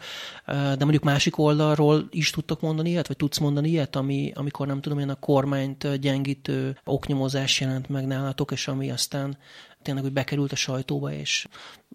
de 0.46 0.76
mondjuk 0.78 1.02
másik 1.02 1.38
oldalról 1.38 2.08
is 2.10 2.30
tudtok 2.30 2.60
mondani 2.60 2.90
ilyet, 2.90 3.06
vagy 3.06 3.16
tudsz 3.16 3.38
mondani 3.38 3.68
ilyet, 3.68 3.96
ami, 3.96 4.32
amikor 4.34 4.66
nem 4.66 4.80
tudom 4.80 4.98
én 4.98 5.08
a 5.08 5.14
kormányt 5.14 6.00
gyengítő 6.00 6.78
oknyomozás 6.84 7.60
jelent 7.60 7.88
meg 7.88 8.06
nálatok, 8.06 8.50
és 8.50 8.68
ami 8.68 8.90
aztán 8.90 9.38
tényleg 9.82 10.02
hogy 10.02 10.12
bekerült 10.12 10.52
a 10.52 10.56
sajtóba, 10.56 11.12
és 11.12 11.46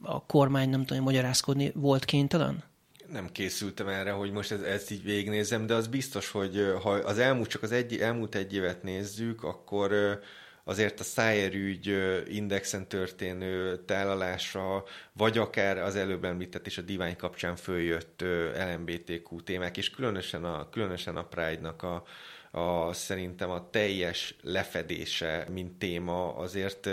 a 0.02 0.26
kormány 0.26 0.70
nem 0.70 0.86
tudom, 0.86 1.04
magyarázkodni 1.04 1.72
volt 1.76 2.06
kénytelen? 2.06 2.64
nem 3.12 3.32
készültem 3.32 3.88
erre, 3.88 4.12
hogy 4.12 4.32
most 4.32 4.52
ezt, 4.52 4.64
ezt 4.64 4.92
így 4.92 5.04
végignézem, 5.04 5.66
de 5.66 5.74
az 5.74 5.88
biztos, 5.88 6.30
hogy 6.30 6.74
ha 6.82 6.90
az 6.90 7.18
elmúlt, 7.18 7.50
csak 7.50 7.64
az 7.64 7.72
egy, 7.72 7.98
elmúlt 7.98 8.36
egy 8.36 8.54
évet 8.54 8.84
nézzük, 8.84 9.44
akkor 9.44 10.20
azért 10.68 11.00
a 11.00 11.04
Szájer 11.04 11.54
ügy 11.54 11.98
indexen 12.28 12.88
történő 12.88 13.78
tálalása, 13.78 14.84
vagy 15.14 15.38
akár 15.38 15.78
az 15.78 15.96
előbb 15.96 16.24
említett 16.24 16.66
és 16.66 16.78
a 16.78 16.82
divány 16.82 17.16
kapcsán 17.16 17.56
följött 17.56 18.24
LMBTQ 18.56 19.42
témák, 19.44 19.78
és 19.78 19.90
különösen 19.90 20.44
a, 20.44 20.70
különösen 20.70 21.16
a 21.16 21.24
Pride-nak 21.24 21.84
a, 21.84 22.04
a, 22.52 22.94
szerintem 22.94 23.50
a 23.50 23.70
teljes 23.70 24.36
lefedése, 24.42 25.46
mint 25.52 25.78
téma 25.78 26.36
azért, 26.36 26.90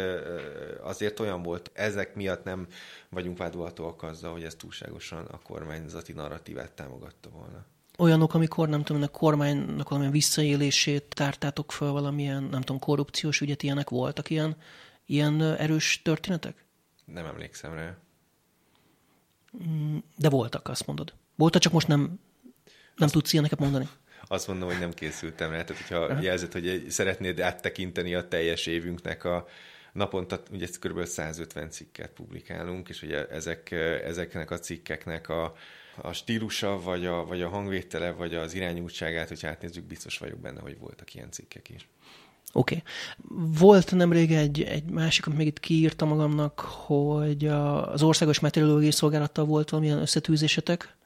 azért 0.81 1.21
olyan 1.21 1.43
volt, 1.43 1.71
ezek 1.75 2.15
miatt 2.15 2.45
nem 2.45 2.67
vagyunk 3.09 3.39
vádolhatóak 3.39 4.03
azzal, 4.03 4.33
hogy 4.33 4.45
ez 4.45 4.55
túlságosan 4.55 5.25
a 5.25 5.39
kormányzati 5.39 6.13
narratívát 6.13 6.73
támogatta 6.73 7.31
volna 7.31 7.67
olyanok, 7.99 8.35
amikor 8.35 8.69
nem 8.69 8.83
tudom, 8.83 9.03
a 9.03 9.07
kormánynak 9.07 9.89
valamilyen 9.89 10.13
visszaélését 10.13 11.05
tártátok 11.09 11.73
föl 11.73 11.91
valamilyen, 11.91 12.43
nem 12.43 12.61
tudom, 12.61 12.79
korrupciós 12.79 13.41
ügyet, 13.41 13.63
ilyenek 13.63 13.91
voltak 13.91 14.31
ilyen, 14.31 14.57
ilyen 15.07 15.43
erős 15.43 16.03
történetek? 16.03 16.65
Nem 17.05 17.27
emlékszem 17.27 17.75
rá. 17.75 17.97
Mm, 19.69 19.97
de 20.17 20.29
voltak, 20.29 20.69
azt 20.69 20.87
mondod. 20.87 21.13
Voltak, 21.37 21.63
csak 21.63 21.73
most 21.73 21.89
nem, 21.89 22.01
nem 22.01 22.19
azt, 22.97 23.13
tudsz 23.13 23.33
ilyeneket 23.33 23.59
mondani? 23.59 23.89
Azt 24.27 24.49
mondom, 24.49 24.69
hogy 24.69 24.79
nem 24.79 24.93
készültem 24.93 25.51
rá. 25.51 25.65
Tehát, 25.65 25.83
hogyha 25.83 26.05
uh-huh. 26.07 26.23
jelzed, 26.23 26.53
hogy 26.53 26.87
szeretnéd 26.89 27.41
áttekinteni 27.41 28.15
a 28.15 28.29
teljes 28.29 28.67
évünknek 28.67 29.25
a 29.25 29.47
naponta, 29.93 30.43
ugye 30.51 30.67
kb. 30.81 31.05
150 31.05 31.71
cikket 31.71 32.11
publikálunk, 32.11 32.89
és 32.89 33.03
ugye 33.03 33.27
ezek, 33.27 33.71
ezeknek 34.05 34.51
a 34.51 34.59
cikkeknek 34.59 35.29
a 35.29 35.55
a 35.97 36.13
stílusa, 36.13 36.81
vagy 36.81 37.07
a, 37.07 37.25
vagy 37.25 37.43
a 37.43 37.49
hangvétele, 37.49 38.11
vagy 38.11 38.35
az 38.35 38.55
irányultságát, 38.55 39.29
hogyha 39.29 39.49
átnézzük, 39.49 39.85
biztos 39.85 40.19
vagyok 40.19 40.39
benne, 40.39 40.61
hogy 40.61 40.79
voltak 40.79 41.15
ilyen 41.15 41.31
cikkek 41.31 41.69
is. 41.69 41.89
Oké. 42.53 42.75
Okay. 42.75 42.93
Volt 43.59 43.95
nemrég 43.95 44.33
egy, 44.33 44.63
egy 44.63 44.85
másik, 44.85 45.27
amit 45.27 45.39
még 45.39 45.47
itt 45.47 45.61
kiírtam 45.61 46.09
magamnak, 46.09 46.61
hogy 46.61 47.47
a, 47.47 47.93
az 47.93 48.03
Országos 48.03 48.41
Meteorológiai 48.41 48.91
Szolgálattal 48.91 49.45
volt 49.45 49.71
valamilyen 49.71 49.99
összetűzésetek, 49.99 50.97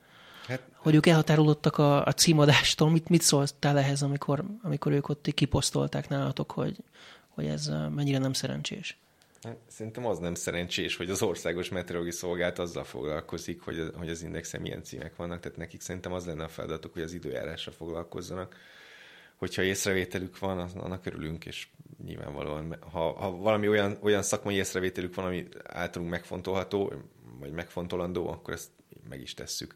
hát, 0.46 0.62
hogy 0.76 0.94
ők 0.94 1.06
elhatárolódtak 1.06 1.78
a, 1.78 2.04
a 2.04 2.12
címadástól. 2.12 2.90
Mit, 2.90 3.08
mit 3.08 3.22
szóltál 3.22 3.78
ehhez, 3.78 4.02
amikor, 4.02 4.44
amikor 4.62 4.92
ők 4.92 5.08
ott 5.08 5.34
kiposztolták 5.34 6.08
nálatok, 6.08 6.50
hogy, 6.50 6.76
hogy 7.28 7.46
ez 7.46 7.70
mennyire 7.94 8.18
nem 8.18 8.32
szerencsés? 8.32 8.98
Hát, 9.42 9.56
szerintem 9.68 10.06
az 10.06 10.18
nem 10.18 10.34
szerencsés, 10.34 10.96
hogy 10.96 11.10
az 11.10 11.22
országos 11.22 11.68
meteorológiai 11.68 12.16
szolgálat 12.16 12.58
azzal 12.58 12.84
foglalkozik, 12.84 13.60
hogy, 13.60 13.90
hogy 13.96 14.08
az 14.08 14.22
indexen 14.22 14.60
milyen 14.60 14.82
címek 14.82 15.16
vannak, 15.16 15.40
tehát 15.40 15.58
nekik 15.58 15.80
szerintem 15.80 16.12
az 16.12 16.26
lenne 16.26 16.44
a 16.44 16.48
feladatuk, 16.48 16.92
hogy 16.92 17.02
az 17.02 17.12
időjárásra 17.12 17.72
foglalkozzanak. 17.72 18.56
Hogyha 19.36 19.62
észrevételük 19.62 20.38
van, 20.38 20.58
annak 20.58 21.06
örülünk, 21.06 21.46
és 21.46 21.68
nyilvánvalóan, 22.04 22.76
ha, 22.90 23.12
ha 23.12 23.30
valami 23.30 23.68
olyan, 23.68 23.98
olyan 24.00 24.22
szakmai 24.22 24.54
észrevételük 24.54 25.14
van, 25.14 25.24
ami 25.24 25.46
általunk 25.64 26.10
megfontolható, 26.10 26.92
vagy 27.38 27.52
megfontolandó, 27.52 28.28
akkor 28.28 28.54
ezt 28.54 28.70
meg 29.08 29.20
is 29.20 29.34
tesszük. 29.34 29.74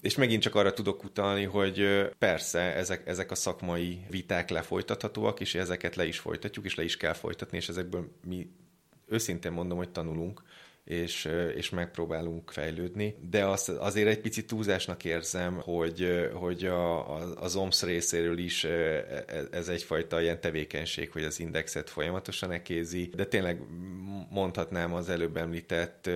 És 0.00 0.16
megint 0.16 0.42
csak 0.42 0.54
arra 0.54 0.72
tudok 0.72 1.04
utalni, 1.04 1.44
hogy 1.44 2.08
persze 2.18 2.60
ezek, 2.60 3.06
ezek 3.06 3.30
a 3.30 3.34
szakmai 3.34 4.06
viták 4.10 4.50
lefolytathatóak, 4.50 5.40
és 5.40 5.54
ezeket 5.54 5.96
le 5.96 6.06
is 6.06 6.18
folytatjuk, 6.18 6.64
és 6.64 6.74
le 6.74 6.84
is 6.84 6.96
kell 6.96 7.12
folytatni, 7.12 7.56
és 7.56 7.68
ezekből 7.68 8.12
mi 8.24 8.50
őszintén 9.08 9.52
mondom, 9.52 9.78
hogy 9.78 9.90
tanulunk, 9.90 10.42
és, 10.88 11.28
és 11.56 11.70
megpróbálunk 11.70 12.50
fejlődni, 12.50 13.14
de 13.30 13.44
azt 13.44 13.68
azért 13.68 14.08
egy 14.08 14.20
picit 14.20 14.46
túlzásnak 14.46 15.04
érzem, 15.04 15.54
hogy, 15.54 16.28
hogy 16.34 16.64
a, 16.64 17.14
az 17.42 17.56
OMS 17.56 17.82
részéről 17.82 18.38
is 18.38 18.64
e, 18.64 18.68
e, 18.68 19.24
ez 19.50 19.68
egyfajta 19.68 20.20
ilyen 20.20 20.40
tevékenység, 20.40 21.10
hogy 21.10 21.24
az 21.24 21.40
indexet 21.40 21.90
folyamatosan 21.90 22.50
ekézi, 22.50 23.10
de 23.14 23.24
tényleg 23.26 23.60
mondhatnám 24.30 24.94
az 24.94 25.08
előbb 25.08 25.36
említett 25.36 26.10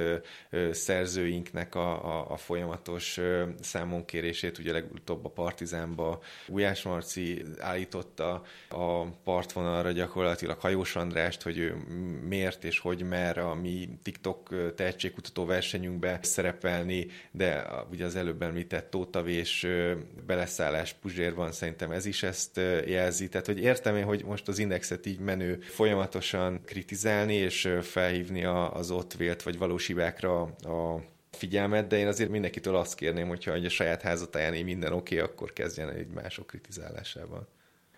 szerzőinknek 0.70 1.74
a, 1.74 2.18
a, 2.18 2.30
a 2.30 2.36
folyamatos 2.36 3.20
számonkérését, 3.60 4.58
ugye 4.58 4.72
legutóbb 4.72 5.24
a 5.24 5.28
Partizánba 5.28 6.22
Ujás 6.48 6.82
Marci 6.82 7.42
állította 7.58 8.42
a 8.68 9.04
partvonalra 9.04 9.92
gyakorlatilag 9.92 10.58
Hajós 10.58 10.96
Andrást, 10.96 11.42
hogy 11.42 11.58
ő 11.58 11.76
miért 12.28 12.64
és 12.64 12.78
hogy 12.78 13.02
mer 13.02 13.38
a 13.38 13.54
mi 13.54 13.88
TikTok 14.02 14.74
tehetségkutató 14.74 15.44
versenyünkbe 15.44 16.18
szerepelni, 16.22 17.06
de 17.30 17.66
ugye 17.90 18.04
az 18.04 18.16
előbb 18.16 18.42
említett 18.42 18.90
tótavés 18.90 19.66
beleszállás 20.26 20.92
Puzsérban 20.92 21.52
szerintem 21.52 21.90
ez 21.90 22.06
is 22.06 22.22
ezt 22.22 22.60
jelzi. 22.86 23.28
Tehát, 23.28 23.46
hogy 23.46 23.60
értem 23.60 23.96
én, 23.96 24.04
hogy 24.04 24.24
most 24.24 24.48
az 24.48 24.58
indexet 24.58 25.06
így 25.06 25.18
menő 25.18 25.58
folyamatosan 25.60 26.60
kritizálni 26.64 27.34
és 27.34 27.78
felhívni 28.02 28.44
az 28.44 28.90
ott 28.90 29.12
vélt 29.12 29.42
vagy 29.42 29.58
valós 29.58 29.86
hibákra 29.86 30.40
a 30.42 31.02
figyelmet, 31.30 31.86
de 31.86 31.96
én 31.96 32.06
azért 32.06 32.30
mindenkitől 32.30 32.76
azt 32.76 32.94
kérném, 32.94 33.28
hogyha 33.28 33.52
a 33.52 33.68
saját 33.68 34.02
házatáján 34.02 34.64
minden 34.64 34.92
oké, 34.92 35.16
okay, 35.16 35.28
akkor 35.28 35.52
kezdjen 35.52 35.90
egy 35.90 36.08
mások 36.08 36.46
kritizálásával. 36.46 37.48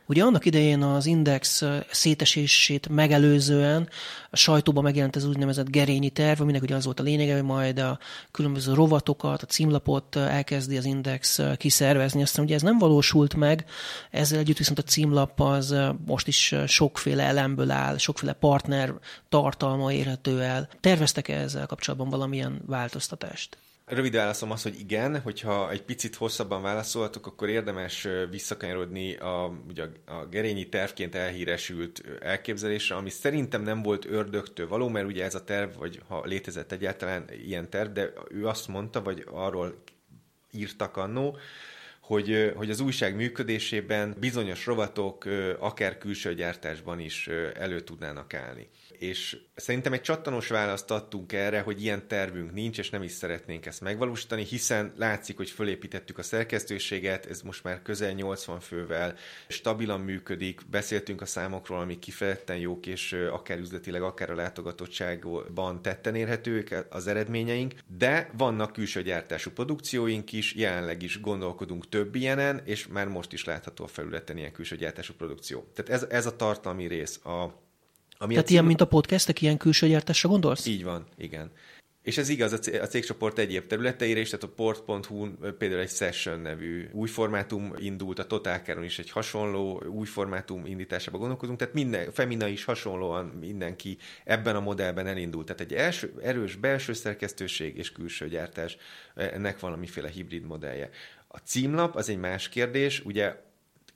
Ugye 0.06 0.22
annak 0.22 0.44
idején 0.44 0.82
az 0.82 1.06
Index 1.06 1.62
szétesését 1.90 2.88
megelőzően 2.88 3.88
a 4.30 4.36
sajtóban 4.36 4.82
megjelent 4.82 5.16
ez 5.16 5.24
úgynevezett 5.24 5.70
gerényi 5.70 6.10
terv, 6.10 6.40
aminek 6.40 6.62
ugye 6.62 6.74
az 6.74 6.84
volt 6.84 7.00
a 7.00 7.02
lényege, 7.02 7.34
hogy 7.34 7.42
majd 7.42 7.78
a 7.78 7.98
különböző 8.30 8.74
rovatokat, 8.74 9.42
a 9.42 9.46
címlapot 9.46 10.16
elkezdi 10.16 10.76
az 10.76 10.84
Index 10.84 11.40
kiszervezni. 11.56 12.22
Aztán 12.22 12.44
ugye 12.44 12.54
ez 12.54 12.62
nem 12.62 12.78
valósult 12.78 13.34
meg, 13.34 13.64
ezzel 14.10 14.38
együtt 14.38 14.58
viszont 14.58 14.78
a 14.78 14.82
címlap 14.82 15.40
az 15.40 15.74
most 16.06 16.26
is 16.26 16.54
sokféle 16.66 17.22
elemből 17.22 17.70
áll, 17.70 17.96
sokféle 17.96 18.32
partner 18.32 18.94
tartalma 19.28 19.92
érhető 19.92 20.42
el. 20.42 20.68
Terveztek-e 20.80 21.36
ezzel 21.36 21.66
kapcsolatban 21.66 22.08
valamilyen 22.08 22.60
változtatást? 22.66 23.58
Rövid 23.86 24.14
válaszom 24.14 24.50
az, 24.50 24.62
hogy 24.62 24.80
igen, 24.80 25.20
hogyha 25.20 25.70
egy 25.70 25.82
picit 25.82 26.14
hosszabban 26.14 26.62
válaszolhatok, 26.62 27.26
akkor 27.26 27.48
érdemes 27.48 28.08
visszakanyarodni 28.30 29.14
a, 29.14 29.62
ugye 29.68 29.84
a 30.06 30.26
Gerényi 30.30 30.68
tervként 30.68 31.14
elhíresült 31.14 32.02
elképzelésre, 32.20 32.94
ami 32.94 33.10
szerintem 33.10 33.62
nem 33.62 33.82
volt 33.82 34.04
ördögtől 34.04 34.68
való, 34.68 34.88
mert 34.88 35.06
ugye 35.06 35.24
ez 35.24 35.34
a 35.34 35.44
terv, 35.44 35.76
vagy 35.78 36.02
ha 36.08 36.24
létezett 36.24 36.72
egyáltalán 36.72 37.24
ilyen 37.44 37.70
terv, 37.70 37.90
de 37.92 38.12
ő 38.28 38.46
azt 38.46 38.68
mondta, 38.68 39.02
vagy 39.02 39.26
arról 39.30 39.82
írtak 40.50 40.96
annó, 40.96 41.38
hogy, 42.00 42.52
hogy 42.56 42.70
az 42.70 42.80
újság 42.80 43.16
működésében 43.16 44.16
bizonyos 44.20 44.66
rovatok 44.66 45.24
akár 45.58 45.98
külső 45.98 46.34
gyártásban 46.34 47.00
is 47.00 47.28
elő 47.54 47.80
tudnának 47.80 48.34
állni. 48.34 48.68
És 48.98 49.36
szerintem 49.54 49.92
egy 49.92 50.00
csattanós 50.00 50.48
választ 50.48 50.90
adtunk 50.90 51.32
erre, 51.32 51.60
hogy 51.60 51.82
ilyen 51.82 52.08
tervünk 52.08 52.52
nincs, 52.52 52.78
és 52.78 52.90
nem 52.90 53.02
is 53.02 53.12
szeretnénk 53.12 53.66
ezt 53.66 53.80
megvalósítani, 53.80 54.44
hiszen 54.44 54.92
látszik, 54.96 55.36
hogy 55.36 55.50
fölépítettük 55.50 56.18
a 56.18 56.22
szerkesztőséget, 56.22 57.26
ez 57.26 57.42
most 57.42 57.64
már 57.64 57.82
közel 57.82 58.12
80 58.12 58.60
fővel 58.60 59.14
stabilan 59.48 60.00
működik, 60.00 60.60
beszéltünk 60.70 61.20
a 61.20 61.26
számokról, 61.26 61.80
amik 61.80 61.98
kifejezetten 61.98 62.56
jók, 62.56 62.86
és 62.86 63.12
akár 63.12 63.58
üzletileg, 63.58 64.02
akár 64.02 64.30
a 64.30 64.34
látogatottságban 64.34 65.82
tetten 65.82 66.14
érhetők 66.14 66.86
az 66.90 67.06
eredményeink, 67.06 67.74
de 67.96 68.30
vannak 68.36 68.72
külső 68.72 69.02
gyártású 69.02 69.50
produkcióink 69.50 70.32
is, 70.32 70.54
jelenleg 70.54 71.02
is 71.02 71.20
gondolkodunk 71.20 71.88
több 71.88 72.14
ilyenen, 72.14 72.60
és 72.64 72.86
már 72.86 73.08
most 73.08 73.32
is 73.32 73.44
látható 73.44 73.84
a 73.84 73.88
felületen 73.88 74.36
ilyen 74.36 74.52
külső 74.52 74.76
gyártású 74.76 75.14
produkció. 75.14 75.66
Tehát 75.74 76.02
ez, 76.02 76.08
ez 76.10 76.26
a 76.26 76.36
tartalmi 76.36 76.86
rész. 76.86 77.24
A 77.24 77.63
ami 78.24 78.32
Tehát 78.32 78.48
cím... 78.48 78.56
ilyen, 78.56 78.66
mint 78.66 78.80
a 78.80 78.86
podcastek, 78.86 79.42
ilyen 79.42 79.56
külső 79.56 79.88
gyártásra 79.88 80.28
gondolsz? 80.28 80.66
Így 80.66 80.84
van, 80.84 81.06
igen. 81.16 81.50
És 82.02 82.18
ez 82.18 82.28
igaz 82.28 82.52
a 82.52 82.86
cégcsoport 82.86 83.38
egyéb 83.38 83.66
területeire 83.66 84.20
is, 84.20 84.28
tehát 84.28 84.44
a 84.44 84.48
port.hu 84.48 85.30
például 85.58 85.80
egy 85.80 85.90
Session 85.90 86.40
nevű 86.40 86.88
új 86.92 87.08
formátum 87.08 87.72
indult, 87.78 88.18
a 88.18 88.26
Totálkáron 88.26 88.84
is 88.84 88.98
egy 88.98 89.10
hasonló 89.10 89.82
új 89.86 90.06
formátum 90.06 90.66
indításába 90.66 91.18
gondolkozunk, 91.18 91.58
tehát 91.58 91.74
minden, 91.74 92.12
Femina 92.12 92.46
is 92.46 92.64
hasonlóan 92.64 93.26
mindenki 93.26 93.98
ebben 94.24 94.56
a 94.56 94.60
modellben 94.60 95.06
elindult. 95.06 95.46
Tehát 95.46 95.60
egy 95.60 95.72
első, 95.72 96.12
erős 96.22 96.56
belső 96.56 96.92
szerkesztőség 96.92 97.76
és 97.76 97.92
külső 97.92 98.28
gyártás, 98.28 98.76
ennek 99.14 99.60
valamiféle 99.60 100.08
hibrid 100.08 100.44
modellje. 100.44 100.90
A 101.28 101.38
címlap 101.38 101.96
az 101.96 102.08
egy 102.08 102.18
más 102.18 102.48
kérdés, 102.48 103.04
ugye 103.04 103.36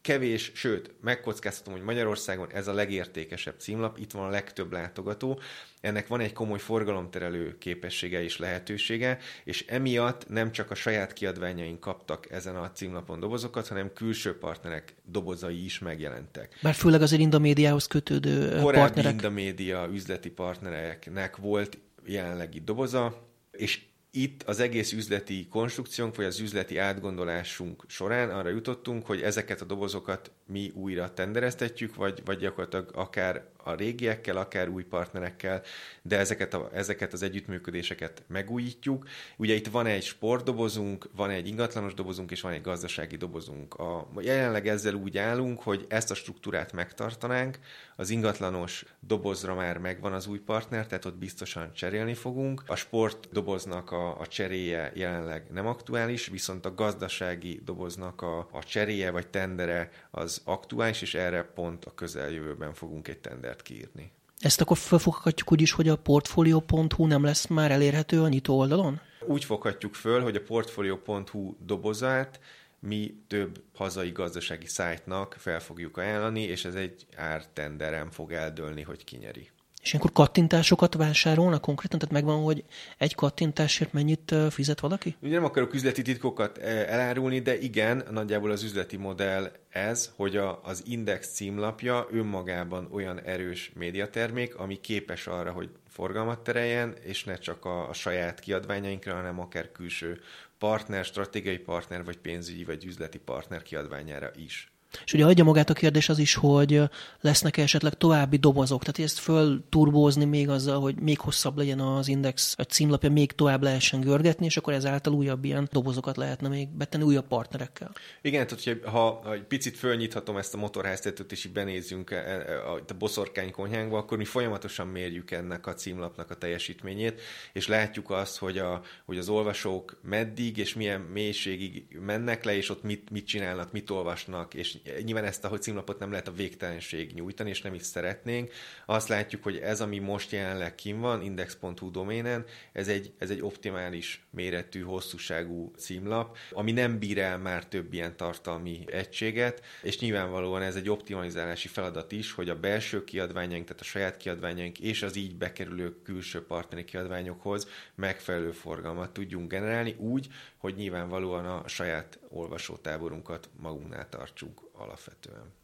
kevés, 0.09 0.53
sőt, 0.55 0.91
megkockáztatom, 1.01 1.73
hogy 1.73 1.83
Magyarországon 1.83 2.53
ez 2.53 2.67
a 2.67 2.73
legértékesebb 2.73 3.55
címlap, 3.59 3.99
itt 3.99 4.13
van 4.13 4.25
a 4.25 4.31
legtöbb 4.31 4.73
látogató, 4.73 5.41
ennek 5.81 6.07
van 6.07 6.21
egy 6.21 6.33
komoly 6.33 6.59
forgalomterelő 6.59 7.59
képessége 7.59 8.23
és 8.23 8.39
lehetősége, 8.39 9.19
és 9.45 9.65
emiatt 9.67 10.29
nem 10.29 10.53
csak 10.53 10.71
a 10.71 10.75
saját 10.75 11.13
kiadványaink 11.13 11.81
kaptak 11.81 12.31
ezen 12.31 12.57
a 12.57 12.71
címlapon 12.73 13.21
dobozokat, 13.21 13.69
hanem 13.69 13.93
külső 13.93 14.39
partnerek 14.39 14.95
dobozai 15.05 15.65
is 15.65 15.79
megjelentek. 15.79 16.59
Bár 16.63 16.75
főleg 16.75 17.03
azért 17.03 17.23
Indamédiához 17.23 17.87
kötődő 17.87 18.49
Korábbi 18.49 18.79
partnerek. 18.79 19.13
Indamédia 19.13 19.89
üzleti 19.93 20.31
partnereknek 20.31 21.37
volt 21.37 21.79
jelenlegi 22.05 22.61
doboza, 22.61 23.29
és 23.51 23.81
itt 24.23 24.43
az 24.43 24.61
egész 24.61 24.93
üzleti 24.93 25.47
konstrukciónk, 25.51 26.17
vagy 26.17 26.25
az 26.25 26.41
üzleti 26.41 26.79
átgondolásunk 26.79 27.85
során 27.87 28.31
arra 28.31 28.49
jutottunk, 28.49 29.07
hogy 29.07 29.23
ezeket 29.23 29.61
a 29.61 29.65
dobozokat 29.65 30.31
mi 30.47 30.73
újra 30.75 31.15
tendereztetjük, 31.15 31.95
vagy, 31.95 32.23
vagy 32.25 32.39
gyakorlatilag 32.39 32.91
akár 32.95 33.45
a 33.69 33.75
régiekkel, 33.75 34.37
akár 34.37 34.69
új 34.69 34.83
partnerekkel, 34.85 35.63
de 36.03 36.19
ezeket, 36.19 36.55
a, 36.55 36.71
ezeket 36.73 37.13
az 37.13 37.23
együttműködéseket 37.23 38.23
megújítjuk. 38.27 39.07
Ugye 39.37 39.55
itt 39.55 39.67
van 39.67 39.87
egy 39.87 40.03
sportdobozunk, 40.03 41.09
van 41.17 41.31
egy 41.31 41.47
ingatlanos 41.47 41.95
dobozunk, 41.95 42.31
és 42.31 42.41
van 42.41 42.53
egy 42.53 42.63
gazdasági 42.63 43.17
dobozunk. 43.17 43.75
A, 43.75 44.09
jelenleg 44.19 44.69
ezzel 44.69 44.95
úgy 44.95 45.19
állunk, 45.19 45.63
hogy 45.63 45.87
ezt 45.89 46.11
a 46.11 46.15
struktúrát 46.15 46.73
megtartanánk, 46.73 47.59
az 47.97 48.11
ingatlanos 48.11 48.85
dobozra 49.01 49.55
már 49.55 49.79
megvan 49.79 50.13
az 50.13 50.27
új 50.27 50.39
partner, 50.39 50.87
tehát 50.87 51.05
ott 51.05 51.17
biztosan 51.17 51.73
cserélni 51.73 52.15
fogunk. 52.15 52.63
A 52.67 52.77
sportdoboznak 52.77 53.91
a, 53.91 54.21
a 54.21 54.27
cseréje 54.27 54.93
jelenleg 54.95 55.47
nem 55.53 55.67
aktuális, 55.67 56.27
viszont 56.27 56.67
a 56.67 56.75
gazdasági 56.75 57.61
doboznak 57.65 58.23
a, 58.23 58.39
a 58.39 58.65
cseréje 58.65 59.11
vagy 59.11 59.27
tendere 59.27 59.91
az 60.11 60.41
aktuális, 60.45 61.03
és 61.03 61.15
erre 61.15 61.43
pont 61.43 61.85
a 61.85 61.95
közeljövőben 61.95 62.75
fogunk 62.75 63.09
egy 63.09 63.19
tendert 63.19 63.58
kiírni. 63.63 64.13
Ezt 64.39 64.61
akkor 64.61 64.77
felfoghatjuk 64.77 65.53
úgy 65.53 65.61
is, 65.61 65.73
hogy 65.73 65.89
a 65.89 65.97
portfolio.hu 65.97 67.07
nem 67.07 67.25
lesz 67.25 67.47
már 67.47 67.71
elérhető 67.71 68.23
a 68.23 68.29
nyitó 68.29 68.59
oldalon? 68.59 69.01
Úgy 69.27 69.45
foghatjuk 69.45 69.95
föl, 69.95 70.23
hogy 70.23 70.37
a 70.37 70.43
portfolio.hu 70.43 71.55
dobozát 71.67 72.41
mi 72.81 73.15
több 73.27 73.63
hazai 73.75 74.11
gazdasági 74.11 74.67
szájtnak 74.67 75.37
fel 75.39 75.61
fogjuk 75.61 75.97
ajánlani, 75.97 76.43
és 76.43 76.65
ez 76.65 76.75
egy 76.75 77.07
ártenderen 77.17 78.11
fog 78.11 78.33
eldőlni, 78.33 78.83
hogy 78.83 79.05
kinyeri. 79.05 79.51
És 79.89 79.95
ilyenkor 79.95 80.25
kattintásokat 80.25 80.95
vásárolnak 80.95 81.61
konkrétan? 81.61 81.99
Tehát 81.99 82.15
megvan, 82.15 82.43
hogy 82.43 82.65
egy 82.99 83.15
kattintásért 83.15 83.93
mennyit 83.93 84.35
fizet 84.51 84.81
valaki? 84.81 85.17
Ugye 85.21 85.35
nem 85.35 85.45
akarok 85.45 85.75
üzleti 85.75 86.03
titkokat 86.03 86.59
elárulni, 86.59 87.41
de 87.41 87.59
igen, 87.59 88.05
nagyjából 88.11 88.51
az 88.51 88.63
üzleti 88.63 88.97
modell 88.97 89.51
ez, 89.69 90.11
hogy 90.17 90.37
a, 90.37 90.61
az 90.63 90.83
Index 90.87 91.29
címlapja 91.29 92.07
önmagában 92.11 92.89
olyan 92.93 93.21
erős 93.21 93.73
médiatermék, 93.75 94.57
ami 94.57 94.81
képes 94.81 95.27
arra, 95.27 95.53
hogy 95.53 95.69
forgalmat 95.89 96.41
tereljen, 96.41 96.95
és 97.05 97.25
ne 97.25 97.39
csak 97.39 97.65
a, 97.65 97.89
a 97.89 97.93
saját 97.93 98.41
kiadványainkra, 98.41 99.15
hanem 99.15 99.41
akár 99.41 99.73
külső 99.73 100.21
partner, 100.59 101.05
stratégiai 101.05 101.59
partner, 101.59 102.05
vagy 102.05 102.19
pénzügyi, 102.19 102.65
vagy 102.65 102.85
üzleti 102.85 103.19
partner 103.19 103.63
kiadványára 103.63 104.31
is. 104.37 104.73
És 105.05 105.13
ugye 105.13 105.25
adja 105.25 105.45
magát 105.45 105.71
a 105.71 105.75
kérdés 105.75 106.09
az 106.09 106.19
is, 106.19 106.35
hogy 106.35 106.83
lesznek 107.21 107.57
-e 107.57 107.63
esetleg 107.63 107.95
további 107.95 108.37
dobozok, 108.37 108.81
tehát 108.85 109.11
ezt 109.11 109.19
föl 109.19 109.65
turbózni 109.69 110.25
még 110.25 110.49
azzal, 110.49 110.81
hogy 110.81 111.01
még 111.01 111.19
hosszabb 111.19 111.57
legyen 111.57 111.81
az 111.81 112.09
index 112.09 112.55
a 112.59 112.63
címlapja, 112.63 113.11
még 113.11 113.33
tovább 113.33 113.63
lehessen 113.63 114.01
görgetni, 114.01 114.47
és 114.47 114.57
akkor 114.57 114.73
ezáltal 114.73 115.13
újabb 115.13 115.45
ilyen 115.45 115.69
dobozokat 115.73 116.17
lehetne 116.17 116.49
még 116.49 116.69
betenni 116.69 117.05
újabb 117.05 117.27
partnerekkel. 117.27 117.93
Igen, 118.23 118.47
tehát 118.47 118.85
ha, 118.85 119.21
ha 119.25 119.33
egy 119.33 119.43
picit 119.43 119.77
fölnyithatom 119.77 120.37
ezt 120.37 120.55
a 120.55 120.59
motorháztetőt, 120.59 121.33
és 121.33 121.45
így 121.45 121.53
benézzünk 121.53 122.11
e, 122.11 122.17
e, 122.17 122.71
a, 122.71 122.75
a 122.89 122.95
boszorkány 122.99 123.51
konyhánkba, 123.51 123.99
akkor 123.99 124.19
mi 124.19 124.25
folyamatosan 124.25 124.87
mérjük 124.87 125.31
ennek 125.31 125.67
a 125.67 125.75
címlapnak 125.75 126.31
a 126.31 126.35
teljesítményét, 126.35 127.21
és 127.53 127.69
látjuk 127.69 128.11
azt, 128.11 128.39
hogy, 128.39 128.59
a, 128.59 128.83
hogy 129.05 129.19
az 129.19 129.29
olvasók 129.29 129.99
meddig 130.03 130.57
és 130.57 130.75
milyen 130.75 131.01
mélységig 131.01 131.87
mennek 132.01 132.45
le, 132.45 132.57
és 132.57 132.71
ott 132.71 132.83
mit, 132.83 133.11
mit 133.11 133.27
csinálnak, 133.27 133.73
mit 133.73 133.91
olvasnak, 133.91 134.55
és 134.55 134.78
nyilván 135.03 135.25
ezt 135.25 135.45
a 135.45 135.59
címlapot 135.59 135.99
nem 135.99 136.11
lehet 136.11 136.29
a 136.29 136.33
végtelenség 136.33 137.15
nyújtani, 137.15 137.51
és 137.51 137.63
nem 137.63 137.75
is 137.75 137.83
szeretnénk. 137.83 138.53
Azt 138.87 139.09
látjuk, 139.09 139.43
hogy 139.43 139.57
ez, 139.57 139.81
ami 139.81 139.99
most 139.99 140.33
jelenleg 140.33 140.75
kim 140.75 141.01
van, 141.01 141.23
index.hu 141.23 141.91
doménen, 141.91 142.45
ez 142.73 142.89
egy, 142.89 143.13
ez 143.19 143.31
egy 143.31 143.41
optimális 143.41 144.27
méretű, 144.31 144.81
hosszúságú 144.81 145.73
címlap, 145.77 146.37
ami 146.51 146.73
nem 146.73 146.99
bír 146.99 147.19
el 147.19 147.39
már 147.39 147.67
több 147.67 147.93
ilyen 147.93 148.17
tartalmi 148.17 148.85
egységet, 148.87 149.65
és 149.83 149.99
nyilvánvalóan 149.99 150.63
ez 150.63 150.77
egy 150.77 150.91
optimalizálási 150.91 151.69
feladat 151.69 152.13
is, 152.13 152.33
hogy 152.33 152.49
a 152.49 152.61
belső 152.61 153.05
kiadványaink, 153.05 153.67
tehát 153.67 153.81
a 153.81 153.85
saját 153.85 154.17
kiadványaink 154.17 154.81
és 154.81 155.03
az 155.03 155.17
így 155.17 155.37
bekerülő 155.37 156.03
külső 156.03 156.43
partneri 156.47 156.85
kiadványokhoz 156.85 157.69
megfelelő 157.95 158.51
forgalmat 158.51 159.13
tudjunk 159.13 159.51
generálni 159.51 159.95
úgy, 159.99 160.29
hogy 160.57 160.75
nyilvánvalóan 160.75 161.47
a 161.47 161.69
saját 161.69 162.19
olvasótáborunkat 162.29 163.49
magunknál 163.57 164.09
tartsuk 164.09 164.68
alapvetően. 164.79 165.57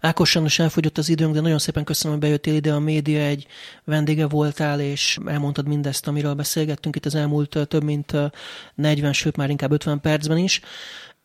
Ákos 0.00 0.30
sajnos 0.30 0.58
elfogyott 0.58 0.98
az 0.98 1.08
időnk, 1.08 1.34
de 1.34 1.40
nagyon 1.40 1.58
szépen 1.58 1.84
köszönöm, 1.84 2.18
hogy 2.18 2.26
bejöttél 2.26 2.54
ide. 2.54 2.72
A 2.72 2.78
média 2.78 3.20
egy 3.20 3.46
vendége 3.84 4.26
voltál, 4.26 4.80
és 4.80 5.18
elmondtad 5.26 5.66
mindezt, 5.66 6.06
amiről 6.06 6.34
beszélgettünk 6.34 6.96
itt 6.96 7.04
az 7.04 7.14
elmúlt 7.14 7.58
több 7.68 7.84
mint 7.84 8.12
40, 8.74 9.12
sőt 9.12 9.36
már 9.36 9.50
inkább 9.50 9.72
50 9.72 10.00
percben 10.00 10.38
is. 10.38 10.60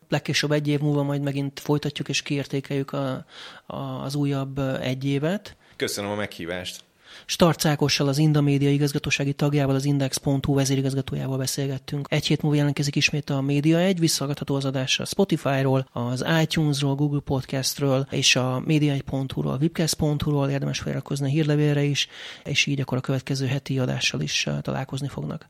Legkésőbb 0.09 0.51
egy 0.51 0.67
év 0.67 0.79
múlva 0.79 1.03
majd 1.03 1.21
megint 1.21 1.59
folytatjuk 1.59 2.09
és 2.09 2.21
kiértékeljük 2.21 2.91
a, 2.91 3.25
a, 3.65 3.75
az 3.75 4.15
újabb 4.15 4.59
egy 4.81 5.05
évet. 5.05 5.55
Köszönöm 5.75 6.11
a 6.11 6.15
meghívást. 6.15 6.83
Starc 7.25 7.65
Ákossal, 7.65 8.07
az 8.07 8.17
Indamédia 8.17 8.69
igazgatósági 8.69 9.33
tagjával, 9.33 9.75
az 9.75 9.85
Index.hu 9.85 10.53
vezérigazgatójával 10.53 11.37
beszélgettünk. 11.37 12.07
Egy 12.09 12.27
hét 12.27 12.41
múlva 12.41 12.57
jelentkezik 12.57 12.95
ismét 12.95 13.29
a 13.29 13.41
Média 13.41 13.79
egy, 13.79 13.99
visszahallgatható 13.99 14.55
az 14.55 14.65
adásra 14.65 15.05
Spotify-ról, 15.05 15.87
az 15.91 16.25
iTunes-ról, 16.41 16.95
Google 16.95 17.19
Podcast-ről 17.19 18.07
és 18.09 18.35
a 18.35 18.63
média1.hu-ról, 18.67 19.57
webcast.hu-ról 19.61 20.49
érdemes 20.49 20.79
feliratkozni 20.79 21.25
a 21.25 21.29
hírlevélre 21.29 21.83
is, 21.83 22.07
és 22.43 22.65
így 22.65 22.79
akkor 22.79 22.97
a 22.97 23.01
következő 23.01 23.45
heti 23.45 23.79
adással 23.79 24.21
is 24.21 24.47
találkozni 24.61 25.07
fognak. 25.07 25.49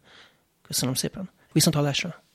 Köszönöm 0.61 0.93
szépen. 0.93 1.29
Viszont 1.51 1.75
hallásra! 1.75 2.30